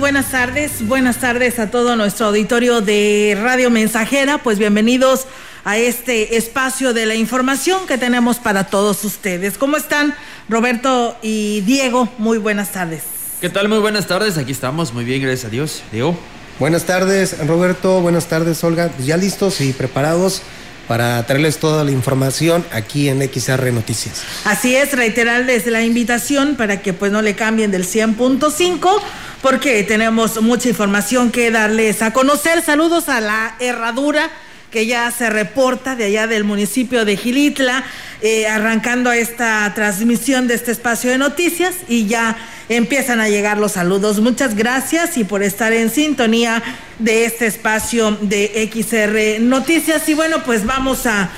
buenas 0.00 0.30
tardes. 0.30 0.88
Buenas 0.88 1.18
tardes 1.18 1.58
a 1.58 1.70
todo 1.70 1.94
nuestro 1.94 2.26
auditorio 2.26 2.80
de 2.80 3.38
Radio 3.40 3.70
Mensajera. 3.70 4.38
Pues 4.38 4.58
bienvenidos 4.58 5.26
a 5.62 5.76
este 5.76 6.38
espacio 6.38 6.94
de 6.94 7.04
la 7.04 7.14
información 7.14 7.86
que 7.86 7.98
tenemos 7.98 8.38
para 8.38 8.64
todos 8.64 9.04
ustedes. 9.04 9.58
¿Cómo 9.58 9.76
están 9.76 10.14
Roberto 10.48 11.18
y 11.20 11.60
Diego? 11.60 12.08
Muy 12.16 12.38
buenas 12.38 12.72
tardes. 12.72 13.02
¿Qué 13.42 13.50
tal? 13.50 13.68
Muy 13.68 13.78
buenas 13.78 14.06
tardes. 14.06 14.38
Aquí 14.38 14.52
estamos. 14.52 14.94
Muy 14.94 15.04
bien, 15.04 15.20
gracias 15.20 15.44
a 15.44 15.50
Dios. 15.50 15.82
Diego. 15.92 16.18
Buenas 16.58 16.84
tardes, 16.84 17.36
Roberto. 17.46 18.00
Buenas 18.00 18.26
tardes, 18.26 18.64
Olga. 18.64 18.88
Pues 18.88 19.06
ya 19.06 19.18
listos 19.18 19.60
y 19.60 19.74
preparados 19.74 20.40
para 20.90 21.24
traerles 21.24 21.58
toda 21.58 21.84
la 21.84 21.92
información 21.92 22.66
aquí 22.72 23.08
en 23.08 23.22
XR 23.22 23.72
Noticias. 23.72 24.24
Así 24.44 24.74
es, 24.74 24.92
reiterarles 24.92 25.64
la 25.66 25.84
invitación 25.84 26.56
para 26.56 26.82
que 26.82 26.92
pues 26.92 27.12
no 27.12 27.22
le 27.22 27.36
cambien 27.36 27.70
del 27.70 27.86
100.5 27.86 29.00
porque 29.40 29.84
tenemos 29.84 30.42
mucha 30.42 30.68
información 30.68 31.30
que 31.30 31.52
darles 31.52 32.02
a 32.02 32.12
conocer. 32.12 32.64
Saludos 32.64 33.08
a 33.08 33.20
la 33.20 33.54
herradura 33.60 34.32
que 34.72 34.86
ya 34.86 35.08
se 35.12 35.30
reporta 35.30 35.94
de 35.94 36.06
allá 36.06 36.26
del 36.26 36.42
municipio 36.42 37.04
de 37.04 37.16
Gilitla, 37.16 37.84
eh, 38.22 38.46
arrancando 38.46 39.12
esta 39.12 39.72
transmisión 39.74 40.46
de 40.46 40.54
este 40.54 40.72
espacio 40.72 41.10
de 41.10 41.16
noticias 41.16 41.74
y 41.88 42.06
ya 42.06 42.36
empiezan 42.68 43.18
a 43.18 43.28
llegar 43.28 43.56
los 43.56 43.72
saludos. 43.72 44.20
Muchas 44.20 44.54
gracias 44.54 45.16
y 45.16 45.24
por 45.24 45.42
estar 45.42 45.72
en 45.72 45.90
sintonía 45.90 46.62
de 46.98 47.24
este 47.24 47.46
espacio 47.46 48.18
de 48.20 48.70
XR 48.70 49.42
Noticias. 49.42 50.08
Y 50.08 50.14
bueno, 50.14 50.42
pues 50.44 50.66
vamos 50.66 51.06
a, 51.06 51.30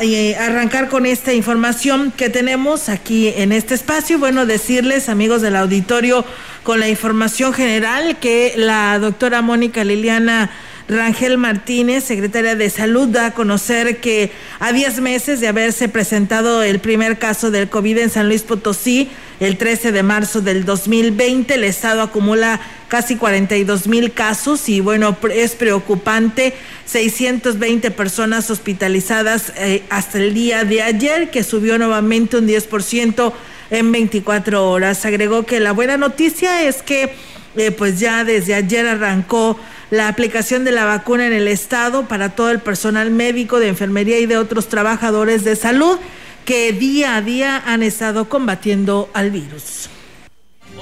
eh, 0.00 0.36
arrancar 0.36 0.88
con 0.88 1.04
esta 1.04 1.32
información 1.32 2.12
que 2.16 2.30
tenemos 2.30 2.88
aquí 2.88 3.32
en 3.36 3.50
este 3.50 3.74
espacio. 3.74 4.20
Bueno, 4.20 4.46
decirles, 4.46 5.08
amigos 5.08 5.42
del 5.42 5.56
auditorio, 5.56 6.24
con 6.62 6.78
la 6.78 6.88
información 6.88 7.52
general 7.52 8.18
que 8.20 8.54
la 8.56 9.00
doctora 9.00 9.42
Mónica 9.42 9.82
Liliana 9.82 10.48
Rangel 10.88 11.38
Martínez, 11.38 12.04
secretaria 12.04 12.56
de 12.56 12.70
Salud, 12.70 13.08
da 13.08 13.26
a 13.26 13.34
conocer 13.34 13.98
que 13.98 14.32
a 14.60 14.72
10 14.72 15.00
meses 15.00 15.40
de 15.40 15.48
haberse 15.48 15.88
presentado 15.88 16.62
el 16.62 16.78
primer 16.80 17.18
caso 17.18 17.50
del 17.50 17.68
COVID 17.68 17.98
en 17.98 18.10
San 18.10 18.28
Luis 18.28 18.42
Potosí, 18.42 19.08
el 19.40 19.56
13 19.56 19.92
de 19.92 20.02
marzo 20.02 20.40
del 20.40 20.64
2020, 20.64 21.54
el 21.54 21.64
Estado 21.64 22.02
acumula 22.02 22.60
casi 22.88 23.16
42 23.16 23.88
mil 23.88 24.12
casos 24.12 24.68
y 24.68 24.80
bueno, 24.80 25.16
es 25.34 25.52
preocupante 25.56 26.54
620 26.86 27.90
personas 27.90 28.50
hospitalizadas 28.50 29.52
eh, 29.56 29.82
hasta 29.90 30.18
el 30.18 30.34
día 30.34 30.64
de 30.64 30.82
ayer, 30.82 31.30
que 31.30 31.42
subió 31.42 31.78
nuevamente 31.78 32.36
un 32.36 32.46
10% 32.46 33.32
en 33.70 33.90
24 33.90 34.70
horas. 34.70 35.04
Agregó 35.04 35.44
que 35.44 35.58
la 35.58 35.72
buena 35.72 35.96
noticia 35.96 36.62
es 36.62 36.82
que 36.82 37.14
eh, 37.56 37.70
pues 37.70 38.00
ya 38.00 38.24
desde 38.24 38.54
ayer 38.54 38.86
arrancó 38.86 39.58
la 39.90 40.08
aplicación 40.08 40.64
de 40.64 40.72
la 40.72 40.84
vacuna 40.84 41.26
en 41.26 41.32
el 41.32 41.48
estado 41.48 42.08
para 42.08 42.30
todo 42.30 42.50
el 42.50 42.60
personal 42.60 43.10
médico, 43.10 43.60
de 43.60 43.68
enfermería 43.68 44.18
y 44.18 44.26
de 44.26 44.38
otros 44.38 44.68
trabajadores 44.68 45.44
de 45.44 45.56
salud 45.56 45.98
que 46.44 46.72
día 46.72 47.16
a 47.16 47.22
día 47.22 47.62
han 47.64 47.82
estado 47.82 48.28
combatiendo 48.28 49.10
al 49.12 49.30
virus. 49.30 49.88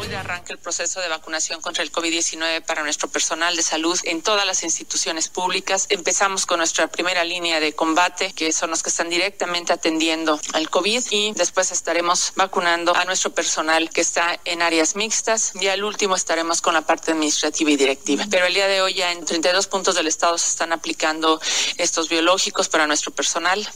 Hoy 0.01 0.15
arranca 0.15 0.55
el 0.55 0.59
proceso 0.59 0.99
de 1.01 1.09
vacunación 1.09 1.61
contra 1.61 1.83
el 1.83 1.93
COVID-19 1.93 2.65
para 2.65 2.83
nuestro 2.83 3.09
personal 3.09 3.55
de 3.55 3.63
salud 3.63 4.01
en 4.05 4.23
todas 4.23 4.47
las 4.47 4.63
instituciones 4.63 5.29
públicas. 5.29 5.87
Empezamos 5.91 6.47
con 6.47 6.57
nuestra 6.57 6.87
primera 6.87 7.23
línea 7.23 7.61
de 7.61 7.75
combate, 7.75 8.33
que 8.33 8.51
son 8.55 8.71
los 8.71 8.83
que 8.83 8.89
están 8.89 9.11
directamente 9.11 9.75
atendiendo 9.75 10.41
al 10.55 10.71
COVID, 10.71 11.03
y 11.11 11.33
después 11.33 11.71
estaremos 11.71 12.33
vacunando 12.35 12.97
a 12.97 13.05
nuestro 13.05 13.35
personal 13.35 13.91
que 13.91 14.01
está 14.01 14.41
en 14.47 14.63
áreas 14.63 14.97
mixtas 14.97 15.53
y 15.61 15.69
al 15.69 15.85
último 15.85 16.17
estaremos 16.17 16.63
con 16.63 16.73
la 16.73 16.81
parte 16.81 17.11
administrativa 17.11 17.71
y 17.71 17.77
directiva. 17.77 18.25
Pero 18.31 18.47
el 18.47 18.55
día 18.55 18.69
de 18.69 18.81
hoy 18.81 18.95
ya 18.95 19.13
en 19.13 19.27
32 19.27 19.67
puntos 19.67 19.97
del 19.97 20.07
estado 20.07 20.39
se 20.39 20.49
están 20.49 20.73
aplicando 20.73 21.39
estos 21.77 22.09
biológicos 22.09 22.71
para 22.71 22.87
nuestro 22.87 23.13
personal. 23.13 23.69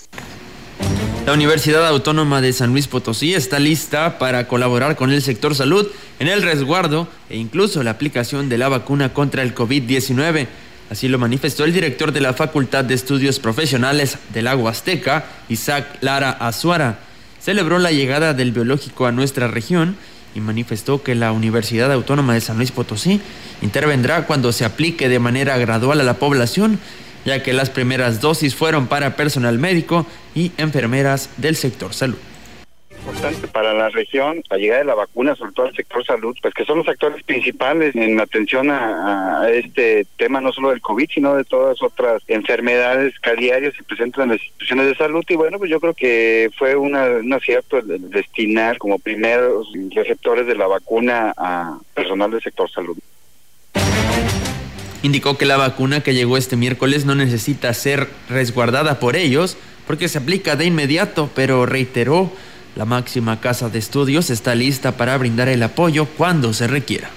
La 1.26 1.32
Universidad 1.32 1.86
Autónoma 1.86 2.42
de 2.42 2.52
San 2.52 2.72
Luis 2.72 2.86
Potosí 2.86 3.32
está 3.32 3.58
lista 3.58 4.18
para 4.18 4.46
colaborar 4.46 4.94
con 4.94 5.10
el 5.10 5.22
sector 5.22 5.54
salud 5.54 5.86
en 6.18 6.28
el 6.28 6.42
resguardo 6.42 7.08
e 7.30 7.38
incluso 7.38 7.82
la 7.82 7.92
aplicación 7.92 8.50
de 8.50 8.58
la 8.58 8.68
vacuna 8.68 9.14
contra 9.14 9.42
el 9.42 9.54
COVID-19. 9.54 10.46
Así 10.90 11.08
lo 11.08 11.18
manifestó 11.18 11.64
el 11.64 11.72
director 11.72 12.12
de 12.12 12.20
la 12.20 12.34
Facultad 12.34 12.84
de 12.84 12.92
Estudios 12.92 13.40
Profesionales 13.40 14.18
del 14.34 14.46
Agua 14.48 14.72
Azteca, 14.72 15.24
Isaac 15.48 15.96
Lara 16.02 16.30
Azuara. 16.30 16.98
Celebró 17.40 17.78
la 17.78 17.90
llegada 17.90 18.34
del 18.34 18.52
biológico 18.52 19.06
a 19.06 19.12
nuestra 19.12 19.48
región 19.48 19.96
y 20.34 20.40
manifestó 20.40 21.02
que 21.02 21.14
la 21.14 21.32
Universidad 21.32 21.90
Autónoma 21.90 22.34
de 22.34 22.42
San 22.42 22.58
Luis 22.58 22.70
Potosí 22.70 23.22
intervendrá 23.62 24.26
cuando 24.26 24.52
se 24.52 24.66
aplique 24.66 25.08
de 25.08 25.20
manera 25.20 25.56
gradual 25.56 26.00
a 26.00 26.04
la 26.04 26.18
población 26.18 26.78
ya 27.24 27.42
que 27.42 27.52
las 27.52 27.70
primeras 27.70 28.20
dosis 28.20 28.54
fueron 28.54 28.86
para 28.86 29.16
personal 29.16 29.58
médico 29.58 30.06
y 30.34 30.52
enfermeras 30.58 31.30
del 31.36 31.56
sector 31.56 31.94
salud 31.94 32.18
importante 33.04 33.46
para 33.48 33.74
la 33.74 33.90
región, 33.90 34.42
la 34.48 34.56
llegada 34.56 34.80
de 34.80 34.86
la 34.86 34.94
vacuna, 34.94 35.34
sobre 35.34 35.52
todo 35.52 35.66
al 35.66 35.76
sector 35.76 36.04
salud, 36.04 36.36
pues 36.40 36.54
que 36.54 36.64
son 36.64 36.78
los 36.78 36.88
actores 36.88 37.22
principales 37.22 37.94
en 37.94 38.18
atención 38.18 38.70
a, 38.70 39.46
este 39.50 40.06
tema, 40.16 40.40
no 40.40 40.52
solo 40.52 40.70
del 40.70 40.80
COVID, 40.80 41.08
sino 41.12 41.36
de 41.36 41.44
todas 41.44 41.82
otras 41.82 42.22
enfermedades 42.28 43.18
que 43.20 43.36
diario 43.36 43.72
se 43.72 43.82
presentan 43.82 44.24
en 44.24 44.30
las 44.30 44.42
instituciones 44.42 44.86
de 44.86 44.94
salud. 44.94 45.24
Y 45.28 45.34
bueno, 45.36 45.58
pues 45.58 45.70
yo 45.70 45.80
creo 45.80 45.94
que 45.94 46.50
fue 46.56 46.76
una, 46.76 47.04
un 47.06 47.32
acierto 47.32 47.80
destinar 47.82 48.78
como 48.78 48.98
primeros 48.98 49.68
receptores 49.94 50.46
de 50.46 50.54
la 50.54 50.66
vacuna 50.66 51.34
a 51.36 51.78
personal 51.94 52.30
del 52.30 52.42
sector 52.42 52.70
salud. 52.70 52.96
Indicó 55.04 55.36
que 55.36 55.44
la 55.44 55.58
vacuna 55.58 56.00
que 56.00 56.14
llegó 56.14 56.38
este 56.38 56.56
miércoles 56.56 57.04
no 57.04 57.14
necesita 57.14 57.74
ser 57.74 58.08
resguardada 58.30 58.98
por 59.00 59.16
ellos 59.16 59.58
porque 59.86 60.08
se 60.08 60.16
aplica 60.16 60.56
de 60.56 60.64
inmediato, 60.64 61.30
pero 61.34 61.66
reiteró, 61.66 62.32
la 62.74 62.86
máxima 62.86 63.38
casa 63.38 63.68
de 63.68 63.80
estudios 63.80 64.30
está 64.30 64.54
lista 64.54 64.96
para 64.96 65.18
brindar 65.18 65.48
el 65.48 65.62
apoyo 65.62 66.06
cuando 66.06 66.54
se 66.54 66.68
requiera 66.68 67.10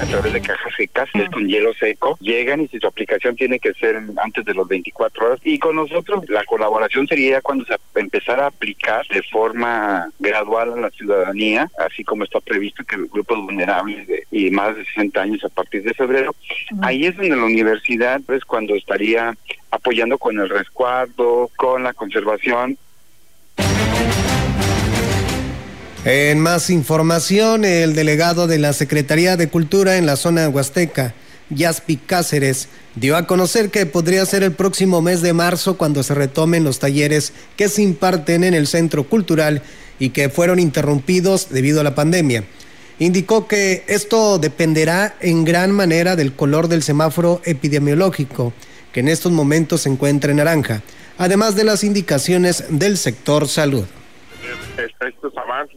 a 0.00 0.06
través 0.06 0.32
de 0.32 0.40
cajas 0.40 0.72
secas, 0.76 1.08
es 1.14 1.28
con 1.30 1.46
hielo 1.46 1.72
seco, 1.74 2.16
llegan 2.20 2.60
y 2.60 2.68
si 2.68 2.78
su 2.78 2.86
aplicación 2.86 3.36
tiene 3.36 3.58
que 3.58 3.72
ser 3.74 4.00
antes 4.22 4.44
de 4.44 4.54
los 4.54 4.68
24 4.68 5.26
horas. 5.26 5.40
Y 5.44 5.58
con 5.58 5.76
nosotros 5.76 6.28
la 6.28 6.44
colaboración 6.44 7.06
sería 7.06 7.40
cuando 7.40 7.64
se 7.64 7.76
empezara 7.94 8.44
a 8.44 8.48
aplicar 8.48 9.06
de 9.08 9.22
forma 9.22 10.10
gradual 10.18 10.72
a 10.72 10.80
la 10.80 10.90
ciudadanía, 10.90 11.70
así 11.78 12.04
como 12.04 12.24
está 12.24 12.40
previsto 12.40 12.84
que 12.84 12.96
los 12.96 13.10
grupos 13.10 13.38
vulnerables 13.38 14.06
de, 14.06 14.24
y 14.30 14.50
más 14.50 14.76
de 14.76 14.84
60 14.84 15.20
años 15.20 15.44
a 15.44 15.48
partir 15.48 15.82
de 15.82 15.94
febrero. 15.94 16.34
Ahí 16.82 17.06
es 17.06 17.16
donde 17.16 17.36
la 17.36 17.44
universidad, 17.44 18.20
pues 18.26 18.44
cuando 18.44 18.74
estaría 18.74 19.36
apoyando 19.70 20.18
con 20.18 20.38
el 20.38 20.48
resguardo, 20.48 21.50
con 21.56 21.82
la 21.82 21.92
conservación 21.92 22.78
en 26.04 26.38
más 26.38 26.70
información, 26.70 27.64
el 27.64 27.94
delegado 27.94 28.46
de 28.46 28.58
la 28.58 28.72
Secretaría 28.72 29.36
de 29.36 29.48
Cultura 29.48 29.96
en 29.96 30.06
la 30.06 30.16
zona 30.16 30.48
huasteca, 30.48 31.14
Yaspi 31.50 31.96
Cáceres, 31.96 32.68
dio 32.94 33.16
a 33.16 33.26
conocer 33.26 33.70
que 33.70 33.84
podría 33.84 34.24
ser 34.24 34.42
el 34.42 34.52
próximo 34.52 35.02
mes 35.02 35.22
de 35.22 35.32
marzo 35.32 35.76
cuando 35.76 36.02
se 36.02 36.14
retomen 36.14 36.62
los 36.62 36.78
talleres 36.78 37.32
que 37.56 37.68
se 37.68 37.82
imparten 37.82 38.44
en 38.44 38.54
el 38.54 38.66
centro 38.66 39.08
cultural 39.08 39.62
y 39.98 40.10
que 40.10 40.28
fueron 40.28 40.60
interrumpidos 40.60 41.48
debido 41.50 41.80
a 41.80 41.84
la 41.84 41.94
pandemia. 41.94 42.44
Indicó 43.00 43.48
que 43.48 43.84
esto 43.88 44.38
dependerá 44.38 45.16
en 45.20 45.44
gran 45.44 45.72
manera 45.72 46.16
del 46.16 46.32
color 46.32 46.68
del 46.68 46.82
semáforo 46.82 47.40
epidemiológico, 47.44 48.52
que 48.92 49.00
en 49.00 49.08
estos 49.08 49.32
momentos 49.32 49.82
se 49.82 49.88
encuentra 49.88 50.30
en 50.30 50.38
naranja, 50.38 50.82
además 51.16 51.56
de 51.56 51.64
las 51.64 51.82
indicaciones 51.82 52.64
del 52.70 52.96
sector 52.96 53.48
salud 53.48 53.84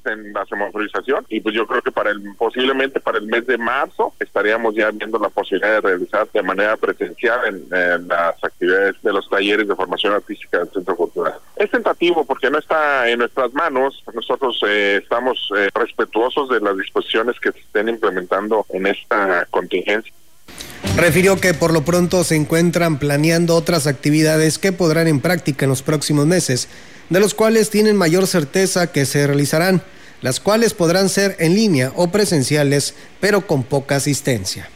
en 0.05 0.33
la 0.33 0.45
semaforización 0.45 1.25
y 1.29 1.39
pues 1.39 1.55
yo 1.55 1.65
creo 1.65 1.81
que 1.81 1.91
para 1.91 2.11
el 2.11 2.21
posiblemente 2.37 2.99
para 2.99 3.17
el 3.17 3.27
mes 3.27 3.45
de 3.47 3.57
marzo 3.57 4.13
estaríamos 4.19 4.75
ya 4.75 4.91
viendo 4.91 5.17
la 5.19 5.29
posibilidad 5.29 5.73
de 5.73 5.81
realizar 5.81 6.27
de 6.31 6.43
manera 6.43 6.77
presencial 6.77 7.39
en, 7.45 8.07
las 8.07 8.43
actividades 8.43 9.01
de 9.01 9.13
los 9.13 9.29
talleres 9.29 9.67
de 9.67 9.75
formación 9.75 10.13
artística 10.13 10.59
del 10.59 10.69
Centro 10.69 10.95
Cultural. 10.95 11.35
Es 11.55 11.69
tentativo 11.71 12.25
porque 12.25 12.49
no 12.49 12.57
está 12.57 13.09
en 13.09 13.19
nuestras 13.19 13.53
manos. 13.53 14.03
Nosotros 14.13 14.61
eh, 14.67 14.99
estamos 15.01 15.49
eh, 15.55 15.69
respetuosos 15.73 16.49
de 16.49 16.59
las 16.59 16.77
disposiciones 16.77 17.39
que 17.39 17.51
se 17.51 17.59
estén 17.59 17.89
implementando 17.89 18.65
en 18.69 18.87
esta 18.87 19.45
contingencia. 19.49 20.13
Refirió 20.95 21.39
que 21.39 21.53
por 21.53 21.71
lo 21.71 21.85
pronto 21.85 22.23
se 22.23 22.35
encuentran 22.35 22.99
planeando 22.99 23.55
otras 23.55 23.87
actividades 23.87 24.59
que 24.59 24.71
podrán 24.71 25.07
en 25.07 25.19
práctica 25.19 25.65
en 25.65 25.69
los 25.69 25.81
próximos 25.81 26.27
meses 26.27 26.67
de 27.09 27.19
los 27.19 27.33
cuales 27.33 27.69
tienen 27.69 27.97
mayor 27.97 28.25
certeza 28.25 28.87
que 28.87 29.05
se 29.05 29.27
realizarán, 29.27 29.83
las 30.21 30.39
cuales 30.39 30.73
podrán 30.73 31.09
ser 31.09 31.35
en 31.39 31.55
línea 31.55 31.91
o 31.95 32.07
presenciales, 32.09 32.93
pero 33.19 33.45
con 33.45 33.63
poca 33.63 33.97
asistencia. 33.97 34.69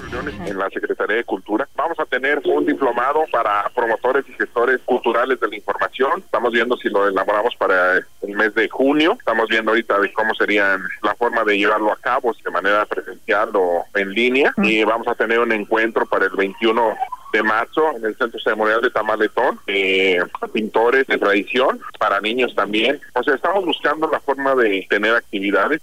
Reuniones 0.00 0.34
en 0.48 0.58
la 0.58 0.68
Secretaría 0.70 1.16
de 1.16 1.24
Cultura. 1.24 1.68
Vamos 1.76 1.98
a 1.98 2.06
tener 2.06 2.40
un 2.44 2.66
diplomado 2.66 3.24
para 3.30 3.68
promotores 3.74 4.24
y 4.28 4.32
gestores 4.32 4.80
culturales 4.84 5.38
de 5.40 5.48
la 5.48 5.56
información. 5.56 6.20
Estamos 6.20 6.52
viendo 6.52 6.76
si 6.76 6.88
lo 6.88 7.08
elaboramos 7.08 7.54
para 7.56 7.96
el 7.96 8.34
mes 8.34 8.54
de 8.54 8.68
junio. 8.68 9.16
Estamos 9.18 9.48
viendo 9.48 9.70
ahorita 9.70 9.96
cómo 10.14 10.34
sería 10.34 10.78
la 11.02 11.14
forma 11.14 11.44
de 11.44 11.58
llevarlo 11.58 11.92
a 11.92 11.96
cabo, 11.96 12.34
de 12.42 12.50
manera 12.50 12.86
presencial 12.86 13.50
o 13.54 13.84
en 13.94 14.10
línea. 14.12 14.52
Y 14.58 14.84
vamos 14.84 15.08
a 15.08 15.14
tener 15.14 15.38
un 15.38 15.52
encuentro 15.52 16.06
para 16.06 16.26
el 16.26 16.36
21 16.36 16.96
de 17.32 17.42
marzo 17.42 17.96
en 17.96 18.04
el 18.04 18.16
Centro 18.16 18.40
Ceremonial 18.40 18.80
de 18.80 18.90
Tamaletón, 18.90 19.60
eh, 19.66 20.18
pintores 20.52 21.06
de 21.06 21.18
tradición, 21.18 21.80
para 21.98 22.20
niños 22.20 22.54
también. 22.54 23.00
O 23.14 23.22
sea, 23.22 23.34
estamos 23.34 23.64
buscando 23.64 24.08
la 24.10 24.20
forma 24.20 24.54
de 24.54 24.86
tener 24.88 25.14
actividades. 25.14 25.80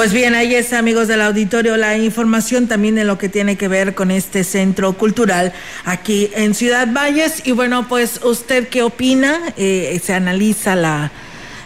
Pues 0.00 0.14
bien, 0.14 0.34
ahí 0.34 0.54
es, 0.54 0.72
amigos 0.72 1.08
del 1.08 1.20
auditorio, 1.20 1.76
la 1.76 1.94
información 1.98 2.68
también 2.68 2.94
de 2.94 3.04
lo 3.04 3.18
que 3.18 3.28
tiene 3.28 3.56
que 3.56 3.68
ver 3.68 3.94
con 3.94 4.10
este 4.10 4.44
centro 4.44 4.94
cultural 4.94 5.52
aquí 5.84 6.30
en 6.34 6.54
Ciudad 6.54 6.88
Valles. 6.90 7.42
Y 7.44 7.52
bueno, 7.52 7.86
pues, 7.86 8.18
¿usted 8.24 8.68
qué 8.68 8.82
opina? 8.82 9.52
Eh, 9.58 10.00
se 10.02 10.14
analiza 10.14 10.74
la, 10.74 11.12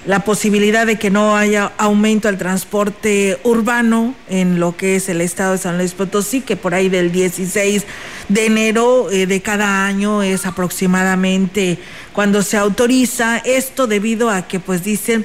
la 0.04 0.24
posibilidad 0.24 0.84
de 0.84 0.98
que 0.98 1.10
no 1.10 1.36
haya 1.36 1.74
aumento 1.78 2.26
al 2.26 2.36
transporte 2.36 3.38
urbano 3.44 4.16
en 4.28 4.58
lo 4.58 4.76
que 4.76 4.96
es 4.96 5.08
el 5.08 5.20
estado 5.20 5.52
de 5.52 5.58
San 5.58 5.78
Luis 5.78 5.92
Potosí, 5.92 6.40
que 6.40 6.56
por 6.56 6.74
ahí 6.74 6.88
del 6.88 7.12
16 7.12 7.84
de 8.28 8.46
enero 8.46 9.12
eh, 9.12 9.26
de 9.26 9.42
cada 9.42 9.86
año 9.86 10.24
es 10.24 10.44
aproximadamente 10.44 11.78
cuando 12.12 12.42
se 12.42 12.56
autoriza 12.56 13.38
esto 13.38 13.86
debido 13.86 14.28
a 14.28 14.48
que 14.48 14.58
pues 14.58 14.82
dicen 14.82 15.24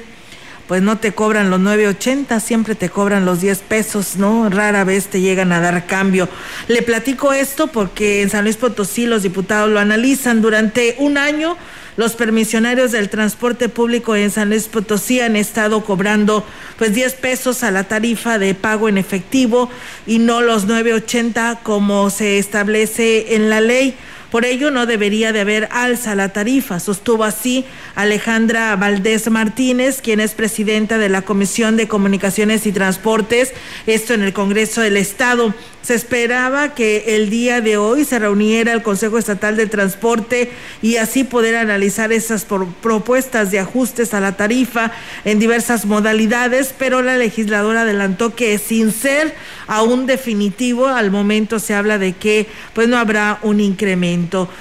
pues 0.70 0.82
no 0.82 0.98
te 0.98 1.10
cobran 1.10 1.50
los 1.50 1.58
9.80, 1.58 2.38
siempre 2.38 2.76
te 2.76 2.90
cobran 2.90 3.24
los 3.24 3.40
10 3.40 3.58
pesos, 3.58 4.14
¿no? 4.14 4.48
Rara 4.48 4.84
vez 4.84 5.08
te 5.08 5.20
llegan 5.20 5.50
a 5.50 5.58
dar 5.58 5.84
cambio. 5.84 6.28
Le 6.68 6.82
platico 6.82 7.32
esto 7.32 7.66
porque 7.66 8.22
en 8.22 8.30
San 8.30 8.44
Luis 8.44 8.56
Potosí 8.56 9.06
los 9.06 9.24
diputados 9.24 9.68
lo 9.68 9.80
analizan 9.80 10.40
durante 10.40 10.94
un 11.00 11.18
año. 11.18 11.56
Los 11.96 12.14
permisionarios 12.14 12.92
del 12.92 13.08
transporte 13.08 13.68
público 13.68 14.14
en 14.14 14.30
San 14.30 14.48
Luis 14.48 14.68
Potosí 14.68 15.18
han 15.18 15.34
estado 15.34 15.82
cobrando 15.82 16.46
pues 16.78 16.94
10 16.94 17.14
pesos 17.14 17.64
a 17.64 17.72
la 17.72 17.82
tarifa 17.82 18.38
de 18.38 18.54
pago 18.54 18.88
en 18.88 18.96
efectivo 18.96 19.68
y 20.06 20.20
no 20.20 20.40
los 20.40 20.68
9.80 20.68 21.64
como 21.64 22.10
se 22.10 22.38
establece 22.38 23.34
en 23.34 23.50
la 23.50 23.60
ley. 23.60 23.96
Por 24.30 24.44
ello, 24.44 24.70
no 24.70 24.86
debería 24.86 25.32
de 25.32 25.40
haber 25.40 25.68
alza 25.72 26.12
a 26.12 26.14
la 26.14 26.28
tarifa, 26.28 26.78
sostuvo 26.78 27.24
así 27.24 27.64
Alejandra 27.96 28.76
Valdés 28.76 29.28
Martínez, 29.28 30.00
quien 30.00 30.20
es 30.20 30.34
presidenta 30.34 30.98
de 30.98 31.08
la 31.08 31.22
Comisión 31.22 31.76
de 31.76 31.88
Comunicaciones 31.88 32.64
y 32.66 32.72
Transportes, 32.72 33.52
esto 33.86 34.14
en 34.14 34.22
el 34.22 34.32
Congreso 34.32 34.82
del 34.82 34.96
Estado. 34.96 35.52
Se 35.82 35.94
esperaba 35.94 36.74
que 36.74 37.16
el 37.16 37.30
día 37.30 37.60
de 37.60 37.78
hoy 37.78 38.04
se 38.04 38.18
reuniera 38.18 38.72
el 38.72 38.82
Consejo 38.82 39.18
Estatal 39.18 39.56
de 39.56 39.66
Transporte 39.66 40.52
y 40.82 40.96
así 40.96 41.24
poder 41.24 41.56
analizar 41.56 42.12
esas 42.12 42.44
propuestas 42.44 43.50
de 43.50 43.60
ajustes 43.60 44.12
a 44.12 44.20
la 44.20 44.36
tarifa 44.36 44.92
en 45.24 45.38
diversas 45.38 45.86
modalidades, 45.86 46.74
pero 46.78 47.02
la 47.02 47.16
legisladora 47.16 47.82
adelantó 47.82 48.34
que 48.34 48.58
sin 48.58 48.92
ser 48.92 49.34
aún 49.66 50.06
definitivo, 50.06 50.86
al 50.86 51.10
momento 51.10 51.58
se 51.58 51.74
habla 51.74 51.98
de 51.98 52.12
que 52.12 52.46
pues 52.74 52.86
no 52.86 52.98
habrá 52.98 53.38
un 53.42 53.58
incremento. 53.60 54.19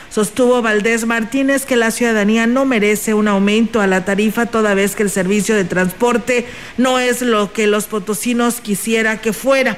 Sostuvo 0.10 0.62
Valdés 0.62 1.06
Martínez 1.06 1.66
que 1.66 1.76
la 1.76 1.92
ciudadanía 1.92 2.48
no 2.48 2.66
merece 2.66 3.14
un 3.14 3.28
aumento 3.28 3.82
a 3.82 3.88
la 3.88 4.06
tarifa 4.06 4.46
toda 4.46 4.74
vez 4.74 4.96
que 4.96 5.04
el 5.04 5.10
servicio 5.10 5.56
de 5.56 5.66
transporte 5.66 6.46
no 6.78 7.00
es 7.00 7.22
lo 7.22 7.52
que 7.54 7.68
los 7.68 7.86
potosinos 7.86 8.62
quisiera 8.62 9.22
que 9.22 9.34
fuera 9.34 9.78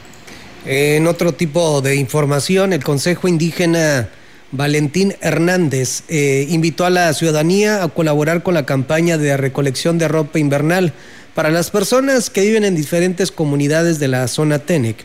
En 0.65 1.09
otro 1.09 1.33
tipo 1.33 1.81
de 1.81 1.97
información, 1.97 2.73
el 2.73 2.85
Consejo 2.85 3.27
Indígena 3.27 4.11
Valentín 4.53 5.17
Hernández 5.21 6.05
eh, 6.09 6.47
invitó 6.51 6.85
a 6.85 6.91
la 6.91 7.13
ciudadanía 7.15 7.83
a 7.83 7.89
colaborar 7.89 8.45
con 8.45 8.55
la 8.55 8.65
campaña 8.65 9.19
de 9.19 9.37
recolección 9.37 9.99
de 9.99 10.07
ropa 10.07 10.39
invernal 10.39 10.93
para 11.35 11.51
las 11.51 11.71
personas 11.71 12.31
que 12.31 12.43
viven 12.43 12.65
en 12.65 12.77
diferentes 12.77 13.33
comunidades 13.33 13.99
de 13.99 14.07
la 14.07 14.29
zona 14.29 14.61
TENEC 14.61 15.05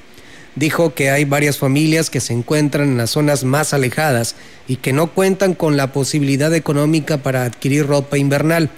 dijo 0.56 0.94
que 0.94 1.10
hay 1.10 1.26
varias 1.26 1.58
familias 1.58 2.10
que 2.10 2.22
se 2.22 2.34
encuentran 2.34 2.90
en 2.90 2.98
las 2.98 3.12
zonas 3.12 3.44
más 3.44 3.74
alejadas 3.74 4.36
y 4.68 4.78
que 4.78 4.94
no 4.94 5.08
cuentan 5.08 5.54
con 5.54 5.78
la 5.78 5.92
posibilidad 5.92 6.54
económica 6.54 7.18
para 7.18 7.44
adquirir 7.44 7.88
ropa 7.88 8.18
invernal, 8.18 8.70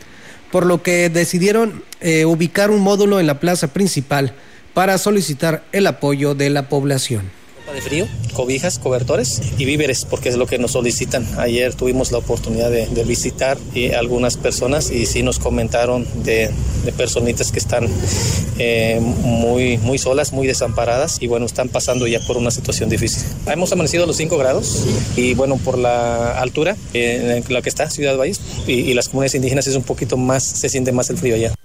por 0.52 0.66
lo 0.66 0.82
que 0.82 1.10
decidieron 1.10 1.84
eh, 2.02 2.26
ubicar 2.26 2.72
un 2.72 2.82
módulo 2.82 3.20
en 3.20 3.28
la 3.28 3.40
plaza 3.40 3.68
principal 3.68 4.34
para 4.74 4.98
solicitar 4.98 5.64
el 5.72 5.88
apoyo 5.88 6.36
de 6.36 6.50
la 6.50 6.70
población 6.70 7.38
de 7.74 7.82
frío, 7.82 8.08
cobijas, 8.34 8.80
cobertores 8.80 9.42
y 9.58 9.66
víveres, 9.66 10.06
porque 10.06 10.30
es 10.30 10.38
lo 10.38 10.48
que 10.48 10.58
nos 10.58 10.72
solicitan. 10.72 11.28
Ayer 11.38 11.74
tuvimos 11.74 12.12
la 12.12 12.20
oportunidad 12.20 12.70
de, 12.72 12.88
visitar 13.04 13.58
algunas 13.98 14.38
personas 14.38 14.92
y 14.92 15.06
sí 15.06 15.24
nos 15.24 15.40
comentaron 15.40 16.08
de, 16.24 16.52
personitas 16.96 17.52
que 17.52 17.60
están 17.60 17.88
eh, 18.58 19.00
muy, 19.02 19.78
muy 19.78 19.98
solas, 19.98 20.32
muy 20.32 20.48
desamparadas 20.48 21.18
y 21.22 21.28
bueno, 21.28 21.46
están 21.46 21.68
pasando 21.68 22.08
ya 22.08 22.20
por 22.22 22.38
una 22.38 22.52
situación 22.52 22.90
difícil. 22.90 23.24
Hemos 23.46 23.72
amanecido 23.72 24.06
a 24.06 24.08
los 24.08 24.16
5 24.18 24.38
grados 24.38 24.86
y 25.16 25.34
bueno, 25.34 25.58
por 25.58 25.78
la 25.78 26.40
altura 26.40 26.78
en 26.94 27.44
la 27.50 27.62
que 27.62 27.70
está 27.70 27.90
Ciudad 27.90 28.18
Valles 28.18 28.40
y, 28.66 28.74
y 28.74 28.94
las 28.94 29.10
comunidades 29.10 29.36
indígenas 29.36 29.68
es 29.68 29.76
un 29.76 29.84
poquito 29.84 30.16
más, 30.16 30.44
se 30.44 30.70
siente 30.70 30.92
más 30.92 31.10
el 31.10 31.18
frío 31.18 31.36
allá. 31.36 31.57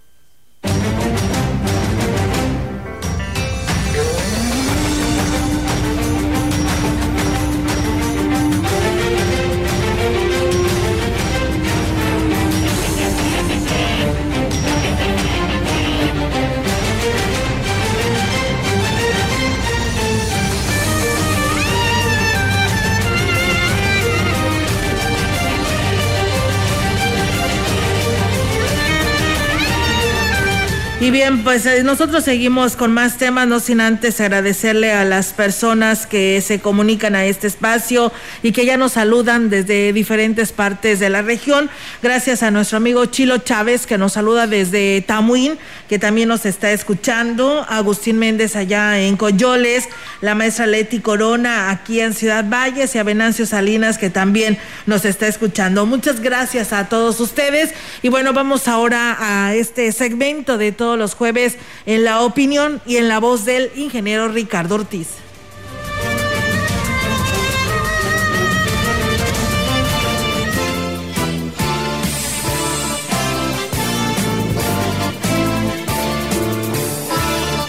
Pues 31.42 31.66
eh, 31.66 31.82
nosotros 31.82 32.25
seguimos 32.25 32.76
con 32.76 32.92
más 32.92 33.18
temas, 33.18 33.49
no 33.49 33.58
sin 33.58 33.80
antes 33.80 34.20
agradecerle 34.20 34.92
a 34.92 35.04
las 35.04 35.32
personas 35.32 36.06
que 36.06 36.40
se 36.40 36.61
comunican 36.61 37.16
a 37.16 37.25
este 37.25 37.49
espacio 37.49 38.12
y 38.42 38.52
que 38.52 38.64
ya 38.64 38.76
nos 38.76 38.92
saludan 38.92 39.50
desde 39.50 39.92
diferentes 39.92 40.52
partes 40.52 41.00
de 41.00 41.08
la 41.08 41.22
región. 41.22 41.68
Gracias 42.02 42.42
a 42.42 42.50
nuestro 42.52 42.76
amigo 42.76 43.06
Chilo 43.06 43.38
Chávez 43.38 43.87
que 43.87 43.99
nos 43.99 44.12
saluda 44.12 44.46
desde 44.46 45.02
Tamuín, 45.02 45.58
que 45.88 45.99
también 45.99 46.28
nos 46.28 46.46
está 46.46 46.70
escuchando. 46.70 47.66
Agustín 47.68 48.18
Méndez 48.18 48.54
allá 48.54 49.00
en 49.00 49.16
Coyoles, 49.16 49.88
la 50.20 50.37
maestra 50.37 50.66
Leti 50.66 51.00
Corona 51.00 51.70
aquí 51.70 52.00
en 52.00 52.14
Ciudad 52.14 52.44
Valles 52.49 52.94
y 52.94 52.99
a 52.99 53.02
Venancio 53.02 53.46
Salinas 53.46 53.99
que 53.99 54.11
también 54.11 54.58
nos 54.87 55.04
está 55.04 55.26
escuchando. 55.26 55.87
Muchas 55.87 56.20
gracias 56.20 56.72
a 56.72 56.88
todos 56.88 57.18
ustedes. 57.18 57.75
Y 58.02 58.11
bueno, 58.11 58.32
vamos 58.32 58.68
ahora 58.68 59.16
a 59.18 59.54
este 59.54 59.90
segmento 59.90 60.56
de 60.56 60.70
todo 60.70 60.96
los 60.96 61.14
jueves 61.14 61.32
en 61.87 62.05
la 62.05 62.21
opinión 62.21 62.81
y 62.87 62.97
en 62.97 63.09
la 63.09 63.19
voz 63.19 63.45
del 63.45 63.71
ingeniero 63.77 64.29
Ricardo 64.29 64.77
Ortiz. 64.77 65.09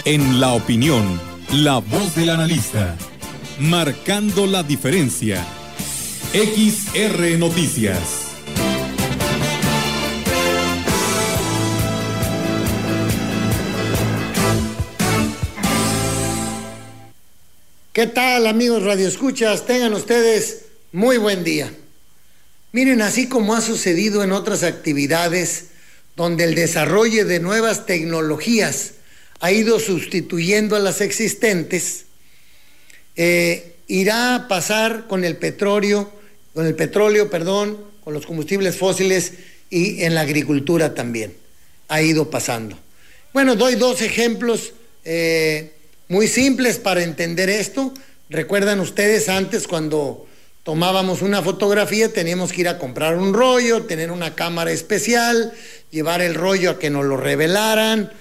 En 0.06 0.38
la 0.38 0.52
opinión, 0.52 1.18
la 1.50 1.78
voz 1.78 2.14
del 2.14 2.28
analista, 2.28 2.94
marcando 3.58 4.46
la 4.46 4.62
diferencia. 4.62 5.42
XR 6.34 7.38
Noticias. 7.38 8.33
¿Qué 17.94 18.08
tal 18.08 18.48
amigos 18.48 18.82
Radio 18.82 19.06
Escuchas? 19.06 19.66
Tengan 19.66 19.94
ustedes 19.94 20.62
muy 20.90 21.16
buen 21.16 21.44
día. 21.44 21.72
Miren, 22.72 23.00
así 23.00 23.28
como 23.28 23.54
ha 23.54 23.60
sucedido 23.60 24.24
en 24.24 24.32
otras 24.32 24.64
actividades 24.64 25.66
donde 26.16 26.42
el 26.42 26.56
desarrollo 26.56 27.24
de 27.24 27.38
nuevas 27.38 27.86
tecnologías 27.86 28.94
ha 29.38 29.52
ido 29.52 29.78
sustituyendo 29.78 30.74
a 30.74 30.80
las 30.80 31.00
existentes, 31.00 32.06
eh, 33.14 33.76
irá 33.86 34.34
a 34.34 34.48
pasar 34.48 35.06
con 35.06 35.24
el 35.24 35.36
petróleo, 35.36 36.12
con 36.52 36.66
el 36.66 36.74
petróleo, 36.74 37.30
perdón, 37.30 37.78
con 38.02 38.12
los 38.12 38.26
combustibles 38.26 38.76
fósiles 38.76 39.34
y 39.70 40.02
en 40.02 40.16
la 40.16 40.22
agricultura 40.22 40.94
también. 40.94 41.32
Ha 41.86 42.02
ido 42.02 42.28
pasando. 42.28 42.76
Bueno, 43.32 43.54
doy 43.54 43.76
dos 43.76 44.02
ejemplos. 44.02 44.72
Eh, 45.04 45.73
muy 46.08 46.28
simples 46.28 46.78
para 46.78 47.02
entender 47.02 47.48
esto. 47.48 47.92
Recuerdan 48.28 48.80
ustedes 48.80 49.28
antes 49.28 49.66
cuando 49.66 50.26
tomábamos 50.62 51.22
una 51.22 51.42
fotografía 51.42 52.12
teníamos 52.12 52.52
que 52.52 52.62
ir 52.62 52.68
a 52.68 52.78
comprar 52.78 53.16
un 53.16 53.34
rollo, 53.34 53.84
tener 53.84 54.10
una 54.10 54.34
cámara 54.34 54.72
especial, 54.72 55.52
llevar 55.90 56.22
el 56.22 56.34
rollo 56.34 56.70
a 56.70 56.78
que 56.78 56.90
nos 56.90 57.04
lo 57.04 57.16
revelaran, 57.16 58.12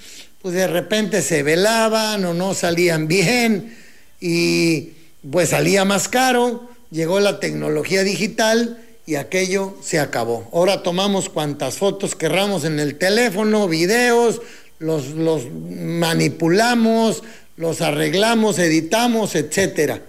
pues 0.41 0.53
de 0.53 0.67
repente 0.67 1.21
se 1.21 1.41
velaban 1.41 2.23
o 2.25 2.33
no 2.33 2.53
salían 2.53 3.07
bien 3.09 3.77
y 4.19 4.91
pues 5.31 5.49
salía 5.49 5.85
más 5.85 6.07
caro, 6.09 6.69
llegó 6.91 7.19
la 7.19 7.39
tecnología 7.39 8.03
digital 8.03 8.79
y 9.05 9.15
aquello 9.15 9.75
se 9.81 9.99
acabó. 9.99 10.49
Ahora 10.53 10.83
tomamos 10.83 11.29
cuantas 11.29 11.77
fotos 11.77 12.15
querramos 12.15 12.65
en 12.65 12.79
el 12.79 12.97
teléfono, 12.97 13.67
videos, 13.67 14.41
los, 14.79 15.09
los 15.11 15.49
manipulamos, 15.49 17.23
los 17.55 17.81
arreglamos, 17.81 18.59
editamos, 18.59 19.35
etcétera. 19.35 20.01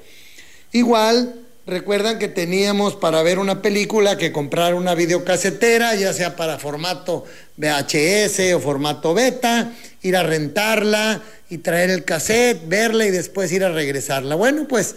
Igual, 0.72 1.34
recuerdan 1.66 2.18
que 2.18 2.28
teníamos 2.28 2.96
para 2.96 3.22
ver 3.22 3.38
una 3.38 3.62
película 3.62 4.18
que 4.18 4.32
comprar 4.32 4.74
una 4.74 4.94
videocasetera, 4.94 5.94
ya 5.94 6.12
sea 6.12 6.36
para 6.36 6.58
formato 6.58 7.24
VHS 7.56 8.54
o 8.54 8.60
formato 8.60 9.14
beta, 9.14 9.72
ir 10.02 10.16
a 10.16 10.22
rentarla 10.22 11.22
y 11.48 11.58
traer 11.58 11.90
el 11.90 12.04
cassette, 12.04 12.66
verla 12.66 13.06
y 13.06 13.10
después 13.10 13.52
ir 13.52 13.64
a 13.64 13.70
regresarla. 13.70 14.34
Bueno, 14.34 14.66
pues 14.68 14.96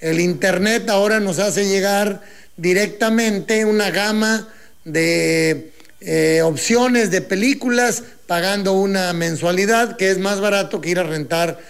el 0.00 0.20
internet 0.20 0.88
ahora 0.90 1.20
nos 1.20 1.38
hace 1.38 1.68
llegar 1.68 2.22
directamente 2.56 3.64
una 3.64 3.90
gama 3.90 4.48
de 4.84 5.72
eh, 6.00 6.42
opciones 6.42 7.10
de 7.10 7.22
películas 7.22 8.02
pagando 8.26 8.72
una 8.72 9.12
mensualidad 9.12 9.96
que 9.96 10.10
es 10.10 10.18
más 10.18 10.40
barato 10.40 10.80
que 10.80 10.90
ir 10.90 10.98
a 10.98 11.04
rentar 11.04 11.60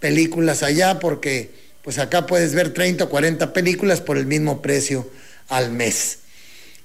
películas 0.00 0.62
allá 0.62 0.98
porque 0.98 1.50
pues 1.82 1.98
acá 1.98 2.26
puedes 2.26 2.54
ver 2.54 2.74
30 2.74 3.04
o 3.04 3.08
40 3.08 3.52
películas 3.52 4.00
por 4.00 4.18
el 4.18 4.26
mismo 4.26 4.60
precio 4.60 5.08
al 5.48 5.70
mes. 5.70 6.18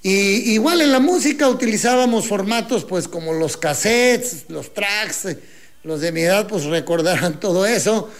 Y 0.02 0.52
igual 0.52 0.82
en 0.82 0.92
la 0.92 1.00
música 1.00 1.48
utilizábamos 1.48 2.28
formatos 2.28 2.84
pues 2.84 3.08
como 3.08 3.32
los 3.32 3.56
cassettes, 3.56 4.44
los 4.48 4.72
tracks, 4.72 5.24
eh, 5.24 5.38
los 5.82 6.00
de 6.00 6.12
mi 6.12 6.20
edad 6.20 6.46
pues 6.46 6.64
recordarán 6.64 7.40
todo 7.40 7.66
eso. 7.66 8.10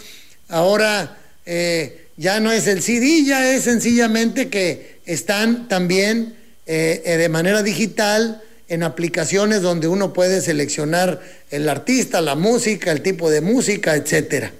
Ahora 0.49 1.17
eh, 1.45 2.09
ya 2.17 2.39
no 2.39 2.51
es 2.51 2.67
el 2.67 2.81
CD, 2.81 3.23
ya 3.23 3.53
es 3.53 3.63
sencillamente 3.63 4.49
que 4.49 4.99
están 5.05 5.67
también 5.67 6.35
eh, 6.65 7.15
de 7.17 7.29
manera 7.29 7.63
digital 7.63 8.43
en 8.67 8.83
aplicaciones 8.83 9.61
donde 9.61 9.87
uno 9.87 10.11
puede 10.11 10.41
seleccionar 10.41 11.21
el 11.51 11.69
artista, 11.69 12.19
la 12.19 12.35
música, 12.35 12.91
el 12.91 13.01
tipo 13.01 13.29
de 13.29 13.39
música, 13.41 13.95
etcétera. 13.95 14.51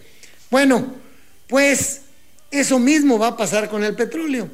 Bueno, 0.49 0.95
pues 1.47 2.01
eso 2.51 2.79
mismo 2.79 3.19
va 3.19 3.27
a 3.27 3.37
pasar 3.37 3.69
con 3.69 3.83
el 3.83 3.95
petróleo. 3.95 4.49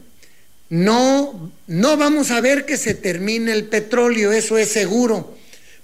No, 0.69 1.51
no 1.67 1.97
vamos 1.97 2.31
a 2.31 2.41
ver 2.41 2.65
que 2.65 2.77
se 2.77 2.95
termine 2.95 3.51
el 3.51 3.65
petróleo, 3.65 4.31
eso 4.31 4.57
es 4.57 4.69
seguro. 4.69 5.37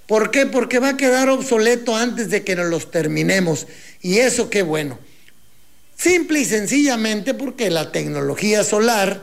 ¿Por 0.06 0.32
qué? 0.32 0.46
Porque 0.46 0.80
va 0.80 0.88
a 0.88 0.96
quedar 0.96 1.28
obsoleto 1.28 1.96
antes 1.96 2.30
de 2.30 2.42
que 2.42 2.56
nos 2.56 2.66
los 2.66 2.90
terminemos. 2.90 3.68
Y 4.00 4.18
eso 4.18 4.50
qué 4.50 4.62
bueno. 4.62 4.98
Simple 5.96 6.40
y 6.40 6.44
sencillamente 6.44 7.34
porque 7.34 7.70
la 7.70 7.92
tecnología 7.92 8.64
solar 8.64 9.22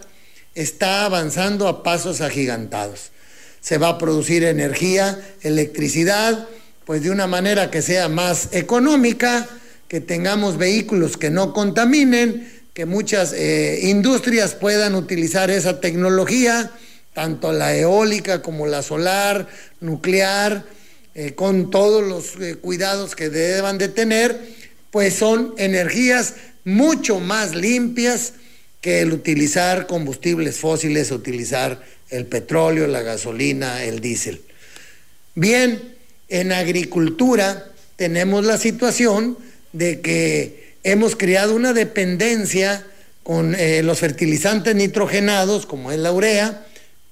está 0.55 1.05
avanzando 1.05 1.67
a 1.67 1.83
pasos 1.83 2.21
agigantados. 2.21 3.11
Se 3.59 3.77
va 3.77 3.89
a 3.89 3.97
producir 3.97 4.43
energía, 4.43 5.19
electricidad, 5.41 6.47
pues 6.85 7.03
de 7.03 7.09
una 7.09 7.27
manera 7.27 7.69
que 7.69 7.81
sea 7.81 8.07
más 8.07 8.49
económica, 8.51 9.49
que 9.87 10.01
tengamos 10.01 10.57
vehículos 10.57 11.17
que 11.17 11.29
no 11.29 11.53
contaminen, 11.53 12.51
que 12.73 12.85
muchas 12.85 13.33
eh, 13.33 13.79
industrias 13.83 14.53
puedan 14.53 14.95
utilizar 14.95 15.49
esa 15.49 15.79
tecnología, 15.79 16.71
tanto 17.13 17.51
la 17.51 17.75
eólica 17.75 18.41
como 18.41 18.67
la 18.67 18.83
solar, 18.83 19.47
nuclear, 19.79 20.63
eh, 21.15 21.33
con 21.33 21.71
todos 21.71 22.03
los 22.07 22.35
eh, 22.39 22.55
cuidados 22.55 23.15
que 23.15 23.29
deban 23.29 23.79
de 23.79 23.87
tener, 23.87 24.39
pues 24.91 25.15
son 25.15 25.55
energías 25.57 26.35
mucho 26.63 27.19
más 27.19 27.55
limpias 27.55 28.33
que 28.81 29.01
el 29.01 29.13
utilizar 29.13 29.87
combustibles 29.87 30.57
fósiles, 30.57 31.11
utilizar 31.11 31.81
el 32.09 32.25
petróleo, 32.25 32.85
la 32.87 33.01
gasolina, 33.01 33.83
el 33.83 33.99
diésel. 33.99 34.41
Bien, 35.33 35.95
en 36.29 36.51
agricultura 36.51 37.71
tenemos 37.95 38.45
la 38.45 38.57
situación 38.57 39.37
de 39.77 40.01
que 40.01 40.75
hemos 40.83 41.15
creado 41.15 41.55
una 41.55 41.73
dependencia 41.73 42.85
con 43.23 43.55
eh, 43.55 43.83
los 43.83 43.99
fertilizantes 43.99 44.73
nitrogenados, 44.75 45.65
como 45.65 45.91
es 45.91 45.99
la 45.99 46.11
urea. 46.11 46.65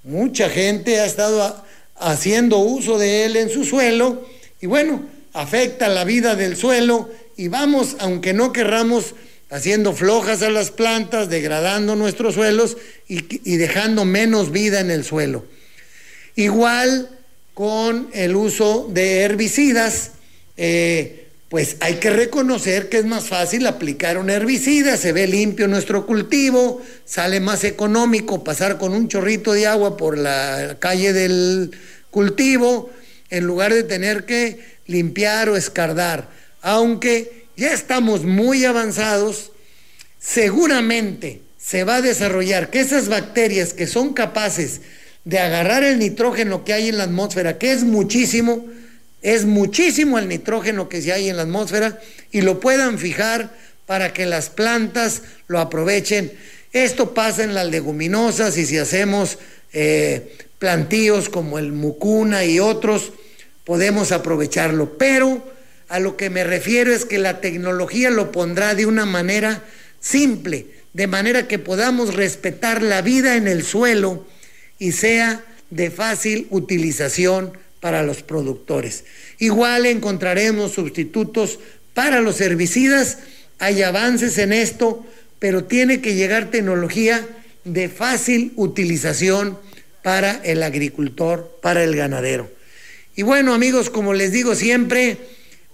Mucha 0.03 0.49
gente 0.49 0.99
ha 0.99 1.05
estado 1.05 1.63
haciendo 1.97 2.59
uso 2.59 2.97
de 2.97 3.25
él 3.25 3.35
en 3.35 3.49
su 3.49 3.65
suelo 3.65 4.27
y 4.61 4.67
bueno, 4.67 5.03
afecta 5.33 5.89
la 5.89 6.05
vida 6.05 6.35
del 6.35 6.55
suelo 6.55 7.09
y 7.35 7.49
vamos, 7.49 7.97
aunque 7.99 8.33
no 8.33 8.53
querramos, 8.53 9.13
haciendo 9.49 9.93
flojas 9.93 10.41
a 10.41 10.49
las 10.49 10.71
plantas, 10.71 11.29
degradando 11.29 11.95
nuestros 11.95 12.33
suelos 12.33 12.77
y, 13.07 13.57
dejando 13.57 14.05
menos 14.05 14.51
vida 14.51 14.79
en 14.79 14.89
el 14.89 15.03
suelo. 15.03 15.45
Igual 16.35 17.09
con 17.53 18.09
el 18.13 18.35
uso 18.35 18.89
de 18.91 19.19
herbicidas. 19.19 20.11
Eh, 20.57 21.24
pues 21.55 21.77
hay 21.79 21.93
que 22.01 22.09
reconocer 22.09 22.89
que 22.89 22.97
es 22.97 23.05
más 23.05 23.29
fácil 23.29 23.65
aplicar 23.65 24.17
un 24.17 24.29
herbicida, 24.29 24.97
se 24.97 25.13
ve 25.13 25.25
limpio 25.25 25.69
nuestro 25.69 26.05
cultivo, 26.05 26.81
sale 27.05 27.39
más 27.39 27.63
económico 27.63 28.43
pasar 28.43 28.77
con 28.77 28.93
un 28.93 29.07
chorrito 29.07 29.53
de 29.53 29.65
agua 29.65 29.95
por 29.95 30.17
la 30.17 30.75
calle 30.79 31.13
del 31.13 31.71
cultivo 32.11 32.89
en 33.29 33.45
lugar 33.45 33.73
de 33.73 33.83
tener 33.83 34.25
que 34.25 34.59
limpiar 34.85 35.47
o 35.47 35.55
escardar. 35.55 36.29
Aunque 36.61 37.45
ya 37.55 37.71
estamos 37.71 38.25
muy 38.25 38.65
avanzados, 38.65 39.53
seguramente 40.19 41.39
se 41.57 41.85
va 41.85 41.95
a 41.95 42.01
desarrollar 42.01 42.69
que 42.69 42.81
esas 42.81 43.07
bacterias 43.07 43.71
que 43.71 43.87
son 43.87 44.13
capaces 44.13 44.81
de 45.23 45.39
agarrar 45.39 45.85
el 45.85 45.99
nitrógeno 45.99 46.65
que 46.65 46.73
hay 46.73 46.89
en 46.89 46.97
la 46.97 47.05
atmósfera, 47.05 47.57
que 47.57 47.71
es 47.71 47.85
muchísimo, 47.85 48.65
Es 49.25 49.45
muchísimo 49.45 50.19
el 50.19 50.27
nitrógeno 50.27 50.87
que 50.87 51.01
se 51.01 51.11
hay 51.11 51.29
en 51.29 51.37
la 51.37 51.41
atmósfera 51.41 51.99
y 52.31 52.41
lo 52.41 52.59
puedan 52.59 52.99
fijar 52.99 53.49
para 53.87 54.13
que 54.13 54.27
las 54.27 54.51
plantas 54.51 55.23
lo 55.47 55.59
aprovechen. 55.59 56.31
Esto 56.73 57.15
pasa 57.15 57.43
en 57.43 57.55
las 57.55 57.65
leguminosas 57.65 58.55
y 58.55 58.67
si 58.67 58.77
hacemos 58.77 59.39
eh, 59.73 60.37
plantíos 60.59 61.29
como 61.29 61.57
el 61.57 61.71
mucuna 61.71 62.45
y 62.45 62.59
otros, 62.59 63.13
podemos 63.63 64.11
aprovecharlo. 64.11 64.95
Pero 64.99 65.43
a 65.89 65.97
lo 65.97 66.17
que 66.17 66.29
me 66.29 66.43
refiero 66.43 66.93
es 66.93 67.03
que 67.03 67.17
la 67.17 67.41
tecnología 67.41 68.11
lo 68.11 68.31
pondrá 68.31 68.75
de 68.75 68.85
una 68.85 69.07
manera 69.07 69.63
simple, 69.99 70.67
de 70.93 71.07
manera 71.07 71.47
que 71.47 71.57
podamos 71.57 72.13
respetar 72.13 72.83
la 72.83 73.01
vida 73.01 73.37
en 73.37 73.47
el 73.47 73.63
suelo 73.63 74.27
y 74.77 74.91
sea 74.91 75.43
de 75.71 75.89
fácil 75.89 76.45
utilización 76.51 77.64
para 77.79 78.03
los 78.03 78.23
productores. 78.23 79.05
Igual 79.39 79.85
encontraremos 79.85 80.73
sustitutos 80.73 81.59
para 81.93 82.21
los 82.21 82.41
herbicidas, 82.41 83.19
hay 83.59 83.81
avances 83.83 84.37
en 84.37 84.53
esto, 84.53 85.05
pero 85.39 85.63
tiene 85.63 86.01
que 86.01 86.15
llegar 86.15 86.51
tecnología 86.51 87.25
de 87.63 87.89
fácil 87.89 88.53
utilización 88.55 89.57
para 90.03 90.33
el 90.43 90.61
agricultor, 90.61 91.59
para 91.61 91.83
el 91.83 91.95
ganadero. 91.95 92.51
Y 93.15 93.23
bueno 93.23 93.53
amigos, 93.53 93.89
como 93.89 94.13
les 94.13 94.31
digo 94.31 94.55
siempre, 94.55 95.17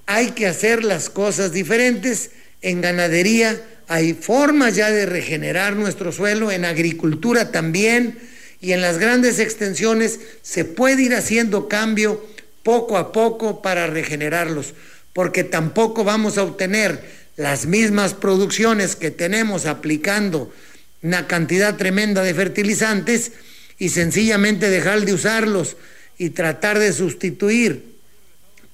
hay 0.05 0.31
que 0.31 0.48
hacer 0.48 0.84
las 0.84 1.10
cosas 1.10 1.51
diferentes. 1.51 2.31
En 2.62 2.81
ganadería 2.81 3.60
hay 3.88 4.13
formas 4.13 4.75
ya 4.75 4.91
de 4.91 5.05
regenerar 5.05 5.75
nuestro 5.75 6.12
suelo, 6.12 6.51
en 6.51 6.65
agricultura 6.65 7.51
también, 7.51 8.20
y 8.62 8.74
en 8.74 8.82
las 8.82 9.00
grandes 9.00 9.39
extensiones 9.39 10.20
se 10.44 10.63
puede 10.63 11.01
ir 11.01 11.15
haciendo 11.15 11.68
cambio 11.68 12.24
poco 12.63 12.98
a 12.98 13.12
poco 13.12 13.62
para 13.62 13.88
regenerarlos, 13.88 14.74
porque 15.13 15.44
tampoco 15.44 16.03
vamos 16.03 16.38
a 16.38 16.44
obtener 16.44 17.03
las 17.38 17.65
mismas 17.65 18.13
producciones 18.13 18.96
que 18.96 19.10
tenemos 19.10 19.65
aplicando 19.65 20.53
una 21.01 21.25
cantidad 21.27 21.75
tremenda 21.75 22.22
de 22.22 22.36
fertilizantes 22.36 23.32
y 23.80 23.89
sencillamente 23.89 24.70
dejar 24.70 25.01
de 25.01 25.13
usarlos 25.13 25.75
y 26.20 26.30
tratar 26.30 26.77
de 26.77 26.94
sustituir 26.94 27.98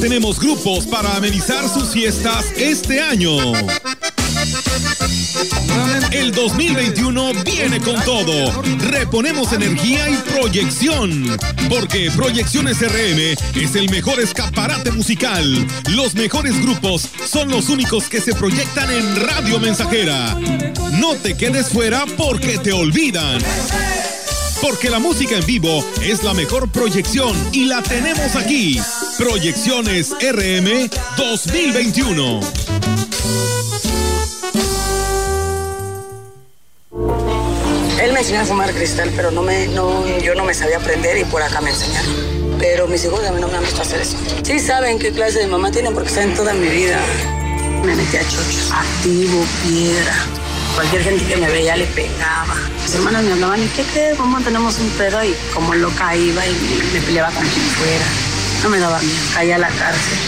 Tenemos 0.00 0.40
grupos 0.40 0.86
para 0.86 1.16
amenizar 1.16 1.68
sus 1.68 1.90
fiestas 1.90 2.46
este 2.56 3.00
año. 3.00 3.36
El 6.10 6.32
2021 6.32 7.32
viene 7.44 7.78
con 7.78 8.00
todo. 8.02 8.62
Reponemos 8.78 9.52
energía 9.52 10.08
y 10.08 10.16
proyección. 10.32 11.36
Porque 11.68 12.10
Proyecciones 12.10 12.80
RM 12.80 13.36
es 13.54 13.74
el 13.76 13.90
mejor 13.90 14.20
escaparate 14.20 14.90
musical. 14.90 15.66
Los 15.90 16.14
mejores 16.14 16.60
grupos 16.60 17.08
son 17.26 17.50
los 17.50 17.68
únicos 17.68 18.08
que 18.08 18.20
se 18.20 18.34
proyectan 18.34 18.90
en 18.90 19.16
Radio 19.16 19.60
Mensajera. 19.60 20.36
No 20.92 21.14
te 21.16 21.36
quedes 21.36 21.68
fuera 21.68 22.06
porque 22.16 22.58
te 22.58 22.72
olvidan. 22.72 23.40
Porque 24.62 24.88
la 24.88 25.00
música 25.00 25.36
en 25.36 25.44
vivo 25.44 25.84
es 26.02 26.22
la 26.22 26.34
mejor 26.34 26.70
proyección 26.70 27.36
y 27.52 27.64
la 27.64 27.82
tenemos 27.82 28.36
aquí. 28.36 28.80
Proyecciones 29.18 30.12
RM 30.20 30.88
2021. 31.16 32.40
Él 38.00 38.12
me 38.12 38.20
enseñó 38.20 38.40
a 38.40 38.44
fumar 38.44 38.72
cristal, 38.72 39.12
pero 39.16 39.32
no 39.32 39.42
me, 39.42 39.66
no, 39.66 40.06
yo 40.20 40.36
no 40.36 40.44
me 40.44 40.54
sabía 40.54 40.76
aprender 40.76 41.18
y 41.18 41.24
por 41.24 41.42
acá 41.42 41.60
me 41.60 41.70
enseñaron. 41.70 42.14
Pero 42.60 42.86
mis 42.86 43.04
hijos 43.04 43.24
a 43.24 43.32
mí 43.32 43.40
no 43.40 43.48
me 43.48 43.56
han 43.56 43.64
visto 43.64 43.82
hacer 43.82 44.00
eso. 44.00 44.16
Sí 44.44 44.60
saben 44.60 45.00
qué 45.00 45.10
clase 45.10 45.40
de 45.40 45.48
mamá 45.48 45.72
tienen 45.72 45.92
porque 45.92 46.10
saben 46.10 46.34
toda 46.34 46.54
mi 46.54 46.68
vida. 46.68 47.00
Me 47.84 47.96
metí 47.96 48.16
a 48.16 48.22
chochos, 48.22 48.70
activo, 48.70 49.44
piedra. 49.64 50.41
Cualquier 50.74 51.02
gente 51.02 51.24
que 51.26 51.36
me 51.36 51.50
veía 51.50 51.76
le 51.76 51.86
pegaba. 51.86 52.54
Mis 52.82 52.94
hermanas 52.94 53.24
me 53.24 53.32
hablaban, 53.32 53.62
¿y 53.62 53.66
qué 53.68 53.84
qué? 53.92 54.14
¿Cómo 54.16 54.40
tenemos 54.40 54.78
un 54.78 54.88
pedo? 54.90 55.22
Y 55.22 55.34
como 55.52 55.74
loca 55.74 56.16
iba 56.16 56.46
y 56.46 56.52
me 56.92 57.00
peleaba 57.00 57.30
con 57.30 57.46
quien 57.46 57.66
fuera. 57.66 58.04
No 58.62 58.70
me 58.70 58.78
daba 58.78 58.98
miedo, 59.00 59.18
caía 59.34 59.56
a 59.56 59.58
la 59.58 59.68
cárcel. 59.68 60.18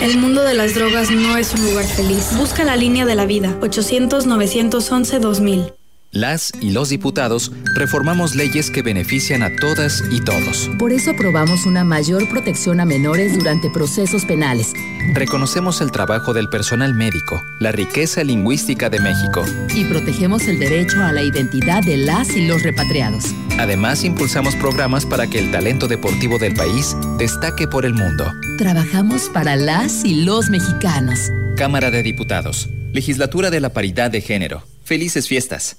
El 0.00 0.18
mundo 0.18 0.42
de 0.42 0.54
las 0.54 0.74
drogas 0.74 1.10
no 1.10 1.36
es 1.36 1.54
un 1.54 1.64
lugar 1.64 1.84
feliz. 1.84 2.30
Busca 2.36 2.64
la 2.64 2.76
línea 2.76 3.04
de 3.04 3.14
la 3.14 3.26
vida, 3.26 3.54
800-911-2000. 3.60 5.72
Las 6.14 6.52
y 6.60 6.72
los 6.72 6.90
diputados 6.90 7.52
reformamos 7.74 8.34
leyes 8.34 8.70
que 8.70 8.82
benefician 8.82 9.42
a 9.42 9.56
todas 9.56 10.04
y 10.10 10.20
todos. 10.20 10.70
Por 10.78 10.92
eso 10.92 11.12
aprobamos 11.12 11.64
una 11.64 11.84
mayor 11.84 12.28
protección 12.28 12.80
a 12.80 12.84
menores 12.84 13.38
durante 13.38 13.70
procesos 13.70 14.26
penales. 14.26 14.74
Reconocemos 15.14 15.80
el 15.80 15.90
trabajo 15.90 16.34
del 16.34 16.50
personal 16.50 16.92
médico, 16.92 17.42
la 17.60 17.72
riqueza 17.72 18.24
lingüística 18.24 18.90
de 18.90 19.00
México. 19.00 19.42
Y 19.74 19.86
protegemos 19.86 20.46
el 20.48 20.58
derecho 20.58 21.02
a 21.02 21.12
la 21.12 21.22
identidad 21.22 21.82
de 21.82 21.96
las 21.96 22.36
y 22.36 22.46
los 22.46 22.62
repatriados. 22.62 23.24
Además, 23.58 24.04
impulsamos 24.04 24.54
programas 24.56 25.06
para 25.06 25.28
que 25.28 25.38
el 25.38 25.50
talento 25.50 25.88
deportivo 25.88 26.38
del 26.38 26.52
país 26.52 26.94
destaque 27.16 27.66
por 27.66 27.86
el 27.86 27.94
mundo. 27.94 28.30
Trabajamos 28.58 29.30
para 29.30 29.56
las 29.56 30.04
y 30.04 30.26
los 30.26 30.50
mexicanos. 30.50 31.30
Cámara 31.56 31.90
de 31.90 32.02
Diputados. 32.02 32.68
Legislatura 32.92 33.48
de 33.48 33.60
la 33.60 33.72
Paridad 33.72 34.10
de 34.10 34.20
Género. 34.20 34.62
Felices 34.84 35.26
fiestas. 35.26 35.78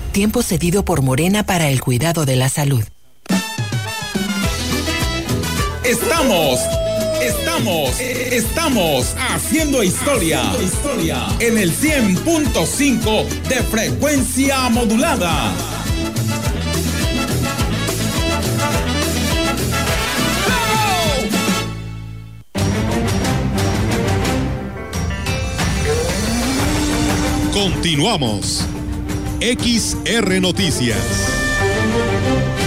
Tiempo 0.11 0.43
cedido 0.43 0.83
por 0.83 1.01
Morena 1.01 1.43
para 1.43 1.69
el 1.69 1.79
cuidado 1.79 2.25
de 2.25 2.35
la 2.35 2.49
salud. 2.49 2.83
Estamos, 5.85 6.59
estamos, 7.21 7.97
estamos 7.99 9.15
haciendo 9.29 9.81
historia, 9.83 10.41
historia 10.61 11.25
en 11.39 11.57
el 11.57 11.71
100.5 11.73 13.25
de 13.47 13.63
frecuencia 13.63 14.67
modulada. 14.67 15.53
Continuamos. 27.53 28.67
XR 29.41 30.39
Noticias. 30.39 32.60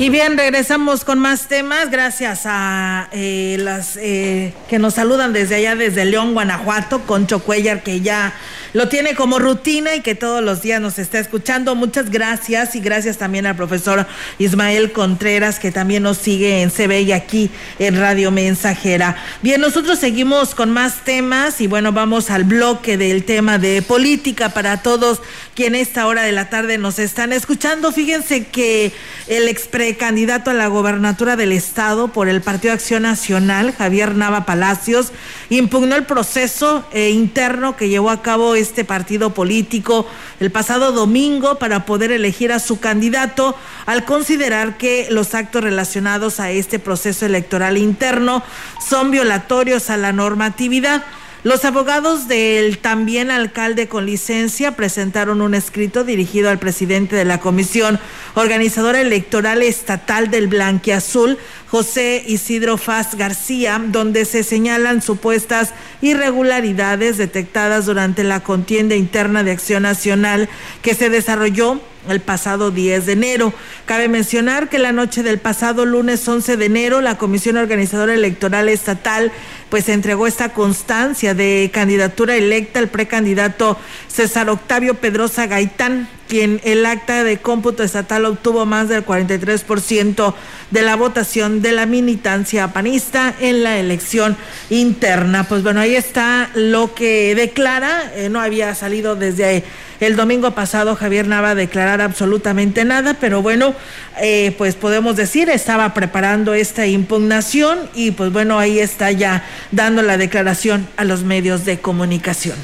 Y 0.00 0.10
bien, 0.10 0.38
regresamos 0.38 1.04
con 1.04 1.18
más 1.18 1.48
temas. 1.48 1.90
Gracias 1.90 2.42
a 2.44 3.08
eh, 3.10 3.56
las 3.58 3.96
eh, 3.96 4.54
que 4.68 4.78
nos 4.78 4.94
saludan 4.94 5.32
desde 5.32 5.56
allá, 5.56 5.74
desde 5.74 6.04
León, 6.04 6.34
Guanajuato, 6.34 7.00
Concho 7.00 7.40
Cuellar, 7.40 7.82
que 7.82 8.00
ya 8.00 8.32
lo 8.74 8.88
tiene 8.88 9.16
como 9.16 9.40
rutina 9.40 9.96
y 9.96 10.00
que 10.02 10.14
todos 10.14 10.40
los 10.40 10.62
días 10.62 10.80
nos 10.80 11.00
está 11.00 11.18
escuchando. 11.18 11.74
Muchas 11.74 12.10
gracias 12.10 12.76
y 12.76 12.80
gracias 12.80 13.18
también 13.18 13.44
al 13.46 13.56
profesor 13.56 14.06
Ismael 14.38 14.92
Contreras, 14.92 15.58
que 15.58 15.72
también 15.72 16.04
nos 16.04 16.18
sigue 16.18 16.62
en 16.62 16.70
CB 16.70 17.00
y 17.02 17.10
aquí 17.10 17.50
en 17.80 17.98
Radio 17.98 18.30
Mensajera. 18.30 19.16
Bien, 19.42 19.60
nosotros 19.60 19.98
seguimos 19.98 20.54
con 20.54 20.70
más 20.70 21.04
temas 21.04 21.60
y 21.60 21.66
bueno, 21.66 21.90
vamos 21.90 22.30
al 22.30 22.44
bloque 22.44 22.96
del 22.98 23.24
tema 23.24 23.58
de 23.58 23.82
política 23.82 24.50
para 24.50 24.80
todos 24.80 25.20
quienes 25.56 25.88
esta 25.88 26.06
hora 26.06 26.22
de 26.22 26.30
la 26.30 26.50
tarde 26.50 26.78
nos 26.78 27.00
están 27.00 27.32
escuchando. 27.32 27.90
Fíjense 27.90 28.46
que 28.46 28.92
el 29.26 29.48
ex 29.48 29.66
candidato 29.96 30.50
a 30.50 30.54
la 30.54 30.66
gobernatura 30.66 31.36
del 31.36 31.52
estado 31.52 32.08
por 32.08 32.28
el 32.28 32.42
Partido 32.42 32.74
Acción 32.74 33.02
Nacional, 33.02 33.72
Javier 33.72 34.14
Nava 34.14 34.44
Palacios, 34.44 35.12
impugnó 35.50 35.96
el 35.96 36.04
proceso 36.04 36.84
eh, 36.92 37.10
interno 37.10 37.76
que 37.76 37.88
llevó 37.88 38.10
a 38.10 38.22
cabo 38.22 38.54
este 38.54 38.84
partido 38.84 39.34
político 39.34 40.06
el 40.40 40.50
pasado 40.50 40.92
domingo 40.92 41.58
para 41.58 41.86
poder 41.86 42.12
elegir 42.12 42.52
a 42.52 42.58
su 42.58 42.80
candidato 42.80 43.56
al 43.86 44.04
considerar 44.04 44.76
que 44.76 45.08
los 45.10 45.34
actos 45.34 45.62
relacionados 45.62 46.40
a 46.40 46.50
este 46.50 46.78
proceso 46.78 47.26
electoral 47.26 47.78
interno 47.78 48.42
son 48.86 49.10
violatorios 49.10 49.90
a 49.90 49.96
la 49.96 50.12
normatividad. 50.12 51.04
Los 51.44 51.64
abogados 51.64 52.26
del 52.26 52.78
también 52.78 53.30
alcalde 53.30 53.86
con 53.86 54.06
licencia 54.06 54.74
presentaron 54.74 55.40
un 55.40 55.54
escrito 55.54 56.02
dirigido 56.02 56.50
al 56.50 56.58
presidente 56.58 57.14
de 57.14 57.24
la 57.24 57.38
Comisión 57.38 58.00
Organizadora 58.34 59.00
Electoral 59.00 59.62
Estatal 59.62 60.32
del 60.32 60.48
Blanquiazul, 60.48 61.38
José 61.70 62.24
Isidro 62.26 62.78
Faz 62.78 63.14
García, 63.14 63.80
donde 63.88 64.24
se 64.24 64.42
señalan 64.42 65.02
supuestas 65.02 65.74
irregularidades 66.00 67.18
detectadas 67.18 67.86
durante 67.86 68.24
la 68.24 68.40
contienda 68.40 68.94
interna 68.94 69.42
de 69.42 69.52
Acción 69.52 69.82
Nacional 69.82 70.48
que 70.80 70.94
se 70.94 71.10
desarrolló 71.10 71.80
el 72.08 72.20
pasado 72.20 72.70
10 72.70 73.04
de 73.04 73.12
enero. 73.12 73.52
Cabe 73.84 74.08
mencionar 74.08 74.70
que 74.70 74.78
la 74.78 74.92
noche 74.92 75.22
del 75.22 75.38
pasado 75.38 75.84
lunes 75.84 76.26
11 76.26 76.56
de 76.56 76.64
enero 76.64 77.00
la 77.02 77.18
Comisión 77.18 77.58
Organizadora 77.58 78.14
Electoral 78.14 78.68
Estatal 78.70 79.30
pues 79.68 79.90
entregó 79.90 80.26
esta 80.26 80.54
constancia 80.54 81.34
de 81.34 81.70
candidatura 81.72 82.36
electa 82.36 82.78
al 82.78 82.88
precandidato 82.88 83.76
César 84.08 84.48
Octavio 84.48 84.94
Pedrosa 84.94 85.46
Gaitán, 85.46 86.08
quien 86.28 86.60
el 86.62 86.86
acta 86.86 87.24
de 87.24 87.38
cómputo 87.38 87.82
estatal 87.82 88.24
obtuvo 88.26 88.66
más 88.66 88.88
del 88.88 89.04
43% 89.04 90.34
de 90.70 90.82
la 90.82 90.96
votación 90.96 91.62
de 91.62 91.72
la 91.72 91.86
militancia 91.86 92.68
panista 92.68 93.34
en 93.40 93.64
la 93.64 93.78
elección 93.78 94.36
interna. 94.70 95.44
Pues 95.44 95.62
bueno, 95.62 95.80
ahí 95.80 95.96
está 95.96 96.50
lo 96.54 96.94
que 96.94 97.34
declara, 97.34 98.12
eh, 98.14 98.28
no 98.28 98.40
había 98.40 98.74
salido 98.74 99.16
desde 99.16 99.64
el 100.00 100.14
domingo 100.14 100.52
pasado 100.52 100.94
Javier 100.94 101.26
Nava 101.26 101.50
a 101.50 101.54
declarar 101.54 102.00
absolutamente 102.00 102.84
nada, 102.84 103.14
pero 103.14 103.42
bueno, 103.42 103.74
eh, 104.20 104.54
pues 104.58 104.74
podemos 104.74 105.16
decir, 105.16 105.50
estaba 105.50 105.94
preparando 105.94 106.54
esta 106.54 106.86
impugnación 106.86 107.78
y 107.94 108.12
pues 108.12 108.30
bueno, 108.32 108.58
ahí 108.58 108.78
está 108.78 109.10
ya 109.10 109.44
dando 109.72 110.02
la 110.02 110.16
declaración 110.16 110.86
a 110.96 111.04
los 111.04 111.24
medios 111.24 111.64
de 111.64 111.78
comunicación. 111.78 112.56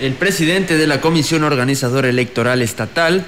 El 0.00 0.14
presidente 0.14 0.78
de 0.78 0.86
la 0.86 1.02
Comisión 1.02 1.44
Organizadora 1.44 2.08
Electoral 2.08 2.62
Estatal, 2.62 3.26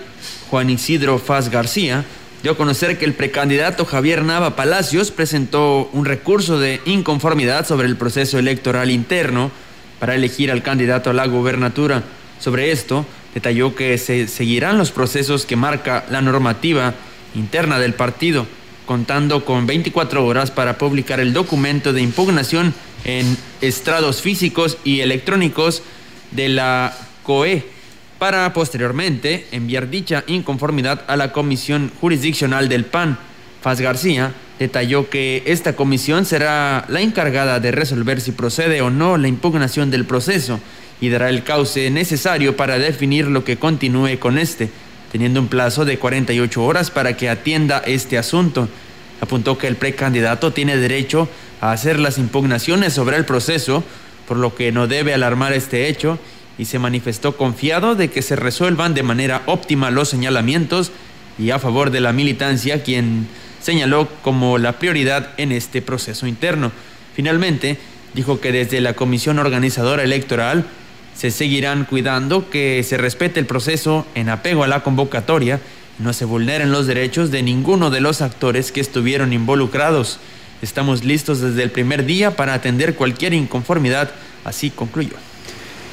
Juan 0.49 0.71
Isidro 0.71 1.19
Faz 1.19 1.51
García, 1.51 2.07
dio 2.43 2.53
a 2.53 2.57
conocer 2.57 2.97
que 2.97 3.05
el 3.05 3.13
precandidato 3.13 3.85
Javier 3.85 4.25
Nava 4.25 4.57
Palacios 4.57 5.11
presentó 5.11 5.91
un 5.93 6.07
recurso 6.07 6.59
de 6.59 6.81
inconformidad 6.87 7.67
sobre 7.67 7.89
el 7.89 7.99
proceso 7.99 8.39
electoral 8.39 8.91
interno 8.91 9.51
para 10.01 10.15
elegir 10.15 10.51
al 10.51 10.63
candidato 10.63 11.11
a 11.11 11.13
la 11.13 11.27
gubernatura. 11.27 12.05
Sobre 12.41 12.73
esto, 12.73 13.05
detalló 13.35 13.75
que 13.75 13.99
se 13.99 14.27
seguirán 14.27 14.79
los 14.79 14.93
procesos 14.93 15.45
que 15.45 15.57
marca 15.57 16.07
la 16.09 16.23
normativa 16.23 16.95
interna 17.35 17.79
del 17.81 17.93
partido, 17.93 18.47
contando 18.87 19.45
con 19.45 19.67
24 19.67 20.25
horas 20.25 20.51
para 20.51 20.79
publicar 20.79 21.21
el 21.21 21.35
documento 21.35 21.93
de 21.93 22.01
impugnación 22.01 22.73
en 23.05 23.37
estrados 23.61 24.23
físicos 24.23 24.79
y 24.85 25.01
electrónicos 25.01 25.83
de 26.33 26.49
la 26.49 26.97
COE 27.23 27.65
para 28.19 28.53
posteriormente 28.53 29.47
enviar 29.53 29.91
dicha 29.91 30.25
inconformidad 30.27 31.03
a 31.09 31.17
la 31.17 31.33
Comisión 31.33 31.91
Jurisdiccional 32.01 32.69
del 32.69 32.85
PAN. 32.85 33.19
Faz 33.61 33.81
García 33.81 34.33
detalló 34.59 35.11
que 35.11 35.43
esta 35.47 35.75
comisión 35.75 36.25
será 36.25 36.85
la 36.89 37.01
encargada 37.01 37.59
de 37.59 37.73
resolver 37.73 38.21
si 38.21 38.33
procede 38.33 38.81
o 38.81 38.91
no 38.91 39.17
la 39.17 39.29
impugnación 39.29 39.91
del 39.91 40.05
proceso 40.05 40.61
y 41.01 41.09
dará 41.09 41.29
el 41.31 41.43
cauce 41.43 41.91
necesario 41.91 42.57
para 42.57 42.79
definir 42.79 43.27
lo 43.27 43.45
que 43.45 43.57
continúe 43.57 44.19
con 44.21 44.39
este, 44.39 44.71
teniendo 45.11 45.41
un 45.41 45.49
plazo 45.49 45.85
de 45.85 45.99
48 45.99 46.63
horas 46.63 46.93
para 46.93 47.17
que 47.17 47.29
atienda 47.29 47.83
este 47.85 48.19
asunto. 48.19 48.69
Apuntó 49.21 49.59
que 49.59 49.67
el 49.67 49.75
precandidato 49.75 50.53
tiene 50.53 50.77
derecho 50.77 51.29
a 51.61 51.73
hacer 51.73 51.99
las 51.99 52.19
impugnaciones 52.19 52.93
sobre 52.93 53.17
el 53.17 53.25
proceso, 53.25 53.83
por 54.27 54.37
lo 54.37 54.55
que 54.55 54.73
no 54.73 54.87
debe 54.87 55.15
alarmar 55.15 55.53
este 55.53 55.89
hecho, 55.89 56.19
y 56.59 56.67
se 56.67 56.79
manifestó 56.79 57.37
confiado 57.37 57.95
de 57.95 58.11
que 58.11 58.23
se 58.23 58.37
resuelvan 58.37 58.95
de 58.95 59.03
manera 59.03 59.43
óptima 59.47 59.91
los 59.91 60.09
señalamientos 60.09 60.93
y 61.39 61.51
a 61.51 61.59
favor 61.59 61.91
de 61.91 62.01
la 62.01 62.13
militancia, 62.13 62.83
quien 62.83 63.27
señaló 63.61 64.09
como 64.23 64.59
la 64.59 64.79
prioridad 64.79 65.31
en 65.39 65.51
este 65.51 65.81
proceso 65.83 66.27
interno. 66.27 66.73
Finalmente, 67.15 67.79
dijo 68.15 68.41
que 68.41 68.53
desde 68.53 68.81
la 68.81 68.95
Comisión 68.95 69.39
Organizadora 69.39 70.03
Electoral 70.03 70.67
se 71.17 71.31
seguirán 71.31 71.85
cuidando 71.85 72.51
que 72.51 72.83
se 72.83 72.97
respete 72.97 73.41
el 73.41 73.47
proceso 73.47 74.07
en 74.15 74.29
apego 74.29 74.65
a 74.65 74.69
la 74.69 74.83
convocatoria 74.83 75.61
no 75.99 76.13
se 76.13 76.25
vulneren 76.25 76.73
los 76.73 76.87
derechos 76.87 77.31
de 77.31 77.43
ninguno 77.43 77.91
de 77.91 78.01
los 78.01 78.23
actores 78.23 78.73
que 78.73 78.81
estuvieron 78.81 79.33
involucrados. 79.33 80.19
Estamos 80.63 81.03
listos 81.03 81.41
desde 81.41 81.65
el 81.65 81.73
primer 81.73 82.07
día 82.07 82.37
para 82.37 82.55
atender 82.55 82.95
cualquier 82.95 83.35
inconformidad, 83.35 84.13
así 84.45 84.71
concluyó. 84.71 85.17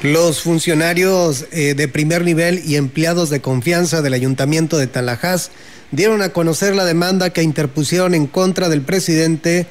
Los 0.04 0.42
funcionarios 0.42 1.46
eh, 1.50 1.74
de 1.74 1.88
primer 1.88 2.24
nivel 2.24 2.62
y 2.64 2.76
empleados 2.76 3.30
de 3.30 3.40
confianza 3.40 4.00
del 4.00 4.14
Ayuntamiento 4.14 4.78
de 4.78 4.86
Talajás 4.86 5.50
dieron 5.90 6.22
a 6.22 6.28
conocer 6.28 6.76
la 6.76 6.84
demanda 6.84 7.30
que 7.30 7.42
interpusieron 7.42 8.14
en 8.14 8.28
contra 8.28 8.68
del 8.68 8.82
presidente 8.82 9.66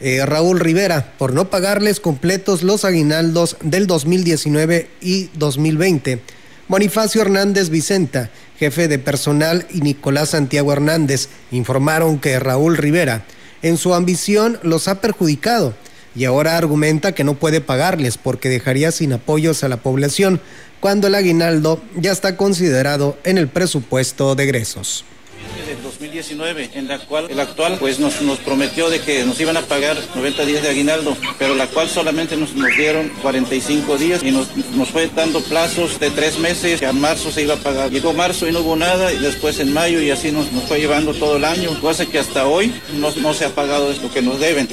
eh, 0.00 0.24
Raúl 0.26 0.60
Rivera 0.60 1.14
por 1.16 1.32
no 1.32 1.48
pagarles 1.48 1.98
completos 1.98 2.62
los 2.62 2.84
aguinaldos 2.84 3.56
del 3.62 3.86
2019 3.86 4.90
y 5.00 5.30
2020. 5.34 6.20
Bonifacio 6.68 7.22
Hernández 7.22 7.70
Vicenta, 7.70 8.30
jefe 8.58 8.88
de 8.88 8.98
personal, 8.98 9.66
y 9.72 9.80
Nicolás 9.80 10.30
Santiago 10.30 10.72
Hernández 10.72 11.28
informaron 11.50 12.18
que 12.18 12.38
Raúl 12.38 12.76
Rivera, 12.76 13.24
en 13.64 13.78
su 13.78 13.94
ambición, 13.94 14.58
los 14.62 14.88
ha 14.88 15.00
perjudicado 15.00 15.74
y 16.14 16.26
ahora 16.26 16.58
argumenta 16.58 17.12
que 17.12 17.24
no 17.24 17.34
puede 17.34 17.62
pagarles 17.62 18.18
porque 18.18 18.50
dejaría 18.50 18.92
sin 18.92 19.14
apoyos 19.14 19.64
a 19.64 19.68
la 19.68 19.78
población 19.78 20.40
cuando 20.80 21.06
el 21.06 21.14
aguinaldo 21.14 21.82
ya 21.96 22.12
está 22.12 22.36
considerado 22.36 23.16
en 23.24 23.38
el 23.38 23.48
presupuesto 23.48 24.34
de 24.34 24.44
egresos. 24.44 25.06
2019, 26.14 26.70
en 26.74 26.88
la 26.88 26.98
cual 26.98 27.26
el 27.28 27.40
actual 27.40 27.76
pues 27.80 27.98
nos, 27.98 28.22
nos 28.22 28.38
prometió 28.38 28.88
de 28.88 29.00
que 29.00 29.24
nos 29.24 29.40
iban 29.40 29.56
a 29.56 29.62
pagar 29.62 29.96
90 30.14 30.44
días 30.44 30.62
de 30.62 30.68
aguinaldo, 30.68 31.16
pero 31.38 31.54
la 31.54 31.66
cual 31.66 31.88
solamente 31.88 32.36
nos, 32.36 32.54
nos 32.54 32.68
dieron 32.76 33.08
45 33.22 33.96
días 33.98 34.22
y 34.22 34.30
nos, 34.30 34.56
nos 34.76 34.90
fue 34.90 35.10
dando 35.14 35.40
plazos 35.40 35.98
de 35.98 36.10
tres 36.10 36.38
meses, 36.38 36.78
que 36.80 36.86
a 36.86 36.92
marzo 36.92 37.32
se 37.32 37.42
iba 37.42 37.54
a 37.54 37.58
pagar. 37.58 37.90
Llegó 37.90 38.12
marzo 38.12 38.46
y 38.48 38.52
no 38.52 38.60
hubo 38.60 38.76
nada, 38.76 39.12
y 39.12 39.18
después 39.18 39.58
en 39.58 39.72
mayo 39.72 40.00
y 40.00 40.10
así 40.10 40.30
nos, 40.30 40.52
nos 40.52 40.64
fue 40.64 40.78
llevando 40.78 41.14
todo 41.14 41.36
el 41.36 41.44
año, 41.44 41.78
cosa 41.80 42.06
que 42.06 42.18
hasta 42.18 42.46
hoy 42.46 42.72
no, 42.94 43.10
no 43.16 43.34
se 43.34 43.44
ha 43.44 43.50
pagado 43.50 43.90
esto 43.90 44.12
que 44.12 44.22
nos 44.22 44.38
deben. 44.38 44.68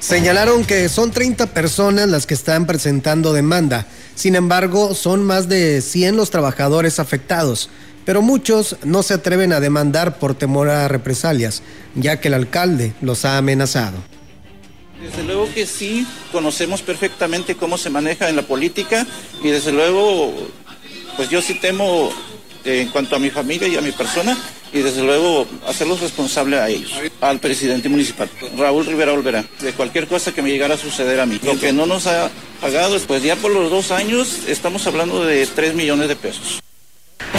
Señalaron 0.00 0.64
que 0.64 0.88
son 0.88 1.10
30 1.10 1.46
personas 1.48 2.08
las 2.08 2.26
que 2.26 2.34
están 2.34 2.66
presentando 2.66 3.32
demanda. 3.32 3.86
Sin 4.14 4.34
embargo, 4.34 4.94
son 4.94 5.24
más 5.24 5.48
de 5.48 5.80
100 5.80 6.16
los 6.16 6.30
trabajadores 6.30 6.98
afectados 6.98 7.70
pero 8.06 8.22
muchos 8.22 8.76
no 8.84 9.02
se 9.02 9.12
atreven 9.12 9.52
a 9.52 9.60
demandar 9.60 10.18
por 10.18 10.34
temor 10.34 10.70
a 10.70 10.88
represalias, 10.88 11.62
ya 11.96 12.20
que 12.20 12.28
el 12.28 12.34
alcalde 12.34 12.94
los 13.02 13.26
ha 13.26 13.36
amenazado. 13.36 13.98
Desde 15.02 15.24
luego 15.24 15.52
que 15.52 15.66
sí, 15.66 16.06
conocemos 16.32 16.80
perfectamente 16.82 17.56
cómo 17.56 17.76
se 17.76 17.90
maneja 17.90 18.30
en 18.30 18.36
la 18.36 18.42
política 18.42 19.06
y 19.42 19.48
desde 19.48 19.72
luego, 19.72 20.32
pues 21.16 21.28
yo 21.28 21.42
sí 21.42 21.54
temo 21.54 22.10
eh, 22.64 22.82
en 22.82 22.88
cuanto 22.88 23.16
a 23.16 23.18
mi 23.18 23.28
familia 23.28 23.68
y 23.68 23.76
a 23.76 23.80
mi 23.80 23.92
persona 23.92 24.38
y 24.72 24.82
desde 24.82 25.02
luego 25.02 25.46
hacerlos 25.66 26.00
responsables 26.00 26.60
a 26.60 26.68
ellos, 26.68 26.92
al 27.20 27.40
presidente 27.40 27.88
municipal, 27.88 28.28
Raúl 28.56 28.86
Rivera 28.86 29.12
Olvera, 29.12 29.44
de 29.60 29.72
cualquier 29.72 30.06
cosa 30.06 30.32
que 30.32 30.42
me 30.42 30.50
llegara 30.50 30.74
a 30.74 30.78
suceder 30.78 31.18
a 31.18 31.26
mí. 31.26 31.40
Lo 31.42 31.58
que 31.58 31.72
no 31.72 31.86
nos 31.86 32.06
ha 32.06 32.30
pagado, 32.60 32.98
pues 33.00 33.22
ya 33.22 33.34
por 33.36 33.50
los 33.50 33.68
dos 33.68 33.90
años 33.90 34.42
estamos 34.46 34.86
hablando 34.86 35.24
de 35.24 35.44
3 35.46 35.74
millones 35.74 36.08
de 36.08 36.16
pesos. 36.16 36.60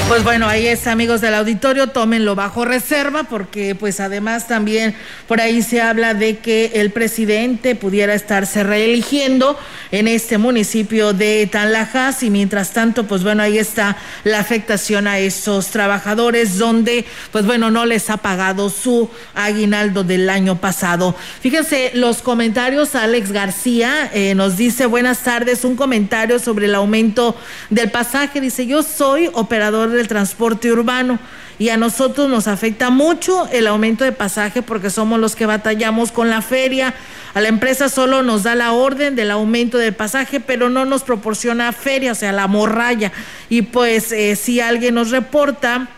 Pues 0.08 0.24
bueno, 0.24 0.48
ahí 0.48 0.68
es 0.68 0.88
amigos 0.88 1.20
del 1.20 1.34
auditorio, 1.34 1.88
tómenlo 1.88 2.34
bajo 2.34 2.64
reserva 2.64 3.26
porque 3.26 3.76
pues 3.76 4.00
además 4.00 4.48
también 4.48 4.96
por 5.28 5.42
ahí 5.42 5.62
se 5.62 5.82
habla 5.82 6.14
de 6.14 6.38
que 6.38 6.72
el 6.76 6.92
presidente 6.92 7.76
pudiera 7.76 8.14
estarse 8.14 8.64
reeligiendo 8.64 9.60
en 9.92 10.08
este 10.08 10.38
municipio 10.38 11.12
de 11.12 11.50
Tanlajas 11.52 12.24
y 12.24 12.30
mientras 12.30 12.72
tanto 12.72 13.06
pues 13.06 13.22
bueno, 13.22 13.44
ahí 13.44 13.58
está 13.58 13.98
la 14.24 14.40
afectación 14.40 15.08
a 15.08 15.20
esos 15.20 15.68
trabajadores 15.68 16.58
donde 16.58 17.04
pues 17.34 17.46
bueno, 17.46 17.70
no 17.70 17.86
les 17.86 18.10
ha 18.10 18.16
pagado 18.16 18.70
su 18.70 19.10
aguinaldo 19.36 20.06
del 20.06 20.30
año 20.30 20.62
pasado. 20.62 21.16
Fíjense 21.42 21.92
los 21.96 22.22
comentarios, 22.22 22.96
Alex 22.96 23.34
García 23.34 24.10
eh, 24.14 24.36
nos 24.36 24.56
dice 24.56 24.86
buenas 24.86 25.20
tardes, 25.20 25.66
un 25.66 25.76
comentario 25.76 26.40
sobre 26.40 26.68
el 26.68 26.76
aumento 26.76 27.36
del 27.70 27.92
pasaje, 27.92 28.40
dice 28.40 28.66
yo 28.66 28.84
soy 28.84 29.30
operador 29.34 29.97
del 29.98 30.08
transporte 30.08 30.72
urbano 30.72 31.20
y 31.60 31.70
a 31.70 31.78
nosotros 31.78 32.30
nos 32.30 32.48
afecta 32.48 32.90
mucho 32.90 33.48
el 33.52 33.68
aumento 33.68 34.04
de 34.04 34.12
pasaje 34.12 34.62
porque 34.62 34.90
somos 34.90 35.20
los 35.20 35.36
que 35.36 35.46
batallamos 35.46 36.12
con 36.12 36.30
la 36.30 36.42
feria. 36.42 36.94
A 37.34 37.42
la 37.42 37.50
empresa 37.50 37.90
solo 37.90 38.24
nos 38.24 38.44
da 38.44 38.56
la 38.56 38.74
orden 38.74 39.16
del 39.16 39.32
aumento 39.32 39.78
de 39.78 39.92
pasaje, 39.92 40.40
pero 40.40 40.70
no 40.70 40.86
nos 40.86 41.04
proporciona 41.04 41.72
feria, 41.72 42.12
o 42.12 42.16
sea, 42.16 42.32
la 42.32 42.48
morralla. 42.48 43.12
Y 43.50 43.64
pues 43.64 44.12
eh, 44.12 44.36
si 44.36 44.60
alguien 44.62 44.96
nos 44.96 45.10
reporta 45.10 45.90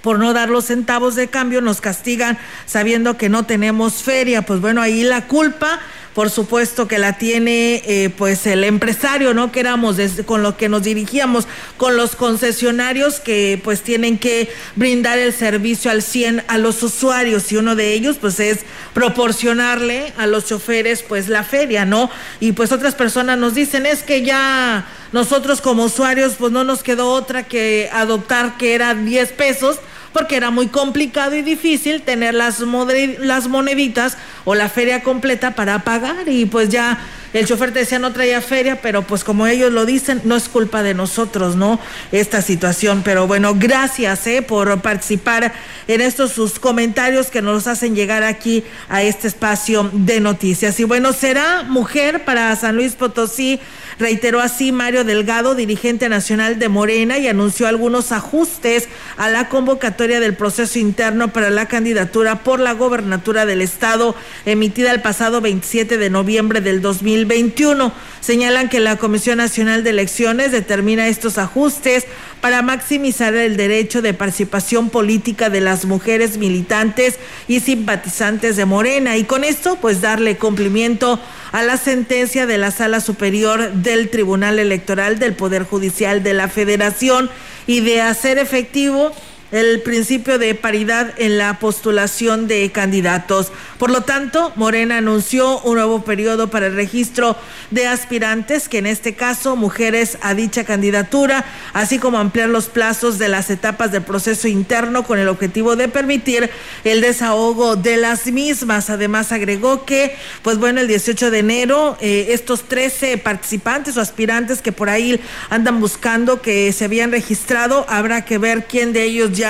por 0.00 0.18
no 0.18 0.32
dar 0.32 0.50
los 0.50 0.66
centavos 0.66 1.14
de 1.14 1.28
cambio, 1.28 1.60
nos 1.60 1.80
castigan 1.80 2.38
sabiendo 2.66 3.16
que 3.16 3.28
no 3.28 3.44
tenemos 3.44 4.02
feria. 4.02 4.42
Pues 4.42 4.60
bueno, 4.60 4.80
ahí 4.80 5.02
la 5.02 5.26
culpa 5.26 5.80
por 6.14 6.30
supuesto 6.30 6.86
que 6.86 6.98
la 6.98 7.18
tiene 7.18 7.82
eh, 7.86 8.10
pues 8.16 8.46
el 8.46 8.62
empresario, 8.64 9.34
¿no? 9.34 9.50
Que 9.50 9.60
éramos 9.60 9.96
con 10.24 10.42
lo 10.42 10.56
que 10.56 10.68
nos 10.68 10.84
dirigíamos, 10.84 11.46
con 11.76 11.96
los 11.96 12.14
concesionarios 12.14 13.18
que 13.18 13.60
pues 13.62 13.82
tienen 13.82 14.18
que 14.18 14.48
brindar 14.76 15.18
el 15.18 15.32
servicio 15.32 15.90
al 15.90 16.02
100 16.02 16.44
a 16.46 16.58
los 16.58 16.82
usuarios 16.82 17.50
y 17.50 17.56
uno 17.56 17.74
de 17.74 17.92
ellos 17.92 18.16
pues 18.20 18.38
es 18.38 18.60
proporcionarle 18.92 20.12
a 20.16 20.26
los 20.26 20.46
choferes 20.46 21.02
pues 21.02 21.28
la 21.28 21.42
feria, 21.42 21.84
¿no? 21.84 22.10
Y 22.38 22.52
pues 22.52 22.70
otras 22.70 22.94
personas 22.94 23.36
nos 23.36 23.54
dicen 23.54 23.84
es 23.84 24.02
que 24.02 24.22
ya 24.22 24.86
nosotros 25.12 25.60
como 25.60 25.84
usuarios 25.84 26.34
pues 26.38 26.52
no 26.52 26.62
nos 26.62 26.82
quedó 26.84 27.10
otra 27.10 27.42
que 27.42 27.90
adoptar 27.92 28.56
que 28.56 28.74
era 28.74 28.94
10 28.94 29.32
pesos 29.32 29.78
porque 30.14 30.36
era 30.36 30.50
muy 30.52 30.68
complicado 30.68 31.34
y 31.34 31.42
difícil 31.42 32.00
tener 32.00 32.34
las, 32.34 32.60
moneditas 32.60 34.16
o 34.44 34.54
la 34.54 34.68
feria 34.68 35.02
completa 35.02 35.56
para 35.56 35.80
pagar 35.80 36.28
y 36.28 36.46
pues 36.46 36.68
ya 36.68 36.98
el 37.32 37.46
chofer 37.46 37.72
te 37.72 37.80
decía 37.80 37.98
no 37.98 38.12
traía 38.12 38.40
feria, 38.40 38.80
pero 38.80 39.02
pues 39.02 39.24
como 39.24 39.48
ellos 39.48 39.72
lo 39.72 39.84
dicen, 39.84 40.22
no 40.24 40.36
es 40.36 40.48
culpa 40.48 40.84
de 40.84 40.94
nosotros, 40.94 41.56
¿no? 41.56 41.80
Esta 42.12 42.42
situación, 42.42 43.02
pero 43.04 43.26
bueno, 43.26 43.56
gracias 43.56 44.24
¿eh? 44.28 44.40
por 44.40 44.80
participar 44.82 45.52
en 45.88 46.00
estos 46.00 46.30
sus 46.30 46.60
comentarios 46.60 47.32
que 47.32 47.42
nos 47.42 47.66
hacen 47.66 47.96
llegar 47.96 48.22
aquí 48.22 48.62
a 48.88 49.02
este 49.02 49.26
espacio 49.26 49.90
de 49.92 50.20
noticias. 50.20 50.78
Y 50.78 50.84
bueno, 50.84 51.12
será 51.12 51.64
mujer 51.64 52.24
para 52.24 52.54
San 52.54 52.76
Luis 52.76 52.92
Potosí 52.92 53.58
Reiteró 53.98 54.40
así 54.40 54.72
Mario 54.72 55.04
Delgado, 55.04 55.54
dirigente 55.54 56.08
nacional 56.08 56.58
de 56.58 56.68
Morena, 56.68 57.18
y 57.18 57.28
anunció 57.28 57.68
algunos 57.68 58.12
ajustes 58.12 58.88
a 59.16 59.28
la 59.28 59.48
convocatoria 59.48 60.20
del 60.20 60.34
proceso 60.34 60.78
interno 60.78 61.32
para 61.32 61.50
la 61.50 61.66
candidatura 61.66 62.42
por 62.42 62.60
la 62.60 62.72
gobernatura 62.72 63.46
del 63.46 63.62
Estado 63.62 64.14
emitida 64.46 64.90
el 64.90 65.02
pasado 65.02 65.40
27 65.40 65.98
de 65.98 66.10
noviembre 66.10 66.60
del 66.60 66.80
2021. 66.82 67.92
Señalan 68.20 68.68
que 68.68 68.80
la 68.80 68.96
Comisión 68.96 69.38
Nacional 69.38 69.84
de 69.84 69.90
Elecciones 69.90 70.50
determina 70.50 71.08
estos 71.08 71.38
ajustes 71.38 72.06
para 72.44 72.60
maximizar 72.60 73.34
el 73.34 73.56
derecho 73.56 74.02
de 74.02 74.12
participación 74.12 74.90
política 74.90 75.48
de 75.48 75.62
las 75.62 75.86
mujeres 75.86 76.36
militantes 76.36 77.18
y 77.48 77.60
simpatizantes 77.60 78.56
de 78.56 78.66
Morena. 78.66 79.16
Y 79.16 79.24
con 79.24 79.44
esto 79.44 79.78
pues 79.80 80.02
darle 80.02 80.36
cumplimiento 80.36 81.18
a 81.52 81.62
la 81.62 81.78
sentencia 81.78 82.44
de 82.44 82.58
la 82.58 82.70
Sala 82.70 83.00
Superior 83.00 83.72
del 83.72 84.10
Tribunal 84.10 84.58
Electoral 84.58 85.18
del 85.18 85.32
Poder 85.32 85.64
Judicial 85.64 86.22
de 86.22 86.34
la 86.34 86.48
Federación 86.48 87.30
y 87.66 87.80
de 87.80 88.02
hacer 88.02 88.36
efectivo 88.36 89.12
el 89.54 89.82
principio 89.82 90.40
de 90.40 90.56
paridad 90.56 91.14
en 91.16 91.38
la 91.38 91.60
postulación 91.60 92.48
de 92.48 92.72
candidatos. 92.72 93.52
Por 93.78 93.92
lo 93.92 94.00
tanto, 94.00 94.52
Morena 94.56 94.96
anunció 94.96 95.60
un 95.60 95.76
nuevo 95.76 96.04
periodo 96.04 96.50
para 96.50 96.66
el 96.66 96.74
registro 96.74 97.36
de 97.70 97.86
aspirantes, 97.86 98.68
que 98.68 98.78
en 98.78 98.86
este 98.86 99.14
caso 99.14 99.54
mujeres 99.54 100.18
a 100.22 100.34
dicha 100.34 100.64
candidatura, 100.64 101.44
así 101.72 102.00
como 102.00 102.18
ampliar 102.18 102.48
los 102.48 102.66
plazos 102.66 103.20
de 103.20 103.28
las 103.28 103.48
etapas 103.48 103.92
del 103.92 104.02
proceso 104.02 104.48
interno 104.48 105.04
con 105.04 105.20
el 105.20 105.28
objetivo 105.28 105.76
de 105.76 105.86
permitir 105.86 106.50
el 106.82 107.00
desahogo 107.00 107.76
de 107.76 107.96
las 107.96 108.26
mismas. 108.26 108.90
Además, 108.90 109.30
agregó 109.30 109.84
que, 109.84 110.16
pues 110.42 110.58
bueno, 110.58 110.80
el 110.80 110.88
18 110.88 111.30
de 111.30 111.38
enero, 111.38 111.96
eh, 112.00 112.26
estos 112.30 112.64
13 112.64 113.18
participantes 113.18 113.96
o 113.96 114.00
aspirantes 114.00 114.60
que 114.60 114.72
por 114.72 114.90
ahí 114.90 115.20
andan 115.48 115.78
buscando 115.78 116.42
que 116.42 116.72
se 116.72 116.86
habían 116.86 117.12
registrado, 117.12 117.86
habrá 117.88 118.24
que 118.24 118.38
ver 118.38 118.64
quién 118.66 118.92
de 118.92 119.04
ellos 119.04 119.30
ya 119.30 119.43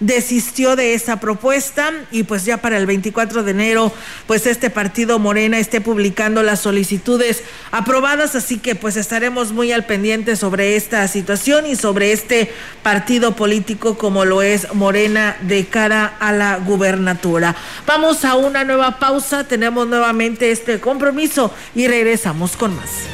desistió 0.00 0.74
de 0.76 0.94
esa 0.94 1.20
propuesta 1.20 1.92
y 2.10 2.24
pues 2.24 2.44
ya 2.44 2.56
para 2.56 2.76
el 2.76 2.86
24 2.86 3.42
de 3.42 3.50
enero 3.52 3.92
pues 4.26 4.46
este 4.46 4.68
partido 4.68 5.18
Morena 5.18 5.58
esté 5.58 5.80
publicando 5.80 6.42
las 6.42 6.60
solicitudes 6.60 7.42
aprobadas, 7.70 8.34
así 8.34 8.58
que 8.58 8.74
pues 8.74 8.96
estaremos 8.96 9.52
muy 9.52 9.72
al 9.72 9.86
pendiente 9.86 10.36
sobre 10.36 10.76
esta 10.76 11.06
situación 11.08 11.66
y 11.66 11.76
sobre 11.76 12.12
este 12.12 12.52
partido 12.82 13.36
político 13.36 13.96
como 13.96 14.24
lo 14.24 14.42
es 14.42 14.72
Morena 14.74 15.36
de 15.42 15.66
cara 15.66 16.16
a 16.18 16.32
la 16.32 16.58
gubernatura. 16.58 17.54
Vamos 17.86 18.24
a 18.24 18.34
una 18.34 18.64
nueva 18.64 18.98
pausa, 18.98 19.44
tenemos 19.44 19.86
nuevamente 19.86 20.50
este 20.50 20.80
compromiso 20.80 21.52
y 21.74 21.86
regresamos 21.86 22.56
con 22.56 22.74
más. 22.74 23.11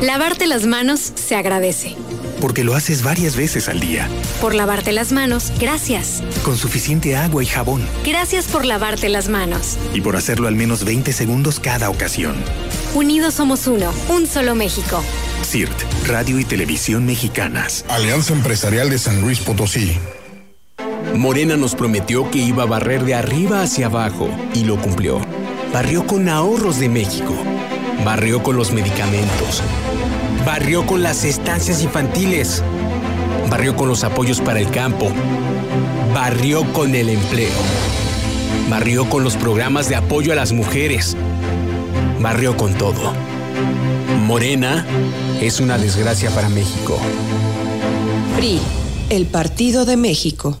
Lavarte 0.00 0.46
las 0.46 0.64
manos 0.64 1.12
se 1.16 1.34
agradece. 1.34 1.96
Porque 2.40 2.62
lo 2.62 2.76
haces 2.76 3.02
varias 3.02 3.34
veces 3.34 3.68
al 3.68 3.80
día. 3.80 4.08
Por 4.40 4.54
lavarte 4.54 4.92
las 4.92 5.10
manos, 5.10 5.52
gracias. 5.58 6.22
Con 6.44 6.56
suficiente 6.56 7.16
agua 7.16 7.42
y 7.42 7.46
jabón. 7.46 7.84
Gracias 8.04 8.46
por 8.46 8.64
lavarte 8.64 9.08
las 9.08 9.28
manos. 9.28 9.76
Y 9.92 10.00
por 10.00 10.14
hacerlo 10.14 10.46
al 10.46 10.54
menos 10.54 10.84
20 10.84 11.12
segundos 11.12 11.58
cada 11.58 11.90
ocasión. 11.90 12.36
Unidos 12.94 13.34
somos 13.34 13.66
uno, 13.66 13.92
un 14.08 14.28
solo 14.28 14.54
México. 14.54 15.02
CIRT, 15.42 16.06
Radio 16.06 16.38
y 16.38 16.44
Televisión 16.44 17.04
Mexicanas. 17.04 17.84
Alianza 17.88 18.34
Empresarial 18.34 18.90
de 18.90 18.98
San 18.98 19.20
Luis 19.20 19.40
Potosí. 19.40 19.98
Morena 21.16 21.56
nos 21.56 21.74
prometió 21.74 22.30
que 22.30 22.38
iba 22.38 22.62
a 22.62 22.66
barrer 22.66 23.02
de 23.02 23.16
arriba 23.16 23.62
hacia 23.62 23.86
abajo 23.86 24.30
y 24.54 24.62
lo 24.62 24.80
cumplió. 24.80 25.20
Barrió 25.72 26.06
con 26.06 26.28
ahorros 26.28 26.78
de 26.78 26.88
México 26.88 27.34
Barrió 28.04 28.42
con 28.42 28.56
los 28.56 28.72
medicamentos. 28.72 29.62
Barrió 30.44 30.86
con 30.86 31.02
las 31.02 31.24
estancias 31.24 31.82
infantiles. 31.82 32.62
Barrió 33.50 33.76
con 33.76 33.88
los 33.88 34.04
apoyos 34.04 34.40
para 34.40 34.60
el 34.60 34.70
campo. 34.70 35.10
Barrió 36.14 36.64
con 36.72 36.94
el 36.94 37.08
empleo. 37.08 37.50
Barrió 38.70 39.08
con 39.08 39.24
los 39.24 39.36
programas 39.36 39.88
de 39.88 39.96
apoyo 39.96 40.32
a 40.32 40.36
las 40.36 40.52
mujeres. 40.52 41.16
Barrió 42.20 42.56
con 42.56 42.74
todo. 42.74 43.12
Morena 44.26 44.86
es 45.40 45.60
una 45.60 45.78
desgracia 45.78 46.30
para 46.30 46.48
México. 46.48 46.98
PRI, 48.36 48.60
el 49.10 49.26
Partido 49.26 49.84
de 49.84 49.96
México. 49.96 50.60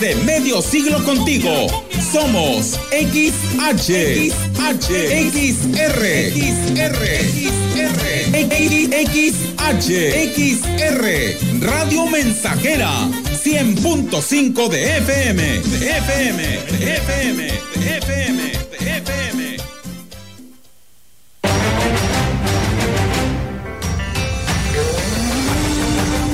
de 0.00 0.14
medio 0.24 0.62
siglo 0.62 1.02
contigo. 1.04 1.50
Somos 2.12 2.78
XH, 2.90 4.30
XH, 4.30 4.90
XR, 5.30 6.02
XR, 6.32 7.02
XR, 8.88 9.78
XR, 10.34 11.04
Radio 11.60 12.06
Mensajera, 12.06 12.90
100.5 13.44 14.68
de 14.68 14.96
FM, 14.98 15.42
de 15.42 15.90
FM, 15.98 16.42
de 16.78 16.96
FM, 16.96 17.42
de 17.74 17.96
FM, 17.98 18.42
de 18.70 18.96
FM. 18.98 19.56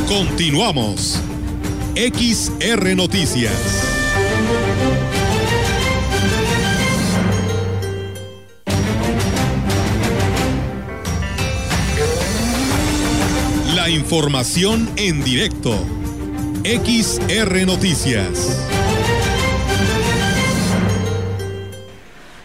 Continuamos. 0.06 1.20
XR 1.96 2.96
Noticias. 2.96 3.52
La 13.76 13.88
información 13.90 14.90
en 14.96 15.22
directo. 15.22 15.78
XR 16.64 17.64
Noticias. 17.64 18.58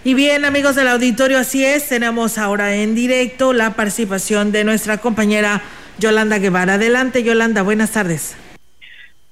Y 0.04 0.14
bien, 0.14 0.46
amigos 0.46 0.76
del 0.76 0.90
auditorio, 0.90 1.40
así 1.40 1.66
es, 1.66 1.90
tenemos 1.90 2.38
ahora 2.38 2.76
en 2.76 2.94
directo 2.94 3.54
la 3.54 3.74
participación 3.74 4.52
de 4.52 4.64
nuestra 4.64 5.00
compañera 5.00 5.64
Yolanda 5.98 6.38
Guevara. 6.38 6.76
Adelante, 6.76 7.24
Yolanda, 7.24 7.64
buenas 7.64 7.90
tardes. 7.90 8.36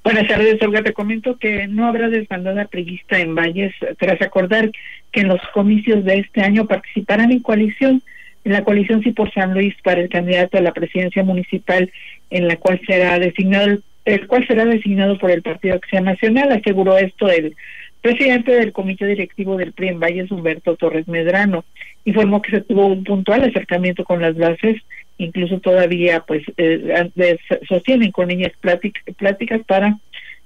Buenas 0.08 0.30
tardes, 0.30 0.62
Olga. 0.62 0.82
Te 0.84 0.94
comento 0.94 1.38
que 1.38 1.68
no 1.68 1.86
habrá 1.86 2.08
desbandada 2.08 2.64
prevista 2.64 3.20
en 3.20 3.36
Valles 3.36 3.74
tras 4.00 4.22
acordar 4.22 4.72
que 5.12 5.20
en 5.20 5.28
los 5.28 5.42
comicios 5.54 6.06
de 6.06 6.20
este 6.20 6.40
año 6.40 6.66
participarán 6.66 7.34
en 7.34 7.42
coalición, 7.42 8.02
en 8.46 8.54
la 8.54 8.64
coalición 8.64 9.04
Sí 9.04 9.12
por 9.12 9.34
San 9.34 9.54
Luis 9.54 9.76
para 9.84 10.00
el 10.00 10.08
candidato 10.08 10.58
a 10.58 10.62
la 10.62 10.72
presidencia 10.72 11.26
municipal, 11.26 11.92
en 12.30 12.48
la 12.48 12.56
cual 12.56 12.80
será 12.88 13.20
designado, 13.20 13.80
el 14.06 14.28
cual 14.28 14.48
será 14.48 14.64
designado 14.64 15.18
por 15.18 15.30
el 15.30 15.42
Partido 15.42 15.76
Acción 15.76 16.06
Nacional. 16.06 16.54
Aseguró 16.54 16.98
esto 16.98 17.30
el 17.30 17.58
presidente 18.00 18.54
del 18.54 18.72
comité 18.72 19.08
directivo 19.08 19.58
del 19.58 19.74
PRI 19.74 19.90
en 19.90 20.00
Valles, 20.00 20.32
Humberto 20.32 20.78
Torres 20.78 21.10
Medrano. 21.10 21.66
Informó 22.06 22.42
que 22.42 22.52
se 22.52 22.62
tuvo 22.62 22.86
un 22.86 23.04
puntual 23.04 23.44
acercamiento 23.44 24.06
con 24.06 24.22
las 24.22 24.38
bases 24.38 24.82
incluso 25.18 25.60
todavía 25.60 26.22
pues 26.22 26.44
eh, 26.58 27.38
sostienen 27.68 28.12
con 28.12 28.32
ellas 28.32 28.52
pláticas 28.60 29.62
para 29.66 29.98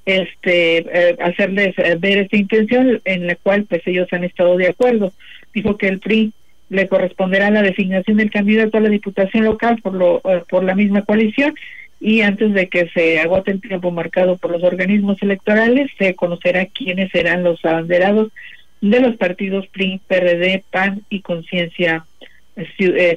este 0.06 0.78
eh, 0.78 1.16
hacerles 1.20 1.78
eh, 1.78 1.96
ver 2.00 2.20
esta 2.20 2.38
intención 2.38 3.02
en 3.06 3.28
la 3.28 3.36
cual 3.36 3.66
pues 3.66 3.86
ellos 3.86 4.08
han 4.12 4.24
estado 4.24 4.58
de 4.58 4.68
acuerdo. 4.68 5.14
Dijo 5.54 5.78
que 5.78 5.88
el 5.88 6.00
PRI 6.00 6.34
le 6.70 6.88
corresponderá 6.88 7.52
la 7.52 7.62
designación 7.62 8.18
del 8.18 8.32
candidato 8.32 8.78
a 8.78 8.82
la 8.82 8.90
diputación 8.90 9.44
local 9.44 9.80
por 9.82 9.94
lo 9.94 10.22
por 10.50 10.64
la 10.64 10.74
misma 10.74 11.04
coalición 11.04 11.54
y 12.00 12.22
antes 12.22 12.54
de 12.54 12.68
que 12.68 12.88
se 12.90 13.20
agote 13.20 13.52
el 13.52 13.62
tiempo 13.62 13.92
marcado 13.92 14.38
por 14.38 14.52
los 14.52 14.64
organismos 14.64 15.22
electorales 15.22 15.92
se 15.98 16.16
conocerá 16.16 16.66
quiénes 16.66 17.12
serán 17.12 17.44
los 17.44 17.64
abanderados 17.66 18.32
de 18.80 19.00
los 19.02 19.18
partidos 19.18 19.68
PRI, 19.68 20.00
PRD, 20.08 20.64
PAN 20.72 21.02
y 21.10 21.20
Conciencia 21.20 22.06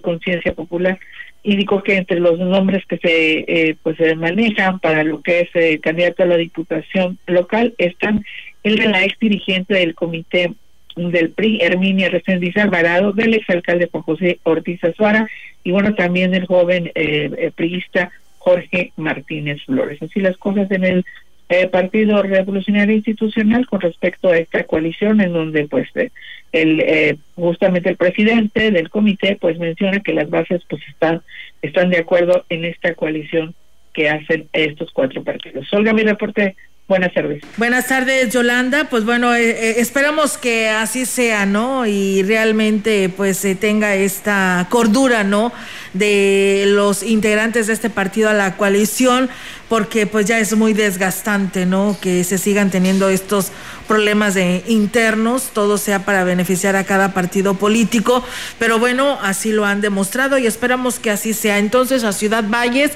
Conciencia 0.02 0.52
Popular 0.52 0.98
indicó 1.44 1.82
que 1.82 1.96
entre 1.96 2.18
los 2.18 2.38
nombres 2.38 2.84
que 2.86 2.96
se 2.98 3.44
eh, 3.46 3.76
pues 3.82 3.96
se 3.98 4.16
manejan 4.16 4.80
para 4.80 5.04
lo 5.04 5.20
que 5.20 5.40
es 5.40 5.50
el 5.54 5.80
candidato 5.80 6.22
a 6.22 6.26
la 6.26 6.36
diputación 6.36 7.18
local 7.26 7.74
están 7.78 8.24
el 8.62 8.76
de 8.76 8.88
la 8.88 9.04
ex 9.04 9.18
dirigente 9.18 9.74
del 9.74 9.94
comité 9.94 10.54
del 10.96 11.30
PRI, 11.30 11.60
Herminia 11.60 12.08
Reséndiz 12.08 12.56
Alvarado, 12.56 13.12
del 13.12 13.34
exalcalde 13.34 13.88
Juan 13.90 14.04
José 14.04 14.38
Ortiz 14.42 14.82
Azuara 14.82 15.28
y 15.62 15.70
bueno, 15.70 15.94
también 15.94 16.34
el 16.34 16.46
joven 16.46 16.90
eh, 16.94 17.30
eh, 17.36 17.50
priista 17.54 18.10
Jorge 18.38 18.92
Martínez 18.96 19.62
Flores. 19.64 20.02
Así 20.02 20.20
las 20.20 20.36
cosas 20.36 20.70
en 20.70 20.84
el 20.84 21.04
eh, 21.50 21.66
Partido 21.68 22.22
Revolucionario 22.22 22.94
Institucional 22.94 23.66
con 23.66 23.80
respecto 23.80 24.28
a 24.28 24.38
esta 24.38 24.64
coalición 24.64 25.20
en 25.20 25.34
donde 25.34 25.68
pues 25.68 25.88
eh, 25.94 26.10
el 26.52 26.80
eh, 26.80 27.16
justamente 27.34 27.90
el 27.90 27.96
presidente 27.96 28.70
del 28.70 28.90
comité 28.90 29.36
pues 29.40 29.58
menciona 29.58 30.00
que 30.00 30.14
las 30.14 30.30
bases 30.30 30.62
pues 30.68 30.82
están 30.88 31.22
están 31.62 31.90
de 31.90 31.98
acuerdo 31.98 32.44
en 32.48 32.64
esta 32.64 32.94
coalición 32.94 33.54
que 33.92 34.08
hacen 34.08 34.48
estos 34.52 34.90
cuatro 34.92 35.22
partidos. 35.22 35.72
Olga, 35.72 35.92
mi 35.92 36.02
reporte 36.02 36.56
Buenas 36.86 37.14
tardes. 37.14 37.42
Buenas 37.56 37.86
tardes, 37.86 38.30
Yolanda. 38.30 38.90
Pues 38.90 39.06
bueno, 39.06 39.34
eh, 39.34 39.50
eh, 39.52 39.74
esperamos 39.78 40.36
que 40.36 40.68
así 40.68 41.06
sea, 41.06 41.46
¿no? 41.46 41.86
Y 41.86 42.22
realmente 42.22 43.08
pues 43.08 43.38
se 43.38 43.54
tenga 43.54 43.94
esta 43.94 44.66
cordura, 44.68 45.24
¿no? 45.24 45.50
De 45.94 46.64
los 46.66 47.02
integrantes 47.02 47.68
de 47.68 47.72
este 47.72 47.88
partido 47.88 48.28
a 48.28 48.34
la 48.34 48.58
coalición, 48.58 49.30
porque 49.70 50.06
pues 50.06 50.26
ya 50.26 50.38
es 50.38 50.54
muy 50.56 50.74
desgastante, 50.74 51.64
¿no? 51.64 51.96
Que 52.02 52.22
se 52.22 52.36
sigan 52.36 52.70
teniendo 52.70 53.08
estos 53.08 53.50
problemas 53.88 54.34
de 54.34 54.62
internos, 54.66 55.52
todo 55.54 55.78
sea 55.78 56.04
para 56.04 56.22
beneficiar 56.24 56.76
a 56.76 56.84
cada 56.84 57.14
partido 57.14 57.54
político, 57.54 58.22
pero 58.58 58.78
bueno, 58.78 59.18
así 59.22 59.52
lo 59.52 59.64
han 59.64 59.80
demostrado 59.80 60.36
y 60.36 60.46
esperamos 60.46 60.98
que 60.98 61.10
así 61.10 61.32
sea. 61.32 61.56
Entonces, 61.56 62.04
a 62.04 62.12
Ciudad 62.12 62.44
Valles 62.46 62.92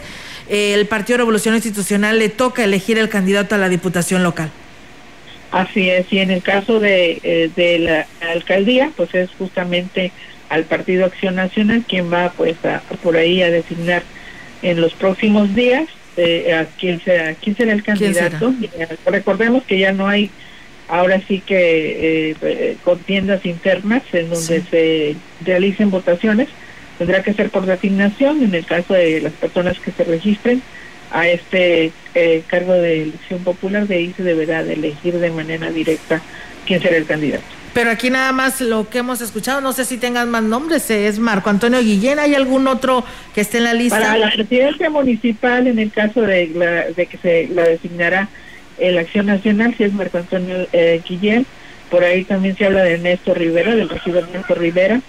el 0.48 0.86
Partido 0.86 1.18
Revolución 1.18 1.54
Institucional 1.54 2.18
le 2.18 2.28
toca 2.28 2.64
elegir 2.64 2.98
el 2.98 3.08
candidato 3.08 3.54
a 3.54 3.58
la 3.58 3.68
diputación 3.68 4.22
local. 4.22 4.50
Así 5.50 5.88
es, 5.88 6.12
y 6.12 6.18
en 6.18 6.30
el 6.30 6.42
caso 6.42 6.78
de, 6.78 7.20
eh, 7.22 7.78
la 7.80 8.06
alcaldía, 8.30 8.90
pues 8.96 9.14
es 9.14 9.30
justamente 9.38 10.12
al 10.50 10.64
Partido 10.64 11.06
Acción 11.06 11.36
Nacional 11.36 11.84
quien 11.88 12.12
va 12.12 12.32
pues 12.36 12.56
por 13.02 13.16
ahí 13.16 13.42
a 13.42 13.50
designar 13.50 14.02
en 14.62 14.80
los 14.80 14.92
próximos 14.94 15.54
días 15.54 15.88
eh, 16.16 16.54
a 16.54 16.66
quién 16.78 17.00
será, 17.02 17.34
quién 17.34 17.56
será 17.56 17.72
el 17.72 17.82
candidato. 17.82 18.52
Eh, 18.78 18.88
recordemos 19.06 19.62
que 19.64 19.78
ya 19.78 19.92
no 19.92 20.06
hay 20.06 20.30
ahora 20.88 21.20
sí 21.26 21.40
que 21.40 22.34
contiendas 22.82 23.44
internas 23.44 24.02
en 24.12 24.30
donde 24.30 24.62
se 24.70 25.16
realicen 25.44 25.90
votaciones, 25.90 26.48
tendrá 26.98 27.22
que 27.22 27.32
ser 27.32 27.50
por 27.50 27.64
designación 27.64 28.42
en 28.42 28.54
el 28.54 28.66
caso 28.66 28.94
de 28.94 29.20
las 29.20 29.32
personas 29.32 29.78
que 29.78 29.92
se 29.92 30.04
registren 30.04 30.62
a 31.10 31.26
este 31.28 31.92
eh, 32.14 32.42
cargo 32.46 32.74
de 32.74 33.04
elección 33.04 33.42
popular, 33.42 33.86
de 33.86 33.96
ahí 33.96 34.12
se 34.16 34.22
deberá 34.22 34.62
de 34.62 34.74
elegir 34.74 35.18
de 35.18 35.30
manera 35.30 35.70
directa 35.70 36.20
quién 36.66 36.82
será 36.82 36.96
el 36.96 37.06
candidato. 37.06 37.44
Pero 37.72 37.90
aquí 37.90 38.10
nada 38.10 38.32
más 38.32 38.60
lo 38.60 38.88
que 38.90 38.98
hemos 38.98 39.20
escuchado, 39.20 39.60
no 39.60 39.72
sé 39.72 39.84
si 39.84 39.98
tengan 39.98 40.30
más 40.30 40.42
nombres, 40.42 40.90
es 40.90 41.18
Marco 41.18 41.48
Antonio 41.48 41.80
Guillén, 41.80 42.18
¿hay 42.18 42.34
algún 42.34 42.66
otro 42.66 43.04
que 43.34 43.42
esté 43.42 43.58
en 43.58 43.64
la 43.64 43.74
lista? 43.74 44.00
Para 44.00 44.18
la 44.18 44.30
presidencia 44.32 44.90
municipal, 44.90 45.66
en 45.66 45.78
el 45.78 45.92
caso 45.92 46.22
de, 46.22 46.92
de 46.96 47.06
que 47.06 47.16
se 47.18 47.48
la 47.54 47.62
designará 47.62 48.28
la 48.78 49.00
Acción 49.00 49.26
Nacional, 49.26 49.74
si 49.76 49.84
es 49.84 49.92
Marco 49.92 50.18
Antonio 50.18 50.66
eh, 50.72 51.00
Guillén, 51.06 51.46
por 51.90 52.04
ahí 52.04 52.24
también 52.24 52.56
se 52.56 52.66
habla 52.66 52.82
de 52.82 52.94
Ernesto 52.94 53.34
Rivera, 53.34 53.74
del 53.74 53.88
regidor 53.88 54.24
Ernesto 54.24 54.54
Rivera, 54.54 55.00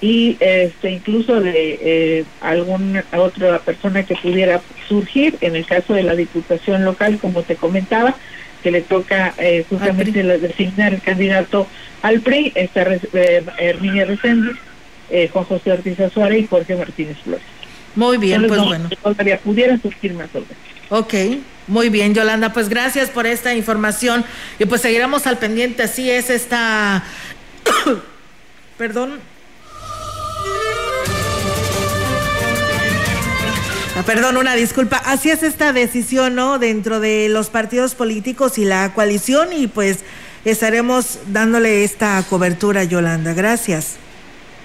y 0.00 0.36
este 0.40 0.90
incluso 0.90 1.40
de 1.40 1.78
eh, 1.80 2.24
alguna 2.40 3.04
otra 3.16 3.58
persona 3.60 4.02
que 4.02 4.16
pudiera 4.16 4.60
surgir 4.88 5.36
en 5.40 5.56
el 5.56 5.64
caso 5.64 5.94
de 5.94 6.02
la 6.02 6.14
diputación 6.14 6.84
local 6.84 7.18
como 7.18 7.42
te 7.42 7.56
comentaba 7.56 8.14
que 8.62 8.70
le 8.70 8.80
toca 8.80 9.34
eh, 9.38 9.64
justamente 9.68 10.22
designar 10.22 10.94
el 10.94 11.00
candidato 11.00 11.66
al 12.02 12.20
PRI 12.20 12.52
está 12.54 12.82
eh, 13.12 13.44
Herminia 13.58 14.04
Reséndiz 14.04 14.56
eh, 15.10 15.28
Juan 15.32 15.44
José 15.44 15.72
Ortiz 15.72 16.00
Azuara 16.00 16.36
y 16.36 16.46
Jorge 16.46 16.74
Martínez 16.76 17.18
Flores. 17.22 17.44
Muy 17.94 18.16
bien 18.16 18.46
pues 18.48 18.60
bueno. 18.60 18.88
todavía 19.02 19.38
pudieran 19.38 19.80
surgir 19.80 20.14
más 20.14 20.28
Ok, 20.88 21.14
muy 21.68 21.88
bien, 21.88 22.14
Yolanda, 22.14 22.52
pues 22.52 22.68
gracias 22.68 23.10
por 23.10 23.26
esta 23.26 23.54
información. 23.54 24.24
Y 24.58 24.64
pues 24.64 24.80
seguiremos 24.80 25.26
al 25.26 25.38
pendiente, 25.38 25.84
así 25.84 26.10
es 26.10 26.30
esta, 26.30 27.04
perdón, 28.78 29.20
perdón, 34.06 34.36
una 34.36 34.54
disculpa. 34.54 34.96
Así 34.96 35.30
es 35.30 35.42
esta 35.42 35.72
decisión, 35.72 36.34
¿no? 36.34 36.58
Dentro 36.58 37.00
de 37.00 37.28
los 37.28 37.50
partidos 37.50 37.94
políticos 37.94 38.58
y 38.58 38.64
la 38.64 38.92
coalición 38.94 39.52
y 39.52 39.66
pues 39.66 40.00
estaremos 40.44 41.18
dándole 41.28 41.84
esta 41.84 42.22
cobertura, 42.28 42.84
Yolanda. 42.84 43.32
Gracias. 43.34 43.96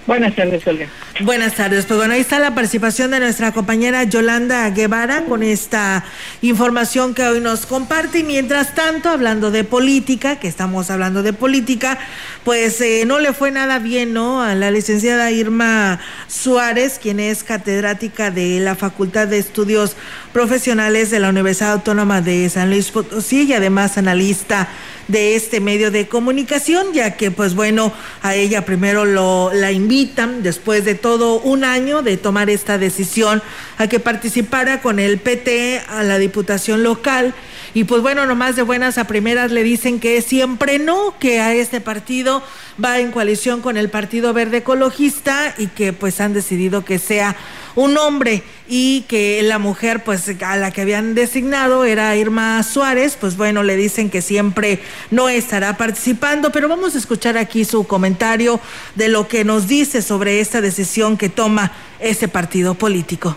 Buenas 0.10 0.36
tardes, 0.36 0.66
Olga. 0.66 0.88
Buenas 1.20 1.54
tardes. 1.54 1.86
Pues 1.86 2.00
bueno, 2.00 2.16
ahí 2.16 2.22
está 2.22 2.40
la 2.40 2.56
participación 2.56 3.12
de 3.12 3.20
nuestra 3.20 3.52
compañera 3.52 4.06
Yolanda 4.06 4.68
Guevara 4.72 5.26
con 5.26 5.44
esta 5.44 6.04
información 6.42 7.14
que 7.14 7.28
hoy 7.28 7.42
nos 7.42 7.68
comparte. 7.68 8.18
Y 8.18 8.24
mientras 8.24 8.74
tanto, 8.74 9.10
hablando 9.10 9.52
de 9.52 9.64
política, 9.64 10.40
que 10.40 10.48
estamos 10.48 10.90
hablando 10.90 11.22
de 11.22 11.32
política, 11.34 12.00
pues 12.44 12.82
eh, 12.82 13.04
no 13.06 13.20
le 13.20 13.34
fue 13.34 13.52
nada 13.52 13.78
bien, 13.78 14.12
¿no? 14.12 14.42
A 14.42 14.56
la 14.56 14.72
licenciada 14.72 15.30
Irma 15.30 16.00
Suárez, 16.28 16.98
quien 17.00 17.20
es 17.20 17.44
catedrática 17.44 18.32
de 18.32 18.60
la 18.62 18.76
Facultad 18.76 19.28
de 19.28 19.38
Estudios 19.38 19.96
Profesionales 20.34 21.10
de 21.10 21.20
la 21.20 21.30
Universidad 21.30 21.72
Autónoma 21.74 22.22
de 22.22 22.48
San 22.50 22.70
Luis 22.70 22.92
Potosí 22.92 23.44
y 23.44 23.54
además 23.54 23.98
analista 23.98 24.70
de 25.08 25.36
este 25.36 25.60
medio 25.60 25.90
de 25.90 26.08
comunicación, 26.08 26.94
ya 26.94 27.18
que 27.18 27.32
pues 27.32 27.56
bueno, 27.56 27.92
a 28.22 28.36
ella 28.36 28.64
primero 28.64 29.06
lo, 29.06 29.52
la 29.52 29.72
invitan 29.72 30.44
después 30.44 30.86
de 30.86 30.94
todo 30.94 31.40
un 31.40 31.64
año 31.64 32.04
de 32.04 32.16
tomar 32.18 32.52
esta 32.52 32.78
decisión 32.78 33.42
a 33.80 33.88
que 33.88 34.00
participara 34.00 34.82
con 34.82 35.00
el 35.00 35.18
PT 35.18 35.82
a 35.90 36.04
la 36.04 36.20
diputación 36.20 36.84
local. 36.84 37.34
Y 37.74 37.86
pues 37.86 38.04
bueno, 38.04 38.28
nomás 38.28 38.56
de 38.56 38.62
buenas 38.62 39.00
a 39.00 39.08
primeras 39.08 39.52
le 39.52 39.64
dicen 39.64 40.00
que 40.00 40.22
siempre 40.22 40.78
no, 40.78 41.16
que 41.20 41.40
a 41.40 41.54
este 41.56 41.82
partido 41.82 42.44
va 42.84 43.00
en 43.00 43.12
coalición 43.12 43.62
con 43.62 43.78
el 43.78 43.90
Partido 43.90 44.32
Verde 44.34 44.58
Ecologista 44.58 45.56
y 45.58 45.68
que 45.68 45.92
pues 45.92 46.22
han 46.22 46.34
decidido 46.34 46.86
que 46.86 47.00
sea 47.00 47.36
un 47.76 47.98
hombre 47.98 48.44
y 48.72 49.02
que 49.08 49.42
la 49.42 49.58
mujer 49.58 50.04
pues 50.04 50.30
a 50.42 50.56
la 50.56 50.70
que 50.70 50.82
habían 50.82 51.16
designado 51.16 51.86
era 51.86 52.16
Irma 52.16 52.62
Suárez, 52.62 53.18
pues 53.20 53.36
bueno, 53.36 53.64
le 53.64 53.76
dicen 53.76 54.12
que 54.12 54.22
siempre 54.22 54.80
no 55.10 55.28
estará 55.28 55.76
participando, 55.76 56.52
pero 56.52 56.70
vamos 56.70 56.94
a 56.94 57.00
escuchar 57.00 57.36
aquí 57.36 57.66
su 57.66 57.88
comentario 57.88 58.62
de 58.94 59.10
lo 59.10 59.28
que 59.28 59.44
nos 59.44 59.68
dice 59.68 60.04
sobre 60.04 60.40
esta 60.40 60.62
decisión 60.62 61.18
que 61.18 61.30
toma 61.30 61.72
ese 62.00 62.28
partido 62.28 62.76
político. 62.76 63.36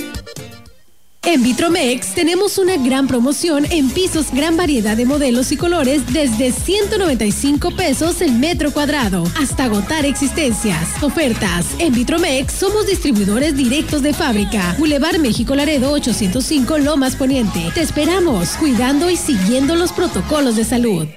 En 1.23 1.43
Vitromex 1.43 2.15
tenemos 2.15 2.57
una 2.57 2.77
gran 2.77 3.07
promoción 3.07 3.65
en 3.69 3.91
pisos, 3.91 4.31
gran 4.33 4.57
variedad 4.57 4.97
de 4.97 5.05
modelos 5.05 5.51
y 5.51 5.57
colores 5.57 6.01
desde 6.11 6.51
195 6.51 7.75
pesos 7.75 8.21
el 8.21 8.31
metro 8.31 8.71
cuadrado 8.71 9.23
hasta 9.39 9.65
agotar 9.65 10.03
existencias. 10.03 11.01
Ofertas. 11.03 11.75
En 11.77 11.93
Vitromex 11.93 12.51
somos 12.51 12.87
distribuidores 12.87 13.55
directos 13.55 14.01
de 14.01 14.15
fábrica. 14.15 14.75
Boulevard 14.79 15.19
México 15.19 15.53
Laredo 15.53 15.91
805 15.91 16.79
Lomas 16.79 17.15
Poniente. 17.15 17.69
Te 17.75 17.81
esperamos, 17.81 18.57
cuidando 18.57 19.11
y 19.11 19.15
siguiendo 19.15 19.75
los 19.75 19.93
protocolos 19.93 20.55
de 20.55 20.63
salud. 20.63 21.07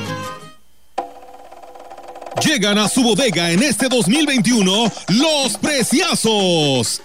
Llegan 2.44 2.78
a 2.78 2.88
su 2.88 3.02
bodega 3.02 3.52
en 3.52 3.62
este 3.62 3.88
2021 3.88 4.92
los 5.08 5.56
preciazos. 5.58 7.00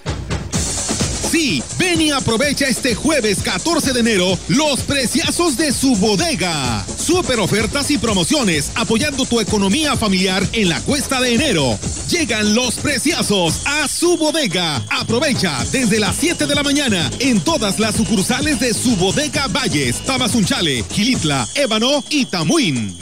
Sí, 1.32 1.62
ven 1.78 2.02
y 2.02 2.10
aprovecha 2.10 2.66
este 2.66 2.96
jueves 2.96 3.44
14 3.44 3.94
de 3.94 4.00
enero 4.00 4.36
los 4.48 4.82
preciazos 4.82 5.56
de 5.58 5.72
su 5.72 5.96
bodega. 5.98 6.84
Super 6.98 7.40
ofertas 7.40 7.92
y 7.92 8.00
promociones 8.00 8.72
apoyando 8.74 9.26
tu 9.26 9.40
economía 9.40 9.96
familiar 9.96 10.44
en 10.54 10.70
la 10.70 10.82
cuesta 10.82 11.22
de 11.22 11.36
enero. 11.36 11.78
Llegan 12.10 12.56
los 12.56 12.74
preciazos 12.76 13.62
a 13.66 13.88
su 13.88 14.18
bodega. 14.18 14.84
Aprovecha 14.90 15.64
desde 15.72 16.00
las 16.00 16.16
7 16.16 16.48
de 16.48 16.56
la 16.56 16.64
mañana 16.64 17.12
en 17.20 17.40
todas 17.42 17.80
las 17.80 17.96
sucursales 17.96 18.60
de 18.60 18.74
su 18.74 18.96
bodega 18.96 19.46
Valles, 19.50 20.04
Tamazunchale, 20.06 20.84
Gilitla, 20.92 21.48
Ébano 21.54 22.04
y 22.10 22.26
Tamuín. 22.26 22.98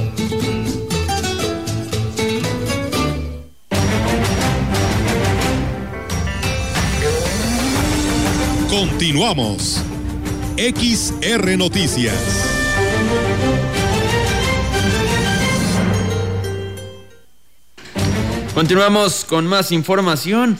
Continuamos. 8.69 9.81
XR 10.57 11.57
Noticias. 11.57 12.51
Continuamos 18.53 19.23
con 19.23 19.47
más 19.47 19.71
información. 19.71 20.57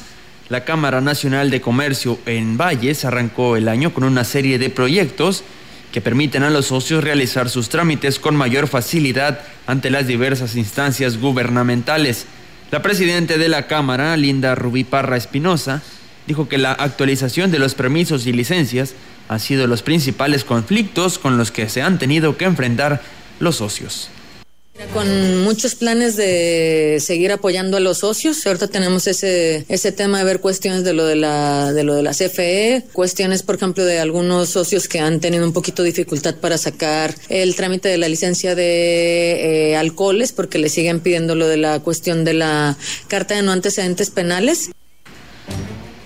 La 0.48 0.64
Cámara 0.64 1.02
Nacional 1.02 1.50
de 1.50 1.60
Comercio 1.60 2.20
en 2.26 2.58
Valles 2.58 3.04
arrancó 3.04 3.58
el 3.58 3.68
año 3.68 3.94
con 3.94 4.06
una 4.06 4.24
serie 4.24 4.58
de 4.58 4.70
proyectos 4.70 5.44
que 5.92 6.00
permiten 6.00 6.44
a 6.44 6.50
los 6.50 6.68
socios 6.68 7.04
realizar 7.04 7.50
sus 7.50 7.68
trámites 7.68 8.18
con 8.18 8.38
mayor 8.38 8.70
facilidad 8.70 9.42
ante 9.68 9.90
las 9.90 10.08
diversas 10.08 10.56
instancias 10.56 11.18
gubernamentales. 11.18 12.28
La 12.72 12.82
presidenta 12.82 13.38
de 13.38 13.50
la 13.50 13.68
Cámara, 13.68 14.16
Linda 14.16 14.56
Rubí 14.56 14.86
Parra 14.86 15.18
Espinosa, 15.18 15.82
dijo 16.28 16.48
que 16.48 16.58
la 16.58 16.72
actualización 16.72 17.52
de 17.52 17.60
los 17.60 17.76
permisos 17.76 18.26
y 18.26 18.32
licencias 18.32 18.94
ha 19.28 19.38
sido 19.38 19.68
los 19.68 19.82
principales 19.82 20.46
conflictos 20.46 21.20
con 21.20 21.38
los 21.38 21.52
que 21.52 21.68
se 21.68 21.82
han 21.82 22.00
tenido 22.00 22.38
que 22.38 22.46
enfrentar 22.46 23.02
los 23.42 23.58
socios. 23.58 24.10
Con 24.94 25.44
muchos 25.44 25.76
planes 25.76 26.16
de 26.16 26.98
seguir 27.02 27.32
apoyando 27.32 27.78
a 27.78 27.80
los 27.80 28.00
socios. 28.00 28.46
Ahorita 28.46 28.68
tenemos 28.68 29.06
ese, 29.08 29.66
ese 29.70 29.92
tema 29.92 30.20
de 30.20 30.24
ver 30.24 30.40
cuestiones 30.42 30.84
de 30.84 30.94
lo 30.94 31.06
de 31.06 31.16
la, 31.16 31.72
de 31.72 31.84
lo 31.84 31.94
de 31.94 32.04
la 32.04 32.12
CFE, 32.12 32.86
cuestiones, 32.92 33.44
por 33.44 33.56
ejemplo, 33.56 33.86
de 33.86 34.00
algunos 34.00 34.50
socios 34.50 34.88
que 34.88 35.00
han 35.00 35.20
tenido 35.20 35.46
un 35.46 35.54
poquito 35.54 35.84
de 35.84 35.90
dificultad 35.90 36.36
para 36.36 36.58
sacar 36.58 37.14
el 37.30 37.56
trámite 37.56 37.90
de 37.90 37.98
la 37.98 38.10
licencia 38.10 38.56
de 38.56 39.72
eh, 39.72 39.76
alcoholes, 39.76 40.32
porque 40.32 40.58
le 40.58 40.70
siguen 40.70 41.00
pidiendo 41.00 41.36
lo 41.36 41.48
de 41.48 41.58
la 41.58 41.80
cuestión 41.80 42.24
de 42.24 42.34
la 42.34 42.78
carta 43.08 43.36
de 43.36 43.44
no 43.44 43.52
antecedentes 43.52 44.10
penales. 44.10 44.72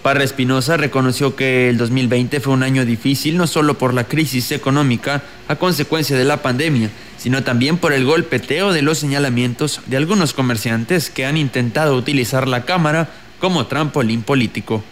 Parra 0.06 0.24
Espinosa 0.24 0.78
reconoció 0.78 1.36
que 1.36 1.68
el 1.68 1.80
2020 1.80 2.40
fue 2.40 2.54
un 2.54 2.62
año 2.62 2.86
difícil 2.86 3.38
no 3.38 3.48
solo 3.48 3.80
por 3.80 3.96
la 3.96 4.04
crisis 4.04 4.52
económica 4.52 5.24
a 5.48 5.56
consecuencia 5.56 6.16
de 6.16 6.26
la 6.26 6.44
pandemia, 6.44 6.92
sino 7.18 7.44
también 7.44 7.80
por 7.80 7.92
el 7.92 8.06
golpeteo 8.06 8.72
de 8.72 8.84
los 8.84 9.00
señalamientos 9.00 9.82
de 9.88 9.98
algunos 9.98 10.34
comerciantes 10.34 11.10
que 11.10 11.26
han 11.26 11.38
intentado 11.38 11.96
utilizar 11.96 12.48
la 12.48 12.66
Cámara 12.66 13.10
como 13.40 13.66
trampolín 13.66 14.22
político. 14.22 14.84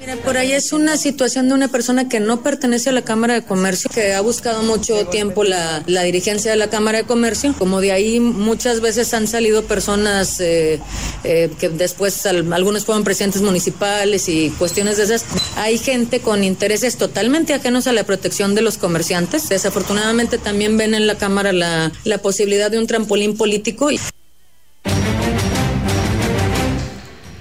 Mira, 0.00 0.14
por 0.14 0.36
ahí 0.36 0.52
es 0.52 0.72
una 0.72 0.96
situación 0.96 1.48
de 1.48 1.54
una 1.54 1.66
persona 1.66 2.08
que 2.08 2.20
no 2.20 2.40
pertenece 2.44 2.90
a 2.90 2.92
la 2.92 3.02
Cámara 3.02 3.34
de 3.34 3.42
Comercio, 3.42 3.90
que 3.92 4.14
ha 4.14 4.20
buscado 4.20 4.62
mucho 4.62 5.06
tiempo 5.06 5.42
la, 5.42 5.82
la 5.86 6.04
dirigencia 6.04 6.52
de 6.52 6.56
la 6.56 6.70
Cámara 6.70 6.98
de 6.98 7.04
Comercio. 7.04 7.52
Como 7.58 7.80
de 7.80 7.90
ahí 7.90 8.20
muchas 8.20 8.80
veces 8.80 9.12
han 9.12 9.26
salido 9.26 9.64
personas 9.64 10.38
eh, 10.38 10.78
eh, 11.24 11.50
que 11.58 11.68
después 11.68 12.24
algunos 12.26 12.84
fueron 12.84 13.02
presidentes 13.02 13.42
municipales 13.42 14.28
y 14.28 14.50
cuestiones 14.50 14.98
de 14.98 15.02
esas. 15.02 15.24
Hay 15.56 15.78
gente 15.78 16.20
con 16.20 16.44
intereses 16.44 16.96
totalmente 16.96 17.52
ajenos 17.52 17.88
a 17.88 17.92
la 17.92 18.04
protección 18.04 18.54
de 18.54 18.62
los 18.62 18.78
comerciantes. 18.78 19.48
Desafortunadamente 19.48 20.38
también 20.38 20.76
ven 20.76 20.94
en 20.94 21.08
la 21.08 21.18
Cámara 21.18 21.52
la, 21.52 21.90
la 22.04 22.18
posibilidad 22.18 22.70
de 22.70 22.78
un 22.78 22.86
trampolín 22.86 23.36
político. 23.36 23.90
Y... 23.90 23.98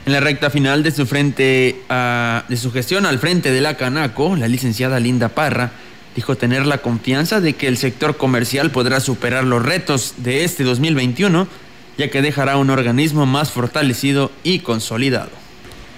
En 0.08 0.14
la 0.14 0.22
recta 0.22 0.50
final 0.50 0.84
de 0.84 0.92
su 0.92 1.06
frente 1.06 1.82
a, 1.90 2.46
de 2.48 2.56
su 2.56 2.72
gestión 2.72 3.06
al 3.06 3.20
frente 3.20 3.52
de 3.52 3.60
la 3.60 3.76
Canaco, 3.76 4.38
la 4.38 4.48
licenciada 4.48 5.02
Linda 5.02 5.28
Parra 5.28 5.74
dijo 6.16 6.38
tener 6.38 6.66
la 6.66 6.78
confianza 6.78 7.42
de 7.42 7.56
que 7.56 7.68
el 7.68 7.76
sector 7.76 8.16
comercial 8.16 8.72
podrá 8.72 9.02
superar 9.02 9.44
los 9.44 9.62
retos 9.62 10.14
de 10.16 10.46
este 10.46 10.64
2021, 10.64 11.50
ya 11.98 12.10
que 12.10 12.22
dejará 12.22 12.56
un 12.56 12.70
organismo 12.70 13.26
más 13.26 13.52
fortalecido 13.52 14.32
y 14.46 14.60
consolidado. 14.60 15.32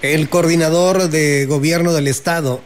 El 0.01 0.27
coordinador 0.27 1.11
de 1.11 1.45
gobierno 1.45 1.93
del 1.93 2.07
estado, 2.07 2.63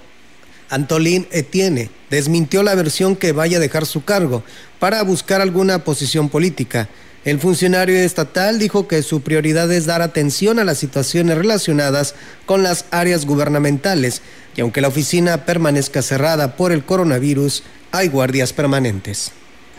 Antolín 0.70 1.28
Etienne, 1.30 1.90
desmintió 2.10 2.64
la 2.64 2.74
versión 2.74 3.18
que 3.18 3.34
vaya 3.34 3.58
a 3.58 3.60
dejar 3.60 3.86
su 3.86 4.06
cargo 4.06 4.46
para 4.80 5.04
buscar 5.04 5.42
alguna 5.42 5.84
posición 5.84 6.30
política. 6.30 6.88
El 7.26 7.40
funcionario 7.40 7.98
estatal 7.98 8.60
dijo 8.60 8.88
que 8.88 9.02
su 9.02 9.22
prioridad 9.22 9.72
es 9.72 9.86
dar 9.86 10.02
atención 10.02 10.60
a 10.60 10.66
las 10.66 10.78
situaciones 10.78 11.38
relacionadas 11.38 12.16
con 12.46 12.64
las 12.64 12.86
áreas 12.92 13.26
gubernamentales 13.26 14.22
y 14.58 14.62
aunque 14.62 14.82
la 14.82 14.90
oficina 14.90 15.46
permanezca 15.46 16.02
cerrada 16.02 16.58
por 16.58 16.74
el 16.74 16.84
coronavirus, 16.84 17.64
hay 17.92 18.10
guardias 18.10 18.52
permanentes. 18.52 19.32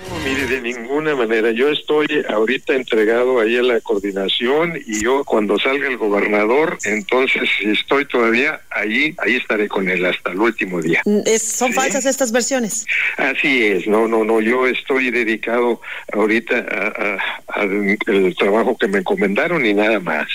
No, 0.08 0.18
mire, 0.24 0.46
de 0.46 0.60
ninguna 0.60 1.14
manera. 1.14 1.50
Yo 1.52 1.70
estoy 1.70 2.06
ahorita 2.28 2.74
entregado 2.74 3.40
ahí 3.40 3.56
a 3.56 3.62
la 3.62 3.80
coordinación 3.80 4.78
y 4.86 5.02
yo 5.02 5.24
cuando 5.24 5.58
salga 5.58 5.88
el 5.88 5.96
gobernador, 5.96 6.78
entonces 6.84 7.48
si 7.58 7.70
estoy 7.70 8.06
todavía 8.06 8.60
ahí, 8.70 9.14
ahí 9.18 9.36
estaré 9.36 9.68
con 9.68 9.88
él 9.88 10.04
hasta 10.04 10.32
el 10.32 10.40
último 10.40 10.80
día. 10.80 11.00
Mm, 11.04 11.20
¿Son 11.38 11.72
falsas 11.72 12.04
estas 12.06 12.32
versiones? 12.32 12.86
Así 13.16 13.64
es, 13.64 13.86
no, 13.86 14.06
no, 14.08 14.24
no. 14.24 14.40
Yo 14.40 14.66
estoy 14.66 15.10
dedicado 15.10 15.80
ahorita 16.12 16.66
al 17.48 18.34
trabajo 18.38 18.76
que 18.76 18.88
me 18.88 18.98
encomendaron 18.98 19.64
y 19.64 19.74
nada 19.74 20.00
más. 20.00 20.28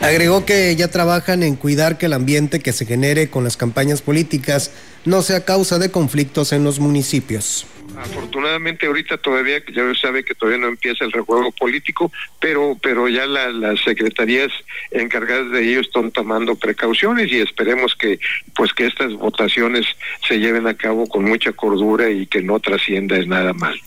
Agregó 0.00 0.44
que 0.44 0.76
ya 0.76 0.88
trabajan 0.88 1.42
en 1.42 1.56
cuidar 1.56 1.96
que 1.96 2.06
el 2.06 2.12
ambiente 2.12 2.60
que 2.60 2.72
se 2.72 2.84
genere 2.84 3.30
con 3.30 3.44
las 3.44 3.56
campañas 3.56 4.02
políticas 4.02 4.70
no 5.04 5.22
sea 5.22 5.44
causa 5.44 5.78
de 5.78 5.90
conflictos 5.90 6.52
en 6.52 6.64
los 6.64 6.80
municipios. 6.80 7.66
Afortunadamente 7.96 8.86
ahorita 8.86 9.16
todavía, 9.16 9.62
ya 9.72 9.94
sabe 9.94 10.24
que 10.24 10.34
todavía 10.34 10.60
no 10.60 10.68
empieza 10.68 11.04
el 11.04 11.12
rejuego 11.12 11.50
político, 11.52 12.12
pero 12.40 12.76
pero 12.80 13.08
ya 13.08 13.26
las 13.26 13.80
secretarías 13.80 14.52
encargadas 14.90 15.50
de 15.50 15.68
ello 15.68 15.80
están 15.80 16.10
tomando 16.10 16.56
precauciones 16.56 17.30
y 17.32 17.40
esperemos 17.40 17.94
que 17.94 18.18
pues 18.54 18.72
que 18.72 18.86
estas 18.86 19.14
votaciones 19.14 19.86
se 20.26 20.38
lleven 20.38 20.66
a 20.66 20.76
cabo 20.76 21.06
con 21.06 21.24
mucha 21.24 21.52
cordura 21.52 22.10
y 22.10 22.26
que 22.26 22.42
no 22.42 22.60
trascienda 22.60 23.16
nada 23.26 23.52
mal. 23.52 23.80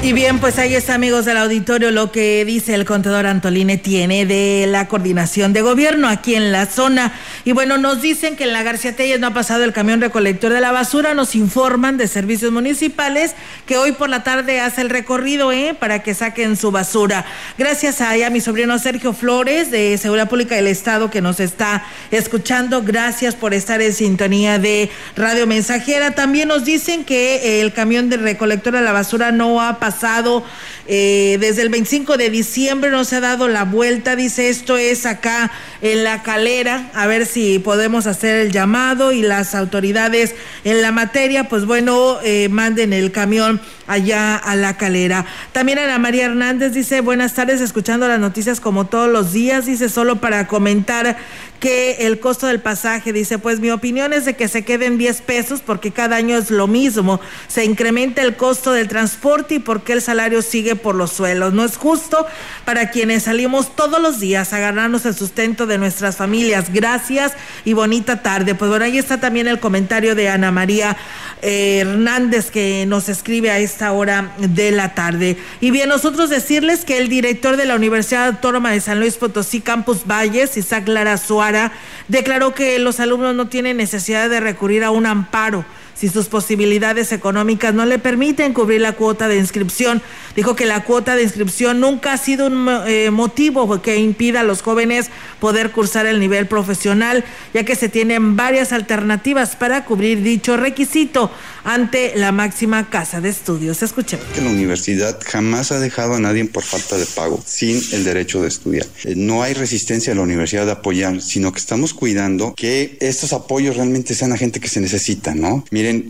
Y 0.00 0.12
bien, 0.12 0.38
pues 0.38 0.58
ahí 0.58 0.76
está, 0.76 0.94
amigos 0.94 1.24
del 1.24 1.36
auditorio, 1.38 1.90
lo 1.90 2.12
que 2.12 2.44
dice 2.44 2.72
el 2.72 2.84
contador 2.84 3.26
Antoline 3.26 3.78
tiene 3.78 4.26
de 4.26 4.66
la 4.68 4.86
coordinación 4.86 5.52
de 5.52 5.60
gobierno 5.60 6.06
aquí 6.08 6.36
en 6.36 6.52
la 6.52 6.66
zona. 6.66 7.12
Y 7.44 7.50
bueno, 7.50 7.78
nos 7.78 8.00
dicen 8.00 8.36
que 8.36 8.44
en 8.44 8.52
la 8.52 8.62
García 8.62 8.94
Telles 8.94 9.18
no 9.18 9.26
ha 9.26 9.34
pasado 9.34 9.64
el 9.64 9.72
camión 9.72 10.00
recolector 10.00 10.52
de 10.52 10.60
la 10.60 10.70
basura. 10.70 11.14
Nos 11.14 11.34
informan 11.34 11.96
de 11.96 12.06
servicios 12.06 12.52
municipales 12.52 13.34
que 13.66 13.76
hoy 13.76 13.90
por 13.90 14.08
la 14.08 14.22
tarde 14.22 14.60
hace 14.60 14.82
el 14.82 14.88
recorrido 14.88 15.50
¿eh? 15.50 15.74
para 15.78 16.00
que 16.00 16.14
saquen 16.14 16.56
su 16.56 16.70
basura. 16.70 17.26
Gracias 17.58 18.00
a, 18.00 18.12
a 18.12 18.30
mi 18.30 18.40
sobrino 18.40 18.78
Sergio 18.78 19.12
Flores 19.12 19.72
de 19.72 19.98
Seguridad 19.98 20.28
Pública 20.28 20.54
del 20.54 20.68
Estado 20.68 21.10
que 21.10 21.20
nos 21.20 21.40
está 21.40 21.84
escuchando. 22.12 22.82
Gracias 22.82 23.34
por 23.34 23.52
estar 23.52 23.82
en 23.82 23.92
sintonía 23.92 24.60
de 24.60 24.90
Radio 25.16 25.48
Mensajera. 25.48 26.12
También 26.12 26.46
nos 26.46 26.64
dicen 26.64 27.04
que 27.04 27.60
el 27.60 27.72
camión 27.72 28.08
de 28.08 28.16
recolector 28.16 28.74
de 28.74 28.80
la 28.80 28.92
basura 28.92 29.32
no 29.32 29.60
ha 29.60 29.80
pasado 29.80 29.87
pasado. 29.88 30.44
Eh, 30.90 31.36
desde 31.38 31.60
el 31.60 31.68
25 31.68 32.16
de 32.16 32.30
diciembre 32.30 32.90
no 32.90 33.04
se 33.04 33.16
ha 33.16 33.20
dado 33.20 33.46
la 33.46 33.64
vuelta, 33.64 34.16
dice 34.16 34.48
esto 34.48 34.78
es 34.78 35.04
acá 35.04 35.52
en 35.82 36.02
la 36.02 36.22
calera, 36.22 36.90
a 36.94 37.06
ver 37.06 37.26
si 37.26 37.58
podemos 37.58 38.06
hacer 38.06 38.36
el 38.36 38.52
llamado 38.52 39.12
y 39.12 39.20
las 39.20 39.54
autoridades 39.54 40.34
en 40.64 40.80
la 40.80 40.90
materia, 40.90 41.44
pues 41.44 41.66
bueno, 41.66 42.16
eh, 42.24 42.48
manden 42.48 42.94
el 42.94 43.12
camión 43.12 43.60
allá 43.86 44.36
a 44.36 44.56
la 44.56 44.78
calera. 44.78 45.26
También 45.52 45.78
Ana 45.78 45.98
María 45.98 46.26
Hernández 46.26 46.72
dice, 46.72 47.02
buenas 47.02 47.34
tardes, 47.34 47.60
escuchando 47.60 48.08
las 48.08 48.20
noticias 48.20 48.58
como 48.58 48.86
todos 48.86 49.10
los 49.10 49.32
días, 49.32 49.66
dice 49.66 49.90
solo 49.90 50.16
para 50.16 50.46
comentar 50.46 51.18
que 51.60 52.06
el 52.06 52.20
costo 52.20 52.46
del 52.46 52.60
pasaje, 52.60 53.12
dice, 53.12 53.38
pues 53.38 53.60
mi 53.60 53.70
opinión 53.70 54.12
es 54.12 54.24
de 54.24 54.36
que 54.36 54.48
se 54.48 54.64
queden 54.64 54.96
10 54.96 55.22
pesos 55.22 55.60
porque 55.60 55.90
cada 55.90 56.16
año 56.16 56.36
es 56.36 56.50
lo 56.50 56.66
mismo, 56.66 57.20
se 57.48 57.64
incrementa 57.64 58.22
el 58.22 58.36
costo 58.36 58.72
del 58.72 58.88
transporte 58.88 59.56
y 59.56 59.58
porque 59.58 59.92
el 59.92 60.02
salario 60.02 60.40
sigue 60.42 60.76
por 60.78 60.94
los 60.94 61.12
suelos. 61.12 61.52
No 61.52 61.64
es 61.64 61.76
justo 61.76 62.26
para 62.64 62.90
quienes 62.90 63.24
salimos 63.24 63.74
todos 63.76 64.00
los 64.00 64.20
días 64.20 64.52
a 64.52 64.58
ganarnos 64.58 65.04
el 65.06 65.14
sustento 65.14 65.66
de 65.66 65.78
nuestras 65.78 66.16
familias. 66.16 66.72
Gracias 66.72 67.32
y 67.64 67.72
bonita 67.72 68.22
tarde. 68.22 68.54
Pues 68.54 68.70
bueno, 68.70 68.84
ahí 68.84 68.98
está 68.98 69.20
también 69.20 69.48
el 69.48 69.60
comentario 69.60 70.14
de 70.14 70.28
Ana 70.28 70.50
María 70.50 70.96
eh, 71.42 71.80
Hernández 71.80 72.50
que 72.50 72.84
nos 72.86 73.08
escribe 73.08 73.50
a 73.50 73.58
esta 73.58 73.92
hora 73.92 74.32
de 74.38 74.70
la 74.70 74.94
tarde. 74.94 75.36
Y 75.60 75.70
bien, 75.70 75.88
nosotros 75.88 76.30
decirles 76.30 76.84
que 76.84 76.98
el 76.98 77.08
director 77.08 77.56
de 77.56 77.66
la 77.66 77.74
Universidad 77.74 78.26
Autónoma 78.26 78.70
de 78.70 78.80
San 78.80 79.00
Luis 79.00 79.16
Potosí, 79.16 79.60
Campus 79.60 80.06
Valles, 80.06 80.56
Isaac 80.56 80.88
Lara 80.88 81.16
Suara, 81.18 81.72
declaró 82.08 82.54
que 82.54 82.78
los 82.78 83.00
alumnos 83.00 83.34
no 83.34 83.48
tienen 83.48 83.76
necesidad 83.76 84.30
de 84.30 84.40
recurrir 84.40 84.84
a 84.84 84.90
un 84.90 85.06
amparo 85.06 85.64
si 85.98 86.08
sus 86.08 86.26
posibilidades 86.26 87.10
económicas 87.12 87.74
no 87.74 87.84
le 87.84 87.98
permiten 87.98 88.52
cubrir 88.52 88.80
la 88.80 88.92
cuota 88.92 89.26
de 89.26 89.36
inscripción. 89.36 90.00
Dijo 90.36 90.54
que 90.54 90.66
la 90.66 90.84
cuota 90.84 91.16
de 91.16 91.24
inscripción 91.24 91.80
nunca 91.80 92.12
ha 92.12 92.18
sido 92.18 92.46
un 92.46 92.68
eh, 92.86 93.10
motivo 93.10 93.82
que 93.82 93.96
impida 93.96 94.40
a 94.40 94.44
los 94.44 94.62
jóvenes 94.62 95.10
poder 95.40 95.72
cursar 95.72 96.06
el 96.06 96.20
nivel 96.20 96.46
profesional, 96.46 97.24
ya 97.52 97.64
que 97.64 97.74
se 97.74 97.88
tienen 97.88 98.36
varias 98.36 98.72
alternativas 98.72 99.56
para 99.56 99.84
cubrir 99.84 100.22
dicho 100.22 100.56
requisito 100.56 101.30
ante 101.64 102.12
la 102.16 102.30
máxima 102.30 102.88
casa 102.88 103.20
de 103.20 103.30
estudios. 103.30 103.82
Escuchemos. 103.82 104.24
Que 104.34 104.40
la 104.40 104.50
universidad 104.50 105.18
jamás 105.26 105.72
ha 105.72 105.80
dejado 105.80 106.14
a 106.14 106.20
nadie 106.20 106.44
por 106.44 106.62
falta 106.62 106.96
de 106.96 107.06
pago, 107.06 107.42
sin 107.44 107.82
el 107.92 108.04
derecho 108.04 108.40
de 108.40 108.48
estudiar. 108.48 108.86
Eh, 109.04 109.14
no 109.16 109.42
hay 109.42 109.54
resistencia 109.54 110.12
a 110.12 110.16
la 110.16 110.22
universidad 110.22 110.66
de 110.66 110.72
apoyar, 110.72 111.20
sino 111.20 111.52
que 111.52 111.58
estamos 111.58 111.92
cuidando 111.92 112.54
que 112.54 112.96
estos 113.00 113.32
apoyos 113.32 113.76
realmente 113.76 114.14
sean 114.14 114.32
a 114.32 114.36
gente 114.36 114.60
que 114.60 114.68
se 114.68 114.80
necesita, 114.80 115.34
¿no? 115.34 115.64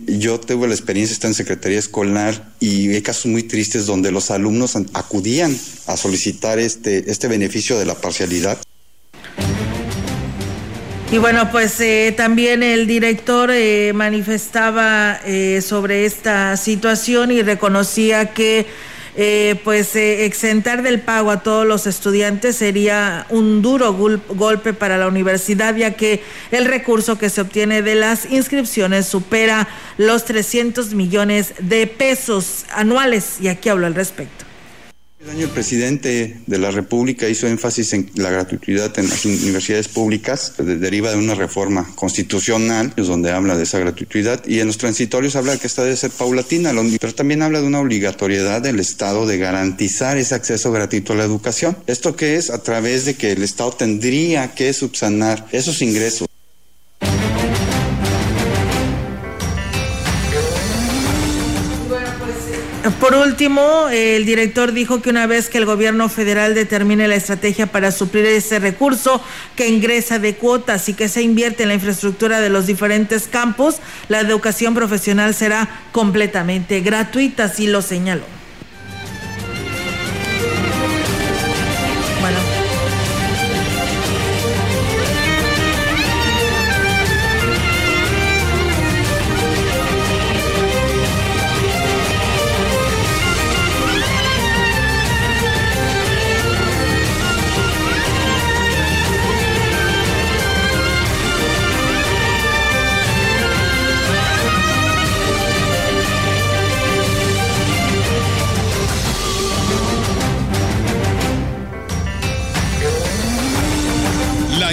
Yo 0.07 0.41
tuve 0.41 0.67
la 0.67 0.75
experiencia 0.75 1.13
estar 1.13 1.29
en 1.29 1.35
Secretaría 1.35 1.79
Escolar 1.79 2.53
y 2.61 2.89
hay 2.91 3.03
casos 3.03 3.27
muy 3.27 3.43
tristes 3.43 3.87
donde 3.87 4.11
los 4.11 4.31
alumnos 4.31 4.77
acudían 4.95 5.57
a 5.87 5.97
solicitar 5.97 6.59
este, 6.59 7.11
este 7.11 7.29
beneficio 7.29 7.79
de 7.79 7.87
la 7.87 7.95
parcialidad. 7.95 8.59
Y 11.11 11.17
bueno, 11.17 11.51
pues 11.51 11.81
eh, 11.81 12.13
también 12.15 12.63
el 12.63 12.87
director 12.87 13.51
eh, 13.51 13.93
manifestaba 13.95 15.19
eh, 15.25 15.63
sobre 15.63 16.05
esta 16.05 16.55
situación 16.59 17.31
y 17.31 17.41
reconocía 17.41 18.35
que 18.35 18.67
pues 19.65 19.97
exentar 19.97 20.83
del 20.83 21.01
pago 21.01 21.31
a 21.31 21.43
todos 21.43 21.67
los 21.67 21.87
estudiantes 21.89 22.57
sería 22.57 23.27
un 23.31 23.63
duro 23.63 23.93
golpe 23.93 24.73
para 24.73 24.97
la 24.97 25.09
universidad, 25.09 25.75
ya 25.75 25.95
que 25.95 26.23
el 26.53 26.67
recurso 26.67 27.19
que 27.19 27.29
se 27.29 27.41
obtiene 27.41 27.83
de 27.83 27.97
las 27.97 28.31
inscripciones 28.31 29.07
supera 29.07 29.69
los 29.97 30.25
300 30.25 30.95
millones 30.95 31.55
de 31.59 31.87
pesos 31.87 32.65
anuales. 32.71 33.39
Y 33.41 33.49
aquí 33.49 33.69
hablo 33.69 33.87
al 33.87 33.95
respecto. 33.95 34.48
El 35.21 35.31
año 35.31 35.47
el 35.47 35.51
presidente 35.51 36.37
de 36.47 36.59
la 36.59 36.71
República 36.71 37.29
hizo 37.29 37.49
énfasis 37.49 37.93
en 37.93 38.09
la 38.15 38.31
gratuidad 38.31 38.97
en 39.01 39.09
las 39.09 39.25
universidades 39.25 39.89
públicas, 39.89 40.53
deriva 40.59 41.11
de 41.11 41.17
una 41.17 41.35
reforma 41.35 41.91
constitucional, 41.97 42.93
donde 42.97 43.33
habla 43.33 43.57
de 43.57 43.65
esa 43.65 43.81
gratuidad, 43.81 44.47
y 44.47 44.61
en 44.61 44.69
los 44.69 44.79
transitorios 44.79 45.35
habla 45.35 45.57
que 45.57 45.67
esta 45.67 45.83
debe 45.83 45.97
ser 45.97 46.13
paulatina, 46.13 46.73
pero 47.01 47.15
también 47.17 47.43
habla 47.43 47.61
de 47.61 47.67
una 47.67 47.81
obligatoriedad 47.81 48.63
del 48.63 48.79
Estado 48.79 49.27
de 49.27 49.39
garantizar 49.39 50.19
ese 50.19 50.37
acceso 50.37 50.71
gratuito 50.71 51.15
a 51.15 51.17
la 51.17 51.25
educación. 51.25 51.77
¿Esto 51.89 52.15
qué 52.15 52.37
es? 52.37 52.51
A 52.51 52.63
través 52.63 53.05
de 53.05 53.15
que 53.15 53.33
el 53.33 53.43
Estado 53.43 53.73
tendría 53.73 54.55
que 54.55 54.73
subsanar 54.73 55.49
esos 55.51 55.83
ingresos 55.83 56.28
Por 62.95 63.15
último, 63.15 63.89
el 63.91 64.25
director 64.25 64.73
dijo 64.73 65.03
que 65.03 65.11
una 65.11 65.27
vez 65.27 65.49
que 65.49 65.59
el 65.59 65.67
gobierno 65.67 66.09
federal 66.09 66.55
determine 66.55 67.07
la 67.07 67.17
estrategia 67.17 67.67
para 67.67 67.93
suplir 67.93 68.25
ese 68.25 68.59
recurso 68.59 69.23
que 69.57 69.69
ingresa 69.69 70.19
de 70.19 70.37
cuotas 70.37 70.89
y 70.89 70.95
que 70.95 71.09
se 71.09 71.23
invierte 71.23 71.65
en 71.65 71.69
la 71.69 71.75
infraestructura 71.75 72.41
de 72.41 72.49
los 72.49 72.67
diferentes 72.67 73.29
campos, 73.29 73.77
la 74.09 74.21
educación 74.21 74.75
profesional 74.75 75.35
será 75.35 75.69
completamente 75.93 76.81
gratuita, 76.81 77.45
así 77.45 77.67
lo 77.67 77.83
señaló. 77.83 78.38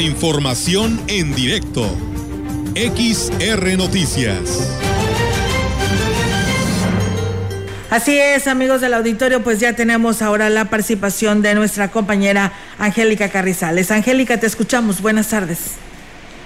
Información 0.06 1.01
en 1.08 1.34
directo. 1.34 1.97
XR 2.76 3.76
Noticias. 3.76 4.70
Así 7.89 8.16
es, 8.16 8.45
amigos 8.45 8.82
del 8.82 8.93
auditorio, 8.93 9.41
pues 9.41 9.60
ya 9.60 9.74
tenemos 9.74 10.22
ahora 10.22 10.51
la 10.51 10.66
participación 10.66 11.41
de 11.41 11.56
nuestra 11.56 11.89
compañera 11.89 12.53
Angélica 12.78 13.30
Carrizales. 13.30 13.89
Angélica, 13.89 14.39
te 14.39 14.45
escuchamos. 14.45 15.01
Buenas 15.01 15.30
tardes. 15.30 15.72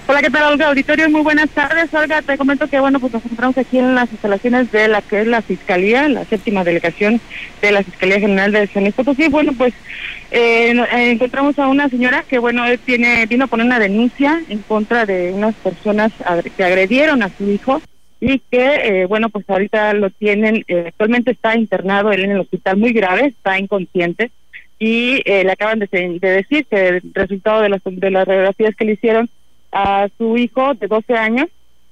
Hola, 0.09 0.23
¿qué 0.23 0.31
tal, 0.31 0.53
Olga? 0.53 0.69
Auditorio, 0.69 1.07
muy 1.07 1.21
buenas 1.21 1.51
tardes. 1.51 1.93
Olga, 1.93 2.23
te 2.23 2.35
comento 2.35 2.67
que, 2.67 2.79
bueno, 2.79 2.99
pues 2.99 3.13
nos 3.13 3.23
encontramos 3.23 3.55
aquí 3.59 3.77
en 3.77 3.93
las 3.93 4.11
instalaciones 4.11 4.71
de 4.71 4.87
la 4.87 5.03
que 5.03 5.21
es 5.21 5.27
la 5.27 5.43
Fiscalía, 5.43 6.09
la 6.09 6.25
séptima 6.25 6.63
delegación 6.63 7.21
de 7.61 7.71
la 7.71 7.83
Fiscalía 7.83 8.19
General 8.19 8.51
de 8.51 8.65
San 8.65 8.81
Luis 8.81 8.95
Potosí. 8.95 9.27
Bueno, 9.27 9.53
pues 9.55 9.71
eh, 10.31 10.71
eh, 10.71 11.11
encontramos 11.11 11.59
a 11.59 11.67
una 11.67 11.89
señora 11.89 12.25
que, 12.27 12.39
bueno, 12.39 12.63
tiene, 12.85 13.27
vino 13.27 13.43
a 13.43 13.47
poner 13.47 13.67
una 13.67 13.77
denuncia 13.77 14.41
en 14.49 14.63
contra 14.63 15.05
de 15.05 15.31
unas 15.31 15.53
personas 15.53 16.11
que 16.57 16.63
agredieron 16.63 17.21
a 17.21 17.29
su 17.29 17.47
hijo 17.47 17.79
y 18.19 18.39
que, 18.39 19.01
eh, 19.01 19.05
bueno, 19.05 19.29
pues 19.29 19.47
ahorita 19.47 19.93
lo 19.93 20.09
tienen, 20.09 20.65
actualmente 20.87 21.29
está 21.29 21.55
internado 21.55 22.11
él 22.11 22.23
en 22.23 22.31
el 22.31 22.39
hospital 22.39 22.77
muy 22.77 22.93
grave, 22.93 23.27
está 23.27 23.59
inconsciente 23.59 24.31
y 24.79 25.21
le 25.23 25.51
acaban 25.51 25.77
de, 25.77 25.87
de, 25.91 26.29
decir 26.29 26.65
que 26.65 26.87
el 26.87 27.01
resultado 27.13 27.61
de 27.61 27.69
las, 27.69 27.81
de 27.83 28.09
las 28.09 28.27
radiografías 28.27 28.75
que 28.75 28.85
le 28.85 28.93
hicieron 28.93 29.29
a 29.71 30.07
su 30.17 30.37
hijo 30.37 30.73
de 30.73 30.87
12 30.87 31.13
años, 31.13 31.47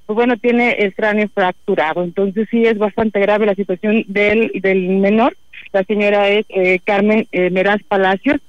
pues 0.06 0.14
bueno, 0.14 0.36
tiene 0.36 0.72
el 0.72 0.94
cráneo 0.94 1.28
fracturado. 1.28 2.02
Entonces 2.02 2.48
sí 2.50 2.64
es 2.64 2.78
bastante 2.78 3.20
grave 3.20 3.46
la 3.46 3.54
situación 3.54 4.04
del, 4.08 4.50
del 4.54 4.88
menor. 4.88 5.36
La 5.72 5.84
señora 5.84 6.28
es 6.28 6.46
eh, 6.48 6.80
Carmen 6.84 7.26
eh, 7.32 7.50
Meraz 7.50 7.82
Palacios. 7.82 8.40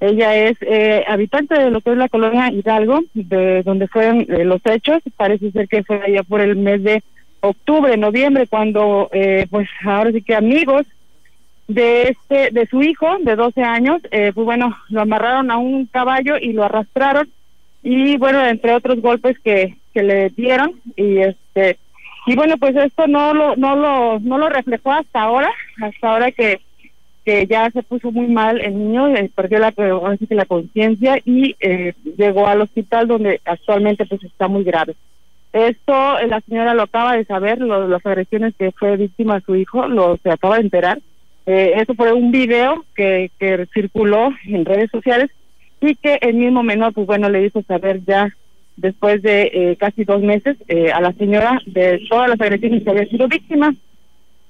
Ella 0.00 0.36
es 0.36 0.58
eh, 0.60 1.04
habitante 1.06 1.54
de 1.54 1.70
lo 1.70 1.80
que 1.80 1.92
es 1.92 1.96
la 1.96 2.08
colonia 2.08 2.50
Hidalgo, 2.50 3.02
de 3.14 3.62
donde 3.62 3.88
fueron 3.88 4.26
los 4.28 4.60
hechos. 4.66 5.02
Parece 5.16 5.50
ser 5.52 5.68
que 5.68 5.84
fue 5.84 6.00
allá 6.02 6.22
por 6.24 6.40
el 6.40 6.56
mes 6.56 6.82
de 6.82 7.02
octubre, 7.40 7.96
noviembre, 7.96 8.46
cuando 8.46 9.08
pues 9.50 9.68
ahora 9.84 10.10
sí 10.12 10.20
que 10.22 10.34
amigos 10.34 10.86
de 11.68 12.08
este 12.08 12.50
de 12.50 12.66
su 12.66 12.82
hijo 12.82 13.18
de 13.20 13.36
12 13.36 13.62
años, 13.62 14.02
eh, 14.10 14.32
pues 14.34 14.44
bueno, 14.44 14.76
lo 14.88 15.00
amarraron 15.00 15.50
a 15.50 15.58
un 15.58 15.86
caballo 15.86 16.36
y 16.36 16.52
lo 16.52 16.64
arrastraron 16.64 17.28
y 17.84 18.16
bueno, 18.16 18.44
entre 18.44 18.74
otros 18.74 19.00
golpes 19.00 19.38
que, 19.38 19.76
que 19.92 20.02
le 20.02 20.30
dieron 20.30 20.72
y 20.96 21.18
este 21.18 21.78
y 22.26 22.34
bueno, 22.34 22.56
pues 22.56 22.74
esto 22.74 23.06
no 23.06 23.34
lo 23.34 23.54
no 23.56 23.76
lo 23.76 24.18
no 24.20 24.38
lo 24.38 24.48
reflejó 24.48 24.92
hasta 24.92 25.20
ahora, 25.20 25.52
hasta 25.80 26.10
ahora 26.10 26.32
que 26.32 26.60
que 27.26 27.46
ya 27.46 27.70
se 27.70 27.82
puso 27.82 28.10
muy 28.10 28.26
mal 28.26 28.60
el 28.60 28.78
niño, 28.78 29.08
eh, 29.08 29.30
perdió 29.34 29.58
la, 29.58 29.72
la 29.76 30.44
conciencia 30.46 31.18
y 31.24 31.56
eh, 31.60 31.94
llegó 32.18 32.46
al 32.46 32.62
hospital 32.62 33.06
donde 33.06 33.40
actualmente 33.44 34.06
pues 34.06 34.22
está 34.24 34.48
muy 34.48 34.64
grave. 34.64 34.94
Esto 35.52 36.18
eh, 36.18 36.26
la 36.26 36.40
señora 36.40 36.74
lo 36.74 36.82
acaba 36.82 37.16
de 37.16 37.24
saber, 37.24 37.60
las 37.60 38.04
agresiones 38.04 38.54
que 38.58 38.72
fue 38.72 38.96
víctima 38.96 39.40
su 39.40 39.56
hijo, 39.56 39.88
lo 39.88 40.18
se 40.22 40.30
acaba 40.30 40.56
de 40.56 40.62
enterar. 40.62 41.00
eso 41.46 41.94
fue 41.94 42.12
un 42.12 42.30
video 42.30 42.84
que, 42.94 43.30
que 43.38 43.66
circuló 43.72 44.30
en 44.46 44.64
redes 44.64 44.90
sociales 44.90 45.30
y 45.88 45.94
que 45.96 46.18
el 46.20 46.34
mismo 46.34 46.62
menor, 46.62 46.92
pues 46.92 47.06
bueno, 47.06 47.28
le 47.28 47.46
hizo 47.46 47.62
saber 47.62 48.02
ya 48.04 48.34
después 48.76 49.22
de 49.22 49.76
casi 49.78 50.04
dos 50.04 50.20
meses 50.20 50.56
a 50.92 51.00
la 51.00 51.12
señora 51.12 51.60
de 51.66 52.00
todas 52.08 52.28
las 52.28 52.40
agresiones 52.40 52.82
que 52.82 52.90
había 52.90 53.06
sido 53.06 53.28
víctima. 53.28 53.72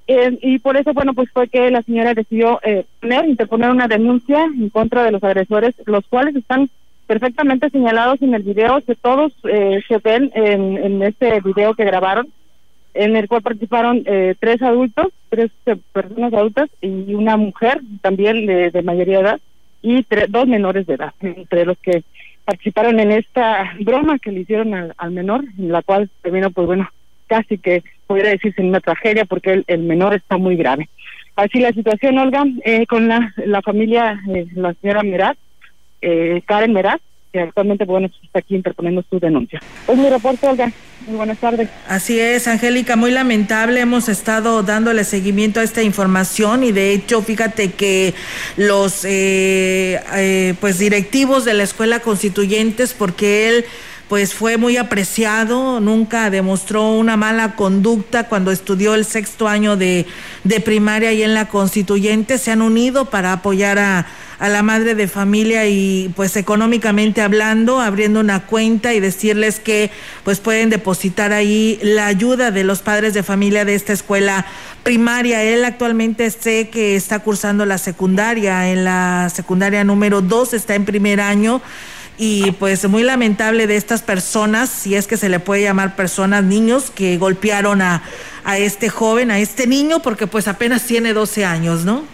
Eh, 0.07 0.39
y 0.43 0.59
por 0.59 0.77
eso, 0.77 0.93
bueno, 0.93 1.15
pues 1.15 1.31
fue 1.31 1.49
que 1.49 1.71
la 1.71 1.83
señora 1.83 2.13
decidió 2.15 2.61
eh, 2.63 2.85
poner, 3.01 3.27
interponer 3.27 3.71
una 3.71 3.89
denuncia 3.89 4.45
en 4.45 4.69
contra 4.69 5.03
de 5.03 5.13
los 5.13 5.25
agresores, 5.25 5.75
los 5.87 6.07
cuales 6.09 6.37
están 6.37 6.69
perfectamente 7.07 7.71
señalados 7.71 8.21
en 8.23 8.35
el 8.35 8.43
video, 8.43 8.81
que 8.83 8.95
todos 8.95 9.33
eh, 9.45 9.83
se 9.89 9.99
ven 9.99 10.31
en, 10.35 11.03
este 11.03 11.41
video 11.41 11.75
que 11.75 11.85
grabaron, 11.85 12.29
en 12.93 13.17
el 13.17 13.29
cual 13.29 13.43
participaron 13.43 14.03
eh, 14.07 14.35
tres 14.39 14.63
adultos, 14.63 15.09
tres 15.29 15.51
personas 15.93 16.33
adultas 16.33 16.71
y 16.81 17.15
una 17.15 17.37
mujer 17.37 17.81
también 18.01 18.47
de, 18.47 18.83
mayoría 18.83 19.19
de 19.19 19.25
edad 19.25 19.41
y 19.85 20.05
dos 20.29 20.49
menores 20.49 20.87
de 20.87 20.95
edad, 20.95 21.13
entre 21.21 21.67
los 21.67 21.77
que 21.79 22.03
participaron 22.47 22.99
en 23.01 23.13
esta 23.13 23.75
broma 23.81 24.19
que 24.19 24.33
le 24.33 24.41
hicieron 24.41 24.73
al, 24.73 24.95
al 24.97 25.11
menor, 25.11 25.45
en 25.59 25.71
la 25.71 25.83
cual 25.83 26.09
terminó, 26.23 26.51
pues 26.51 26.67
bueno, 26.67 26.89
casi 27.27 27.59
que 27.59 27.85
pudiera 28.07 28.31
decirse 28.31 28.63
una 28.63 28.81
tragedia 28.81 29.27
porque 29.27 29.63
el, 29.67 29.79
menor 29.81 30.15
está 30.15 30.39
muy 30.39 30.57
grave. 30.57 30.89
Así 31.37 31.61
la 31.61 31.73
situación, 31.73 32.17
Olga, 32.17 32.45
eh, 32.65 32.87
con 32.87 33.09
la, 33.09 33.35
la 33.45 33.61
familia, 33.61 34.19
eh, 34.35 34.47
la 34.55 34.73
señora 34.75 35.03
Meraz, 35.03 35.37
eh, 36.01 36.41
Karen 36.47 36.73
Meraz, 36.73 37.01
que 37.35 37.41
actualmente 37.41 37.85
bueno, 37.85 38.09
está 38.23 38.39
aquí 38.39 38.55
interponiendo 38.55 39.05
su 39.11 39.19
denuncia. 39.19 39.61
Es 39.89 39.99
mi 39.99 40.09
reporte, 40.09 40.47
Olga. 40.47 40.71
Muy 41.05 41.17
buenas 41.17 41.37
tardes. 41.39 41.69
Así 41.89 42.17
es, 42.17 42.47
Angélica, 42.47 42.95
muy 42.95 43.11
lamentable. 43.11 43.81
Hemos 43.81 44.09
estado 44.09 44.63
dándole 44.63 45.03
seguimiento 45.03 45.59
a 45.59 45.65
esta 45.65 45.83
información 45.83 46.63
y 46.63 46.71
de 46.71 46.93
hecho, 46.93 47.23
fíjate 47.23 47.73
que 47.73 48.15
los 48.57 49.01
pues 50.61 50.79
directivos 50.79 51.45
de 51.45 51.55
la 51.55 51.65
escuela 51.65 51.99
constituyentes, 51.99 52.95
porque 52.95 53.49
él 53.49 53.65
pues 54.09 54.33
fue 54.33 54.57
muy 54.57 54.77
apreciado, 54.77 55.81
nunca 55.81 56.31
demostró 56.31 56.93
una 56.93 57.17
mala 57.17 57.57
conducta 57.57 58.29
cuando 58.29 58.53
estudió 58.53 58.95
el 58.95 59.05
sexto 59.05 59.49
año 59.49 59.77
de, 59.77 60.07
de 60.45 60.61
primaria 60.61 61.13
y 61.13 61.25
en 61.25 61.35
la 61.35 61.49
constituyente, 61.49 62.39
se 62.39 62.53
han 62.53 62.63
unido 62.63 63.07
para 63.07 63.33
apoyar 63.33 63.81
a, 63.81 64.07
a 64.39 64.49
la 64.49 64.63
madre 64.63 64.95
de 64.95 65.09
familia 65.09 65.67
y 65.67 66.13
pues 66.17 66.37
económicamente 66.37 67.23
hablando, 67.23 67.81
abriendo 67.81 68.21
una 68.21 68.47
cuenta 68.47 68.95
y 68.95 69.01
decirles 69.01 69.61
que 69.61 69.91
pues 70.25 70.41
pueden 70.41 70.71
depositar 70.71 71.33
ahí 71.33 71.79
la 71.83 72.07
ayuda 72.07 72.51
de 72.51 72.65
los 72.65 72.81
padres 72.81 73.15
de 73.15 73.23
familia 73.23 73.65
de 73.65 73.75
esta 73.75 73.93
escuela 73.93 74.47
primaria. 74.83 75.43
Él 75.43 75.65
actualmente 75.65 76.31
sé 76.31 76.69
que 76.69 76.97
está 76.97 77.21
cursando 77.21 77.67
la 77.67 77.79
secundaria, 77.79 78.71
en 78.71 78.85
la 78.85 79.31
secundaria 79.35 79.85
número 79.85 80.21
2, 80.21 80.55
está 80.55 80.75
en 80.75 80.85
primer 80.85 81.21
año 81.21 81.63
y 82.17 82.53
pues 82.53 82.89
muy 82.89 83.03
lamentable 83.03 83.67
de 83.67 83.77
estas 83.77 84.03
personas, 84.03 84.71
si 84.71 84.95
es 84.95 85.07
que 85.07 85.17
se 85.17 85.29
le 85.29 85.41
puede 85.41 85.63
llamar 85.63 85.97
personas, 85.97 86.45
niños 86.45 86.91
que 86.95 87.19
golpearon 87.19 87.83
a, 87.83 88.03
a 88.45 88.59
este 88.59 88.89
joven, 88.89 89.31
a 89.31 89.39
este 89.39 89.67
niño, 89.67 90.01
porque 90.01 90.27
pues 90.27 90.47
apenas 90.47 90.85
tiene 90.85 91.13
12 91.13 91.45
años, 91.45 91.85
¿no? 91.85 92.14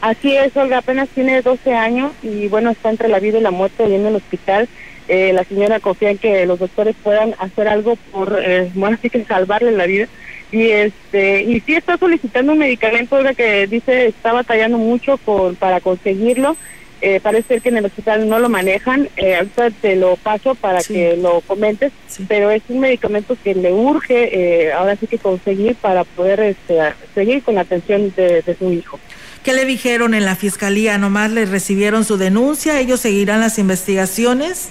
Así 0.00 0.34
es, 0.34 0.56
Olga, 0.56 0.78
apenas 0.78 1.08
tiene 1.10 1.42
12 1.42 1.74
años 1.74 2.12
y 2.22 2.48
bueno, 2.48 2.70
está 2.70 2.90
entre 2.90 3.08
la 3.08 3.20
vida 3.20 3.38
y 3.38 3.42
la 3.42 3.50
muerte 3.50 3.84
ahí 3.84 3.94
en 3.94 4.06
el 4.06 4.16
hospital. 4.16 4.68
Eh, 5.08 5.32
la 5.32 5.44
señora 5.44 5.80
confía 5.80 6.10
en 6.10 6.18
que 6.18 6.46
los 6.46 6.58
doctores 6.58 6.94
puedan 7.02 7.34
hacer 7.38 7.68
algo 7.68 7.96
por, 8.12 8.40
eh, 8.42 8.70
bueno, 8.74 8.96
así 8.98 9.10
que 9.10 9.24
salvarle 9.24 9.72
la 9.72 9.86
vida. 9.86 10.08
Y 10.52 10.68
este 10.68 11.42
y 11.42 11.60
sí 11.60 11.74
está 11.74 11.96
solicitando 11.96 12.52
un 12.52 12.58
medicamento, 12.58 13.16
Olga, 13.16 13.34
que 13.34 13.66
dice 13.66 14.06
está 14.06 14.32
batallando 14.32 14.78
mucho 14.78 15.16
por, 15.18 15.54
para 15.56 15.80
conseguirlo 15.80 16.56
eh, 17.02 17.18
parece 17.22 17.48
ser 17.48 17.62
que 17.62 17.70
en 17.70 17.78
el 17.78 17.86
hospital 17.86 18.28
no 18.28 18.38
lo 18.38 18.48
manejan. 18.48 19.08
Eh, 19.16 19.36
ahorita 19.36 19.70
te 19.70 19.96
lo 19.96 20.16
paso 20.16 20.54
para 20.54 20.82
que 20.82 21.16
lo 21.16 21.40
comentes, 21.42 21.92
pero 22.28 22.50
es 22.50 22.62
un 22.68 22.80
medicamento 22.80 23.36
que 23.42 23.54
le 23.54 23.72
urge 23.72 24.66
eh, 24.66 24.72
ahora 24.72 24.96
sí 24.96 25.06
que 25.06 25.18
conseguir 25.18 25.76
para 25.76 26.04
poder 26.04 26.40
este, 26.40 26.78
seguir 27.14 27.42
con 27.42 27.54
la 27.54 27.62
atención 27.62 28.12
de, 28.14 28.44
su 28.58 28.72
hijo. 28.72 29.00
¿Qué 29.44 29.54
le 29.54 29.64
dijeron 29.64 30.12
en 30.14 30.26
la 30.26 30.36
fiscalía? 30.36 30.98
¿Nomás 30.98 31.30
le 31.30 31.46
recibieron 31.46 32.04
su 32.04 32.18
denuncia? 32.18 32.78
¿Ellos 32.78 33.00
seguirán 33.00 33.40
las 33.40 33.58
investigaciones? 33.58 34.68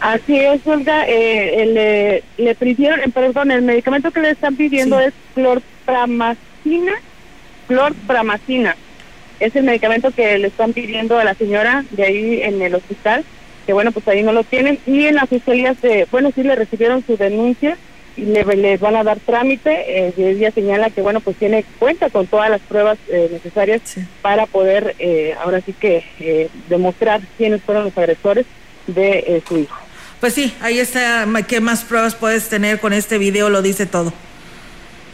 Así 0.00 0.36
es, 0.38 0.66
Olga. 0.66 1.06
Eh, 1.08 1.64
le, 2.36 2.44
le 2.44 2.54
pidieron, 2.54 3.10
perdón, 3.12 3.50
el 3.50 3.62
medicamento 3.62 4.10
que 4.10 4.20
le 4.20 4.30
están 4.30 4.56
pidiendo 4.56 5.00
es 5.00 5.14
clorpramacina. 5.34 6.92
Clorpramacina 7.66 8.76
es 9.40 9.56
el 9.56 9.64
medicamento 9.64 10.10
que 10.10 10.38
le 10.38 10.48
están 10.48 10.74
pidiendo 10.74 11.18
a 11.18 11.24
la 11.24 11.34
señora 11.34 11.84
de 11.90 12.04
ahí 12.04 12.42
en 12.42 12.60
el 12.60 12.74
hospital, 12.74 13.24
que 13.66 13.72
bueno, 13.72 13.90
pues 13.92 14.06
ahí 14.08 14.22
no 14.22 14.32
lo 14.32 14.44
tienen. 14.44 14.78
Y 14.86 15.06
en 15.06 15.14
la 15.14 15.26
fiscalía, 15.26 15.74
se, 15.80 16.06
bueno, 16.10 16.30
sí 16.34 16.42
le 16.42 16.54
recibieron 16.54 17.04
su 17.06 17.16
denuncia 17.16 17.78
le, 18.16 18.44
les 18.56 18.80
van 18.80 18.96
a 18.96 19.04
dar 19.04 19.18
trámite. 19.20 19.84
Eh, 19.86 20.14
y 20.16 20.22
ella 20.24 20.50
señala 20.50 20.90
que, 20.90 21.02
bueno, 21.02 21.20
pues 21.20 21.36
tiene 21.36 21.64
cuenta 21.78 22.10
con 22.10 22.26
todas 22.26 22.50
las 22.50 22.60
pruebas 22.60 22.98
eh, 23.08 23.28
necesarias 23.32 23.82
para 24.22 24.46
poder, 24.46 24.94
eh, 24.98 25.34
ahora 25.40 25.60
sí 25.60 25.72
que, 25.72 26.04
eh, 26.20 26.48
demostrar 26.68 27.20
quiénes 27.36 27.62
fueron 27.62 27.84
los 27.84 27.98
agresores 27.98 28.46
de 28.86 29.42
su 29.48 29.58
hijo. 29.58 29.76
Pues 30.20 30.34
sí, 30.34 30.54
ahí 30.60 30.78
está. 30.78 31.26
¿Qué 31.46 31.60
más 31.60 31.84
pruebas 31.84 32.14
puedes 32.14 32.48
tener 32.48 32.80
con 32.80 32.92
este 32.92 33.18
video? 33.18 33.50
Lo 33.50 33.62
dice 33.62 33.86
todo. 33.86 34.12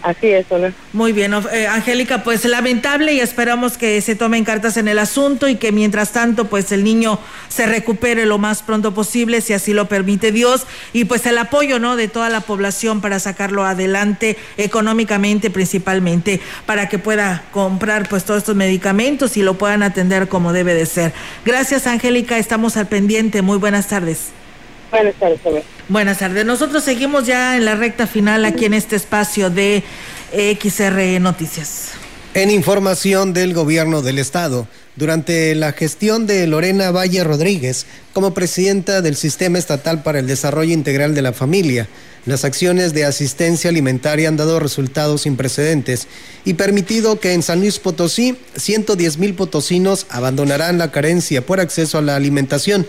Así 0.03 0.29
es, 0.29 0.47
Olga. 0.51 0.73
Muy 0.95 1.13
bien, 1.13 1.35
eh, 1.53 1.67
Angélica, 1.67 2.23
pues 2.23 2.45
lamentable 2.47 3.13
y 3.13 3.21
esperamos 3.21 3.77
que 3.77 4.01
se 4.01 4.15
tomen 4.15 4.45
cartas 4.45 4.79
en 4.79 4.89
el 4.89 4.99
asunto 4.99 5.47
y 5.47 5.57
que 5.57 5.73
mientras 5.73 6.13
tanto, 6.13 6.47
pues 6.47 6.73
el 6.73 6.85
niño 6.85 7.19
se 7.49 7.67
recupere 7.67 8.25
lo 8.25 8.39
más 8.39 8.63
pronto 8.63 8.95
posible, 8.95 9.43
si 9.43 9.53
así 9.53 9.75
lo 9.75 9.89
permite 9.89 10.33
Dios, 10.33 10.67
y 10.95 11.05
pues 11.05 11.27
el 11.27 11.37
apoyo, 11.37 11.79
¿no?, 11.79 11.97
de 11.97 12.09
toda 12.09 12.31
la 12.31 12.41
población 12.41 13.01
para 13.03 13.19
sacarlo 13.19 13.65
adelante 13.65 14.39
económicamente 14.57 15.51
principalmente, 15.51 16.41
para 16.65 16.89
que 16.89 16.99
pueda 16.99 17.45
comprar 17.53 18.09
pues 18.09 18.25
todos 18.25 18.39
estos 18.39 18.57
medicamentos 18.57 19.37
y 19.37 19.43
lo 19.43 19.59
puedan 19.59 19.83
atender 19.83 20.29
como 20.29 20.53
debe 20.53 20.75
de 20.75 20.87
ser. 20.87 21.13
Gracias, 21.45 21.87
Angélica, 21.87 22.39
estamos 22.39 22.77
al 22.77 22.89
pendiente. 22.89 23.43
Muy 23.43 23.59
buenas 23.59 23.89
tardes. 23.89 24.29
Buenas 24.91 25.15
tardes, 25.15 25.41
Buenas 25.89 26.19
tardes. 26.19 26.45
Nosotros 26.45 26.83
seguimos 26.83 27.27
ya 27.27 27.57
en 27.57 27.65
la 27.65 27.77
recta 27.77 28.07
final 28.07 28.45
aquí 28.45 28.65
en 28.65 28.75
este 28.75 28.97
espacio 28.97 29.49
de 29.49 29.85
XR 30.33 31.21
Noticias. 31.21 31.93
En 32.35 32.51
información 32.51 33.33
del 33.33 33.55
gobierno 33.55 34.03
del 34.03 34.19
estado, 34.19 34.69
durante 34.97 35.55
la 35.55 35.73
gestión 35.73 36.27
de 36.27 36.47
Lorena 36.47 36.91
Valle 36.91 37.25
Rodríguez 37.25 37.87
como 38.13 38.35
presidenta 38.35 39.01
del 39.01 39.17
Sistema 39.17 39.59
Estatal 39.59 40.03
para 40.03 40.19
el 40.19 40.27
Desarrollo 40.27 40.73
Integral 40.73 41.15
de 41.15 41.23
la 41.23 41.33
Familia, 41.33 41.89
las 42.27 42.45
acciones 42.45 42.93
de 42.93 43.05
asistencia 43.05 43.71
alimentaria 43.71 44.29
han 44.29 44.37
dado 44.37 44.61
resultados 44.61 45.23
sin 45.23 45.37
precedentes 45.37 46.07
y 46.45 46.55
permitido 46.55 47.19
que 47.19 47.33
en 47.33 47.43
San 47.43 47.61
Luis 47.61 47.79
Potosí 47.79 48.37
110 48.57 49.19
mil 49.19 49.35
potosinos 49.35 50.07
abandonarán 50.11 50.79
la 50.79 50.93
carencia 50.93 51.45
por 51.45 51.61
acceso 51.61 51.99
a 51.99 52.03
la 52.03 52.17
alimentación 52.17 52.87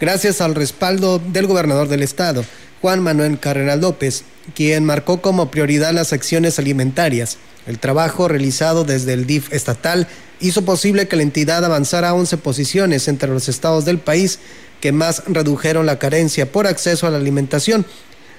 gracias 0.00 0.40
al 0.40 0.54
respaldo 0.54 1.18
del 1.18 1.46
gobernador 1.46 1.88
del 1.88 2.02
estado, 2.02 2.44
Juan 2.80 3.00
Manuel 3.00 3.38
Carrera 3.38 3.76
López, 3.76 4.24
quien 4.54 4.84
marcó 4.84 5.22
como 5.22 5.50
prioridad 5.50 5.92
las 5.92 6.12
acciones 6.12 6.58
alimentarias. 6.58 7.38
El 7.66 7.78
trabajo 7.78 8.28
realizado 8.28 8.84
desde 8.84 9.14
el 9.14 9.26
DIF 9.26 9.52
estatal 9.52 10.06
hizo 10.40 10.64
posible 10.64 11.08
que 11.08 11.16
la 11.16 11.22
entidad 11.22 11.64
avanzara 11.64 12.10
a 12.10 12.14
11 12.14 12.36
posiciones 12.38 13.08
entre 13.08 13.30
los 13.30 13.48
estados 13.48 13.84
del 13.84 13.98
país 13.98 14.38
que 14.80 14.92
más 14.92 15.22
redujeron 15.26 15.86
la 15.86 15.98
carencia 15.98 16.52
por 16.52 16.66
acceso 16.66 17.06
a 17.06 17.10
la 17.10 17.16
alimentación. 17.16 17.86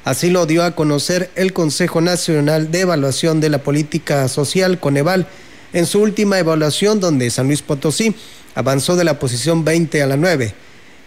Así 0.04 0.30
lo 0.30 0.46
dio 0.46 0.64
a 0.64 0.76
conocer 0.76 1.32
el 1.36 1.54
Consejo 1.54 2.02
Nacional 2.02 2.70
de 2.70 2.82
Evaluación 2.82 3.42
de 3.42 3.50
la 3.50 3.64
Política 3.64 4.28
Social, 4.28 4.80
Coneval, 4.80 5.26
en 5.74 5.88
su 5.88 6.00
última 6.00 6.38
evaluación 6.38 7.00
donde 7.00 7.32
San 7.32 7.48
Luis 7.48 7.64
Potosí 7.64 8.16
avanzó 8.54 8.96
de 8.96 9.04
la 9.04 9.18
posición 9.18 9.66
20 9.66 10.04
a 10.04 10.06
la 10.06 10.18
9. 10.18 10.54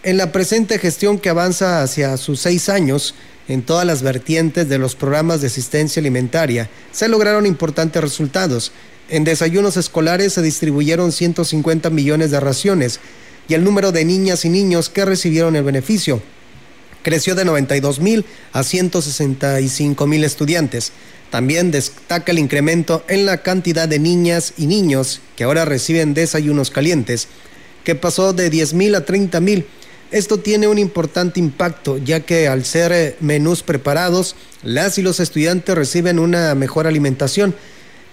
En 0.03 0.17
la 0.17 0.31
presente 0.31 0.79
gestión 0.79 1.19
que 1.19 1.29
avanza 1.29 1.83
hacia 1.83 2.15
sus 2.17 2.39
seis 2.39 2.69
años, 2.69 3.15
en 3.47 3.63
todas 3.63 3.85
las 3.85 4.01
vertientes 4.01 4.69
de 4.69 4.77
los 4.77 4.95
programas 4.95 5.41
de 5.41 5.47
asistencia 5.47 5.99
alimentaria, 5.99 6.69
se 6.91 7.07
lograron 7.07 7.45
importantes 7.45 8.01
resultados. 8.01 8.71
En 9.09 9.23
desayunos 9.23 9.75
escolares 9.75 10.33
se 10.33 10.41
distribuyeron 10.41 11.11
150 11.11 11.89
millones 11.89 12.31
de 12.31 12.39
raciones 12.39 12.99
y 13.47 13.55
el 13.55 13.63
número 13.63 13.91
de 13.91 14.05
niñas 14.05 14.45
y 14.45 14.49
niños 14.49 14.89
que 14.89 15.03
recibieron 15.03 15.55
el 15.55 15.63
beneficio 15.63 16.21
creció 17.01 17.35
de 17.35 17.45
92 17.45 17.99
mil 17.99 18.25
a 18.51 18.63
165 18.63 20.07
mil 20.07 20.23
estudiantes. 20.23 20.91
También 21.29 21.71
destaca 21.71 22.31
el 22.31 22.39
incremento 22.39 23.03
en 23.07 23.25
la 23.25 23.41
cantidad 23.41 23.87
de 23.87 23.99
niñas 23.99 24.53
y 24.57 24.67
niños 24.67 25.21
que 25.35 25.43
ahora 25.43 25.65
reciben 25.65 26.13
desayunos 26.13 26.71
calientes, 26.71 27.27
que 27.83 27.95
pasó 27.95 28.33
de 28.33 28.49
10 28.49 28.73
mil 28.73 28.95
a 28.95 29.05
30 29.05 29.39
mil. 29.39 29.65
Esto 30.11 30.39
tiene 30.39 30.67
un 30.67 30.79
importante 30.79 31.39
impacto, 31.39 31.97
ya 31.97 32.21
que 32.21 32.47
al 32.47 32.65
ser 32.65 32.91
eh, 32.91 33.15
menús 33.19 33.61
preparados, 33.61 34.35
las 34.63 34.97
y 34.97 35.03
los 35.03 35.19
estudiantes 35.19 35.75
reciben 35.75 36.17
una 36.17 36.55
mejor 36.55 36.87
alimentación. 36.87 37.53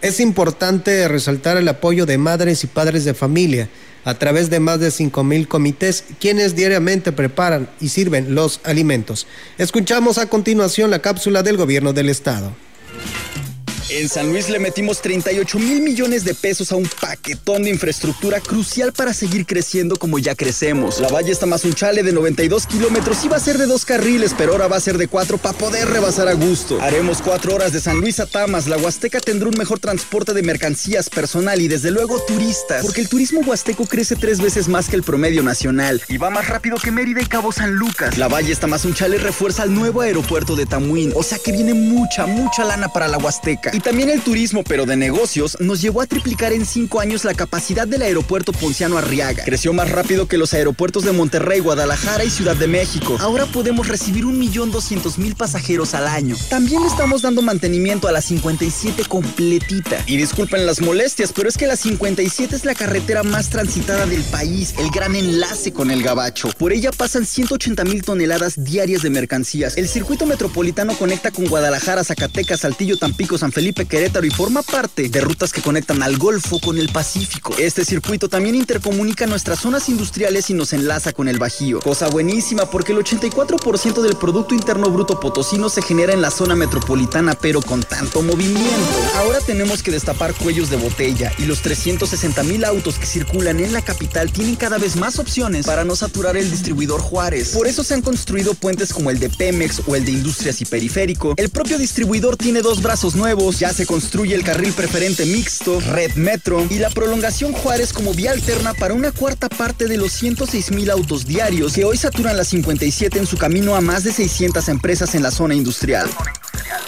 Es 0.03 0.21
importante 0.21 1.09
resaltar 1.09 1.57
el 1.57 1.69
apoyo 1.69 2.05
de 2.05 2.19
madres 2.19 2.65
y 2.65 2.67
padres 2.67 3.05
de 3.05 3.15
familia 3.15 3.71
a 4.05 4.15
través 4.15 4.51
de 4.51 4.61
más 4.61 4.79
de 4.79 4.91
5 4.91 5.25
mil 5.25 5.49
comités, 5.49 6.05
quienes 6.21 6.55
diariamente 6.55 7.13
preparan 7.13 7.69
y 7.81 7.89
sirven 7.89 8.35
los 8.35 8.61
alimentos. 8.63 9.27
Escuchamos 9.57 10.19
a 10.19 10.29
continuación 10.29 10.91
la 10.91 11.01
cápsula 11.01 11.43
del 11.43 11.57
gobierno 11.57 11.93
del 11.95 12.11
estado. 12.11 12.53
En 13.89 14.09
San 14.09 14.31
Luis 14.31 14.49
le 14.49 14.59
metimos 14.59 15.01
38 15.01 15.61
mil 15.61 15.81
millones 15.81 16.25
de 16.25 16.35
pesos 16.35 16.73
a 16.73 16.77
un 16.77 16.89
paquetón 17.01 17.63
de 17.63 17.71
infraestructura 17.71 18.41
crucial 18.41 18.93
para 18.93 19.15
seguir 19.15 19.47
creciendo 19.47 19.95
como 19.97 20.19
ya 20.19 20.35
crecemos. 20.35 20.99
La 20.99 21.07
valle 21.07 21.31
está 21.31 21.47
más 21.47 21.65
un 21.65 21.73
chale 21.73 22.03
de 22.03 22.13
92 22.13 22.67
kilómetros, 22.67 23.25
iba 23.25 23.37
a 23.37 23.41
ser 23.41 23.59
de 23.59 23.67
dos 23.67 23.85
carriles, 23.85 24.35
pero 24.37 24.53
ahora 24.53 24.67
va 24.67 24.77
a 24.77 24.81
ser 24.81 24.99
de 24.99 25.07
cuatro 25.07 25.39
para 25.39 25.57
poder 25.57 25.89
rebasar 25.89 26.27
a 26.27 26.33
gusto. 26.33 26.81
Haremos 26.81 27.23
cuatro 27.23 27.55
horas 27.55 27.73
de 27.73 27.81
San 27.81 28.01
Luis 28.01 28.19
a 28.19 28.27
Tamas. 28.27 28.67
La 28.67 28.77
Huasteca 28.77 29.21
tendrá 29.21 29.49
un 29.49 29.57
mejor 29.57 29.79
transporte 29.79 30.35
de 30.35 30.43
mercancías, 30.43 31.09
personal 31.09 31.61
y 31.61 31.69
desde 31.69 31.93
luego 31.93 32.21
turistas, 32.27 32.83
porque 32.83 33.03
el 33.03 33.09
turismo 33.09 33.43
huasteco 33.43 33.87
crece 33.87 34.17
tres 34.17 34.41
veces 34.41 34.67
más 34.67 34.89
que 34.89 34.97
el 34.97 35.05
promedio 35.05 35.45
nacional 35.45 36.03
y 36.09 36.19
va 36.19 36.31
más 36.31 36.49
rápido 36.49 36.77
que 36.77 36.91
Mérida 36.91 37.23
y 37.23 37.27
Cabo 37.27 37.53
San 37.53 37.77
Lucas. 37.77 38.19
La 38.19 38.27
valle 38.27 38.53
está 38.53 38.67
más 38.67 38.85
un 38.85 38.95
chale 38.95 39.19
refuerza 39.19 39.63
el 39.63 39.73
nuevo 39.73 40.01
aeropuerto 40.01 40.57
de 40.57 40.67
Tamuín, 40.67 41.13
o 41.15 41.23
sea 41.23 41.39
que 41.39 41.53
viene 41.53 41.73
mucha, 41.73 42.27
mucha 42.27 42.65
lana 42.65 42.89
para 42.89 43.07
la 43.07 43.19
Huasteca. 43.19 43.76
Y 43.77 43.81
también 43.81 44.09
el 44.09 44.23
turismo, 44.23 44.65
pero 44.65 44.87
de 44.87 44.97
negocios, 44.97 45.59
nos 45.61 45.83
llevó 45.83 46.01
a 46.01 46.07
triplicar 46.07 46.55
en 46.55 46.65
cinco 46.65 46.99
años 46.99 47.27
la 47.27 47.35
capacidad 47.35 47.87
del 47.87 48.01
aeropuerto 48.01 48.55
Ponciano 48.55 48.97
Arriaga. 48.97 49.45
Creció 49.45 49.75
más 49.75 49.91
rápido 49.91 50.27
que 50.27 50.39
los 50.39 50.55
aeropuertos 50.55 51.05
de 51.05 51.13
Monterrey, 51.13 51.61
Guadalajara 51.61 52.25
y 52.25 52.31
Ciudad 52.31 52.57
de 52.57 52.69
México. 52.69 53.19
Ahora 53.21 53.45
podemos 53.45 53.87
recibir 53.87 54.25
un 54.25 54.39
millón 54.39 54.71
doscientos 54.71 55.19
mil 55.19 55.35
pasajeros 55.35 55.93
al 55.93 56.07
año. 56.07 56.37
También 56.49 56.85
estamos 56.87 57.21
dando 57.21 57.43
mantenimiento 57.43 58.09
a 58.09 58.13
la 58.13 58.23
57 58.23 59.05
completita. 59.05 60.03
Y 60.07 60.17
disculpen 60.17 60.65
las 60.65 60.81
molestias, 60.81 61.35
pero 61.35 61.47
es 61.47 61.59
que 61.59 61.67
la 61.67 61.77
57 61.77 62.57
es 62.57 62.65
la 62.65 62.75
carretera 62.75 63.25
más 63.25 63.51
transitada 63.51 64.07
del 64.07 64.23
país, 64.23 64.73
el 64.79 64.89
gran 64.89 65.15
enlace 65.15 65.75
con 65.75 65.91
el 65.91 66.03
Gabacho. 66.03 66.49
Por 66.57 66.73
ella 66.73 66.93
pasan 66.93 67.27
180 67.27 67.85
mil 67.85 68.03
toneladas 68.03 68.55
diarias 68.57 69.03
de 69.03 69.11
mercancías. 69.11 69.77
El 69.77 69.87
circuito 69.87 70.25
metropolitano 70.25 70.95
conecta 70.95 71.31
con 71.31 71.45
Guadalajara, 71.45 72.05
Zacatecas, 72.05 72.61
Saltillo, 72.61 72.97
Tampico, 72.97 73.37
San 73.37 73.53
Felipe, 73.53 73.66
Querétaro 73.73 74.27
y 74.27 74.31
forma 74.31 74.63
parte 74.63 75.09
de 75.09 75.21
rutas 75.21 75.53
que 75.53 75.63
conectan 75.63 76.03
al 76.03 76.19
Golfo 76.19 76.61
con 76.61 76.79
el 76.79 76.89
Pacífico. 76.89 77.55
Este 77.59 77.85
circuito 77.85 78.29
también 78.29 78.55
intercomunica 78.55 79.27
nuestras 79.27 79.61
zonas 79.61 79.89
industriales 79.89 80.51
y 80.51 80.55
nos 80.55 80.73
enlaza 80.73 81.13
con 81.13 81.29
el 81.29 81.39
Bajío. 81.39 81.81
Cosa 81.81 82.09
buenísima 82.09 82.71
porque 82.71 82.93
el 82.93 82.99
84% 82.99 84.03
del 84.03 84.17
Producto 84.17 84.55
Interno 84.55 84.91
Bruto 84.91 85.21
potosino 85.21 85.69
se 85.69 85.83
genera 85.83 86.13
en 86.13 86.23
la 86.23 86.31
zona 86.31 86.55
metropolitana, 86.55 87.35
pero 87.35 87.63
con 87.63 87.83
tanto 87.83 88.23
movimiento. 88.23 88.67
Ahora 89.17 89.41
tenemos 89.41 89.83
que 89.83 89.91
destapar 89.91 90.35
cuellos 90.35 90.71
de 90.71 90.77
botella 90.77 91.33
y 91.39 91.45
los 91.45 91.63
360 91.63 92.43
mil 92.45 92.65
autos 92.65 92.99
que 92.99 93.07
circulan 93.07 93.61
en 93.61 93.73
la 93.73 93.83
capital 93.83 94.31
tienen 94.33 94.57
cada 94.57 94.79
vez 94.79 94.97
más 94.97 95.19
opciones 95.19 95.67
para 95.67 95.85
no 95.85 95.97
saturar 95.97 96.37
el 96.37 96.51
distribuidor 96.51 97.01
Juárez. 97.01 97.51
Por 97.51 97.67
eso 97.67 97.85
se 97.85 97.95
han 97.95 98.03
construido 98.03 98.55
puentes 98.55 98.93
como 98.93 99.11
el 99.11 99.19
de 99.19 99.29
Pemex 99.29 99.83
o 99.87 99.97
el 99.97 100.05
de 100.05 100.13
Industrias 100.13 100.61
y 100.61 100.65
Periférico. 100.65 101.35
El 101.37 101.51
propio 101.51 101.79
distribuidor 101.79 102.37
tiene 102.37 102.63
dos 102.63 102.83
brazos 102.83 103.15
nuevos, 103.15 103.56
ya 103.59 103.73
se 103.73 103.87
construye 103.87 104.35
el 104.35 104.45
carril 104.45 104.73
preferente 104.73 105.25
mixto, 105.25 105.81
Red 105.81 106.15
Metro 106.15 106.67
y 106.69 106.79
la 106.79 106.91
prolongación 106.91 107.53
Juárez 107.53 107.93
como 107.93 108.13
vía 108.13 108.33
alterna 108.33 108.75
para 108.75 108.95
una 108.95 109.13
cuarta 109.13 109.49
parte 109.49 109.87
de 109.87 109.97
los 109.97 110.13
106 110.13 110.73
mil 110.73 110.91
autos 110.91 111.27
diarios 111.27 111.73
que 111.73 111.85
hoy 111.85 111.97
saturan 111.97 112.37
la 112.37 112.45
57 112.45 113.19
en 113.19 113.27
su 113.27 113.37
camino 113.39 113.75
a 113.75 113.81
más 113.81 114.05
de 114.05 114.13
600 114.13 114.69
empresas 114.69 115.15
en 115.15 115.23
la 115.23 115.31
zona 115.31 115.55
industrial. 115.55 116.09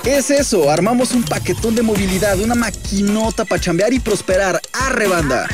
¿Qué 0.03 0.19
es 0.19 0.31
eso? 0.31 0.71
Armamos 0.71 1.13
un 1.13 1.23
paquetón 1.23 1.75
de 1.75 1.83
movilidad, 1.83 2.39
una 2.41 2.55
maquinota 2.55 3.45
para 3.45 3.61
chambear 3.61 3.93
y 3.93 4.01
prosperar. 4.01 4.61
¡Arre, 4.73 5.09
banda! 5.09 5.47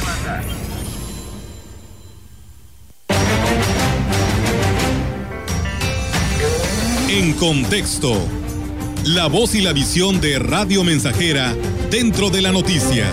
En 7.08 7.32
contexto. 7.34 8.43
La 9.06 9.26
voz 9.26 9.54
y 9.54 9.60
la 9.60 9.74
visión 9.74 10.18
de 10.22 10.38
Radio 10.38 10.82
Mensajera 10.82 11.54
dentro 11.90 12.30
de 12.30 12.40
la 12.40 12.52
noticia. 12.52 13.06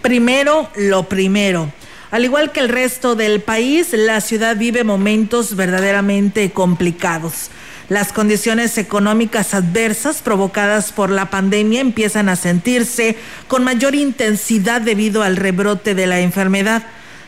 Primero, 0.00 0.70
lo 0.74 1.06
primero. 1.06 1.70
Al 2.10 2.24
igual 2.24 2.52
que 2.52 2.60
el 2.60 2.70
resto 2.70 3.16
del 3.16 3.42
país, 3.42 3.88
la 3.92 4.22
ciudad 4.22 4.56
vive 4.56 4.82
momentos 4.82 5.56
verdaderamente 5.56 6.52
complicados. 6.52 7.50
Las 7.90 8.14
condiciones 8.14 8.78
económicas 8.78 9.52
adversas 9.52 10.22
provocadas 10.22 10.90
por 10.90 11.10
la 11.10 11.28
pandemia 11.28 11.82
empiezan 11.82 12.30
a 12.30 12.36
sentirse 12.36 13.18
con 13.46 13.62
mayor 13.62 13.94
intensidad 13.94 14.80
debido 14.80 15.22
al 15.22 15.36
rebrote 15.36 15.94
de 15.94 16.06
la 16.06 16.20
enfermedad. 16.20 16.82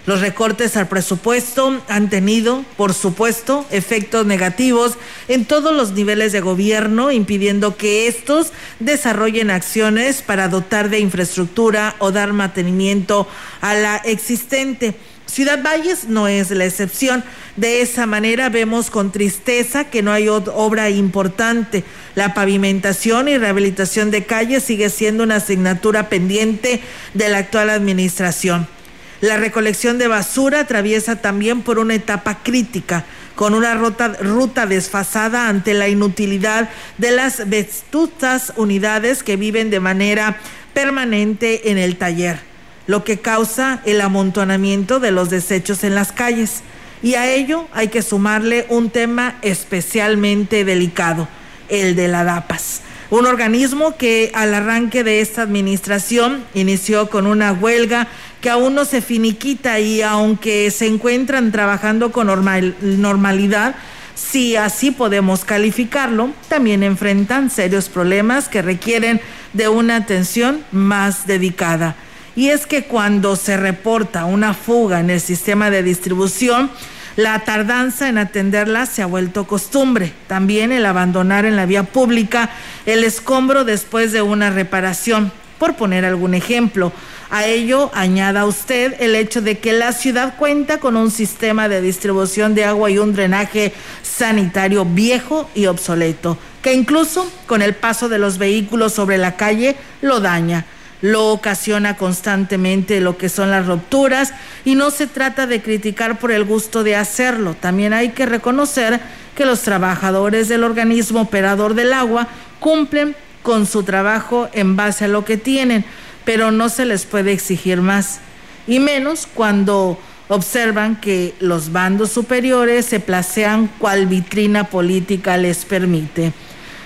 Los 0.07 0.21
recortes 0.21 0.77
al 0.77 0.87
presupuesto 0.87 1.83
han 1.89 2.09
tenido, 2.09 2.65
por 2.77 2.95
supuesto, 2.95 3.67
efectos 3.71 4.25
negativos 4.25 4.97
en 5.27 5.45
todos 5.45 5.75
los 5.75 5.93
niveles 5.93 6.31
de 6.31 6.41
gobierno, 6.41 7.11
impidiendo 7.11 7.77
que 7.77 8.07
estos 8.07 8.53
desarrollen 8.79 9.51
acciones 9.51 10.23
para 10.23 10.49
dotar 10.49 10.91
de 10.91 11.01
infraestructura 11.01 11.97
o 11.99 12.13
dar 12.13 12.33
mantenimiento 12.33 13.27
a 13.61 13.75
la 13.75 13.97
existente. 13.97 14.95
Ciudad 15.27 15.61
Valles 15.61 16.05
no 16.09 16.29
es 16.29 16.53
la 16.53 16.67
excepción. 16.67 17.25
De 17.57 17.81
esa 17.81 18.07
manera 18.07 18.49
vemos 18.49 18.91
con 18.91 19.11
tristeza 19.11 19.91
que 19.91 20.03
no 20.03 20.13
hay 20.13 20.29
obra 20.29 20.89
importante. 20.89 21.83
La 22.15 22.33
pavimentación 22.33 23.29
y 23.29 23.39
rehabilitación 23.39 24.13
de 24.13 24.25
calles 24.25 24.63
sigue 24.63 24.89
siendo 24.89 25.25
una 25.25 25.37
asignatura 25.37 26.09
pendiente 26.09 26.81
de 27.15 27.29
la 27.29 27.39
actual 27.39 27.71
administración. 27.71 28.76
La 29.21 29.39
recolección 29.39 29.99
de 29.99 30.09
basura 30.09 30.61
atraviesa 30.61 31.17
también 31.17 31.63
por 31.63 31.79
una 31.79 31.95
etapa 31.95 32.39
crítica, 32.43 33.05
con 33.35 33.55
una 33.55 33.75
ruta, 33.75 34.67
desfasada 34.67 35.49
ante 35.49 35.75
la 35.75 35.89
inutilidad 35.89 36.69
de 36.99 37.13
las 37.13 37.49
vetustas 37.49 38.53
unidades 38.57 39.23
que 39.23 39.37
viven 39.37 39.71
de 39.71 39.81
manera 39.81 40.39
permanente 40.75 41.71
en 41.71 41.79
el 41.79 41.97
taller, 41.97 42.41
lo 42.87 43.05
que 43.05 43.19
causa 43.19 43.81
el 43.87 44.01
amontonamiento 44.01 45.01
de 45.01 45.13
los 45.13 45.31
desechos 45.31 45.85
en 45.85 45.95
las 45.95 46.13
calles. 46.13 46.63
Y 47.03 47.15
a 47.15 47.31
ello 47.31 47.69
hay 47.73 47.89
que 47.89 48.03
sumarle 48.03 48.67
un 48.69 48.91
tema 48.91 49.37
especialmente 49.43 50.65
delicado, 50.65 51.29
el 51.69 51.97
de 51.97 52.09
la 52.09 52.25
DAPAS 52.25 52.83
un 53.11 53.27
organismo 53.27 53.97
que 53.97 54.31
al 54.35 54.55
arranque 54.55 55.05
de 55.05 55.21
esta 55.21 55.43
administración 55.43 56.45
inició 56.55 57.09
con 57.09 57.27
una 57.27 57.53
huelga 57.53 58.09
que 58.41 58.51
aún 58.51 58.75
no 58.75 58.85
se 58.85 59.01
finiquita 59.01 59.79
y 59.79 60.03
aunque 60.03 60.71
se 60.71 60.87
encuentran 60.87 61.53
trabajando 61.53 62.13
con 62.13 62.27
normalidad, 62.27 63.77
si 64.15 64.57
así 64.57 64.91
podemos 64.91 65.45
calificarlo, 65.45 66.31
también 66.49 66.83
enfrentan 66.83 67.51
serios 67.51 67.89
problemas 67.89 68.49
que 68.49 68.63
requieren 68.63 69.21
de 69.53 69.69
una 69.69 69.97
atención 69.97 70.65
más 70.73 71.27
dedicada. 71.27 71.97
Y 72.35 72.49
es 72.49 72.67
que 72.67 72.85
cuando 72.85 73.37
se 73.37 73.57
reporta 73.57 74.25
una 74.25 74.53
fuga 74.53 75.01
en 75.01 75.11
el 75.11 75.21
sistema 75.21 75.71
de 75.71 75.83
distribución, 75.83 76.71
la 77.17 77.41
tardanza 77.41 78.09
en 78.09 78.19
atenderla 78.19 78.87
se 78.87 79.03
ha 79.03 79.07
vuelto 79.07 79.47
costumbre. 79.47 80.13
También 80.27 80.71
el 80.71 80.85
abandonar 80.85 81.47
en 81.47 81.57
la 81.57 81.67
vía 81.67 81.83
pública 81.83 82.51
el 82.85 83.05
escombro 83.05 83.65
después 83.65 84.13
de 84.13 84.23
una 84.23 84.51
reparación, 84.51 85.33
por 85.59 85.77
poner 85.77 86.05
algún 86.05 86.35
ejemplo. 86.35 86.93
A 87.31 87.47
ello 87.47 87.91
añada 87.95 88.45
usted 88.45 88.95
el 89.01 89.17
hecho 89.17 89.41
de 89.41 89.59
que 89.59 89.73
la 89.73 89.93
ciudad 89.93 90.37
cuenta 90.37 90.79
con 90.79 90.97
un 90.97 91.11
sistema 91.11 91.69
de 91.69 91.81
distribución 91.81 92.55
de 92.55 92.65
agua 92.65 92.91
y 92.91 92.99
un 92.99 93.15
drenaje 93.15 93.73
sanitario 94.03 94.85
viejo 94.85 95.49
y 95.55 95.67
obsoleto, 95.67 96.39
que 96.63 96.75
incluso 96.75 97.29
con 97.47 97.63
el 97.63 97.75
paso 97.75 98.09
de 98.09 98.19
los 98.19 98.39
vehículos 98.39 98.93
sobre 98.93 99.19
la 99.19 99.37
calle 99.37 99.77
lo 100.03 100.21
daña 100.21 100.67
lo 101.07 101.29
ocasiona 101.29 101.97
constantemente 101.97 103.01
lo 103.01 103.17
que 103.17 103.29
son 103.29 103.51
las 103.51 103.67
rupturas 103.67 104.33
y 104.65 104.75
no 104.75 104.91
se 104.91 105.07
trata 105.07 105.47
de 105.47 105.63
criticar 105.63 106.19
por 106.19 106.33
el 106.33 106.45
gusto 106.45 106.83
de 106.83 106.97
hacerlo. 106.97 107.55
También 107.55 107.93
hay 107.93 108.11
que 108.11 108.27
reconocer 108.27 109.01
que 109.37 109.47
los 109.47 109.63
trabajadores 109.63 110.49
del 110.49 110.65
organismo 110.65 111.21
operador 111.21 111.75
del 111.75 111.93
agua 111.93 112.27
cumplen 112.59 113.15
con 113.43 113.67
su 113.67 113.85
trabajo 113.85 114.49
en 114.53 114.75
base 114.75 115.05
a 115.05 115.09
lo 115.09 115.25
que 115.25 115.37
tienen, 115.37 115.85
pero 116.25 116.51
no 116.51 116.69
se 116.69 116.85
les 116.85 117.05
puede 117.05 117.31
exigir 117.31 117.81
más, 117.81 118.19
y 118.67 118.81
menos 118.81 119.29
cuando 119.33 120.01
observan 120.29 121.01
que 121.01 121.35
los 121.39 121.71
bandos 121.71 122.11
superiores 122.11 122.87
se 122.87 122.99
placean 122.99 123.69
cual 123.79 124.07
vitrina 124.07 124.65
política 124.65 125.37
les 125.37 125.65
permite. 125.65 126.33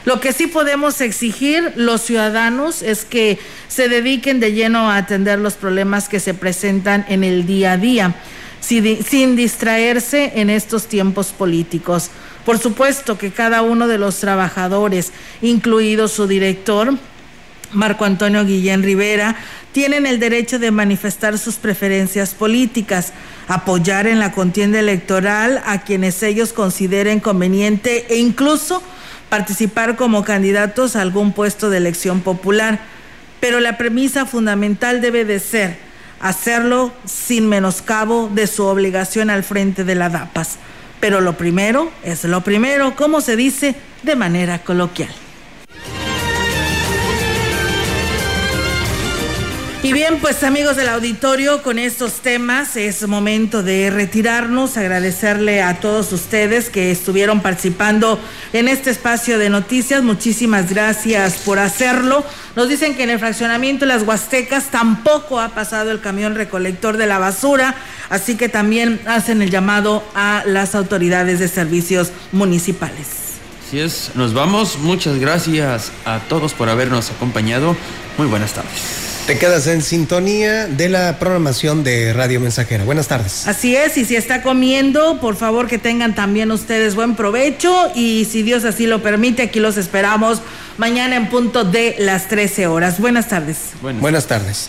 Lo 0.04 0.18
que 0.20 0.32
sí 0.32 0.46
podemos 0.46 1.00
exigir 1.02 1.74
los 1.76 2.00
ciudadanos 2.00 2.82
es 2.82 3.04
que 3.04 3.38
se 3.68 3.88
dediquen 3.88 4.40
de 4.40 4.52
lleno 4.52 4.90
a 4.90 4.96
atender 4.96 5.38
los 5.38 5.54
problemas 5.54 6.08
que 6.08 6.20
se 6.20 6.32
presentan 6.32 7.04
en 7.08 7.22
el 7.22 7.46
día 7.46 7.72
a 7.72 7.76
día, 7.76 8.14
sin, 8.60 9.36
distraerse 9.36 10.32
en 10.36 10.48
estos 10.48 10.86
tiempos 10.86 11.28
políticos. 11.28 12.10
Por 12.46 12.58
supuesto 12.58 13.18
que 13.18 13.30
cada 13.30 13.60
uno 13.60 13.88
de 13.88 13.98
los 13.98 14.18
trabajadores, 14.18 15.12
incluido 15.42 16.08
su 16.08 16.26
director, 16.26 16.96
Marco 17.72 18.04
Antonio 18.06 18.44
Guillén 18.44 18.82
Rivera, 18.82 19.36
tienen 19.72 20.06
el 20.06 20.18
derecho 20.18 20.58
de 20.58 20.70
manifestar 20.70 21.38
sus 21.38 21.56
preferencias 21.56 22.34
políticas, 22.34 23.12
apoyar 23.48 24.06
en 24.06 24.18
la 24.18 24.32
contienda 24.32 24.80
electoral 24.80 25.62
a 25.66 25.82
quienes 25.82 26.22
ellos 26.22 26.52
consideren 26.52 27.20
conveniente 27.20 28.06
e 28.08 28.16
incluso 28.16 28.82
participar 29.30 29.96
como 29.96 30.24
candidatos 30.24 30.94
a 30.94 31.00
algún 31.00 31.32
puesto 31.32 31.70
de 31.70 31.78
elección 31.78 32.20
popular. 32.20 32.80
Pero 33.40 33.60
la 33.60 33.78
premisa 33.78 34.26
fundamental 34.26 35.00
debe 35.00 35.24
de 35.24 35.40
ser 35.40 35.78
hacerlo 36.20 36.92
sin 37.06 37.48
menoscabo 37.48 38.28
de 38.34 38.46
su 38.46 38.64
obligación 38.64 39.30
al 39.30 39.42
frente 39.42 39.84
de 39.84 39.94
la 39.94 40.10
DAPAS. 40.10 40.58
Pero 41.00 41.22
lo 41.22 41.38
primero 41.38 41.90
es 42.04 42.24
lo 42.24 42.42
primero, 42.42 42.94
como 42.94 43.22
se 43.22 43.36
dice 43.36 43.74
de 44.02 44.16
manera 44.16 44.58
coloquial. 44.58 45.10
Y 49.82 49.94
bien, 49.94 50.18
pues 50.20 50.44
amigos 50.44 50.76
del 50.76 50.90
auditorio, 50.90 51.62
con 51.62 51.78
estos 51.78 52.20
temas 52.20 52.76
es 52.76 53.08
momento 53.08 53.62
de 53.62 53.88
retirarnos, 53.88 54.76
agradecerle 54.76 55.62
a 55.62 55.80
todos 55.80 56.12
ustedes 56.12 56.68
que 56.68 56.90
estuvieron 56.90 57.40
participando 57.40 58.20
en 58.52 58.68
este 58.68 58.90
espacio 58.90 59.38
de 59.38 59.48
noticias. 59.48 60.02
Muchísimas 60.02 60.68
gracias 60.68 61.38
por 61.38 61.58
hacerlo. 61.58 62.26
Nos 62.56 62.68
dicen 62.68 62.94
que 62.94 63.04
en 63.04 63.10
el 63.10 63.18
fraccionamiento 63.18 63.86
de 63.86 63.94
las 63.94 64.02
Huastecas 64.02 64.70
tampoco 64.70 65.40
ha 65.40 65.48
pasado 65.54 65.90
el 65.90 66.00
camión 66.02 66.34
recolector 66.34 66.98
de 66.98 67.06
la 67.06 67.18
basura, 67.18 67.74
así 68.10 68.36
que 68.36 68.50
también 68.50 69.00
hacen 69.06 69.40
el 69.40 69.50
llamado 69.50 70.04
a 70.14 70.42
las 70.44 70.74
autoridades 70.74 71.38
de 71.38 71.48
servicios 71.48 72.12
municipales. 72.32 73.29
Así 73.70 73.78
es, 73.78 74.10
nos 74.16 74.34
vamos. 74.34 74.78
Muchas 74.80 75.20
gracias 75.20 75.92
a 76.04 76.18
todos 76.18 76.54
por 76.54 76.68
habernos 76.68 77.08
acompañado. 77.12 77.76
Muy 78.18 78.26
buenas 78.26 78.52
tardes. 78.52 79.22
Te 79.28 79.38
quedas 79.38 79.68
en 79.68 79.80
sintonía 79.80 80.66
de 80.66 80.88
la 80.88 81.20
programación 81.20 81.84
de 81.84 82.12
Radio 82.12 82.40
Mensajera. 82.40 82.82
Buenas 82.82 83.06
tardes. 83.06 83.46
Así 83.46 83.76
es, 83.76 83.96
y 83.96 84.04
si 84.04 84.16
está 84.16 84.42
comiendo, 84.42 85.20
por 85.20 85.36
favor 85.36 85.68
que 85.68 85.78
tengan 85.78 86.16
también 86.16 86.50
ustedes 86.50 86.96
buen 86.96 87.14
provecho 87.14 87.92
y 87.94 88.24
si 88.24 88.42
Dios 88.42 88.64
así 88.64 88.88
lo 88.88 89.04
permite, 89.04 89.42
aquí 89.42 89.60
los 89.60 89.76
esperamos 89.76 90.42
mañana 90.76 91.14
en 91.14 91.28
punto 91.28 91.62
de 91.62 91.94
las 92.00 92.26
13 92.26 92.66
horas. 92.66 92.98
Buenas 92.98 93.28
tardes. 93.28 93.58
Buenas, 93.80 94.02
Buenas 94.02 94.26
tardes. 94.26 94.68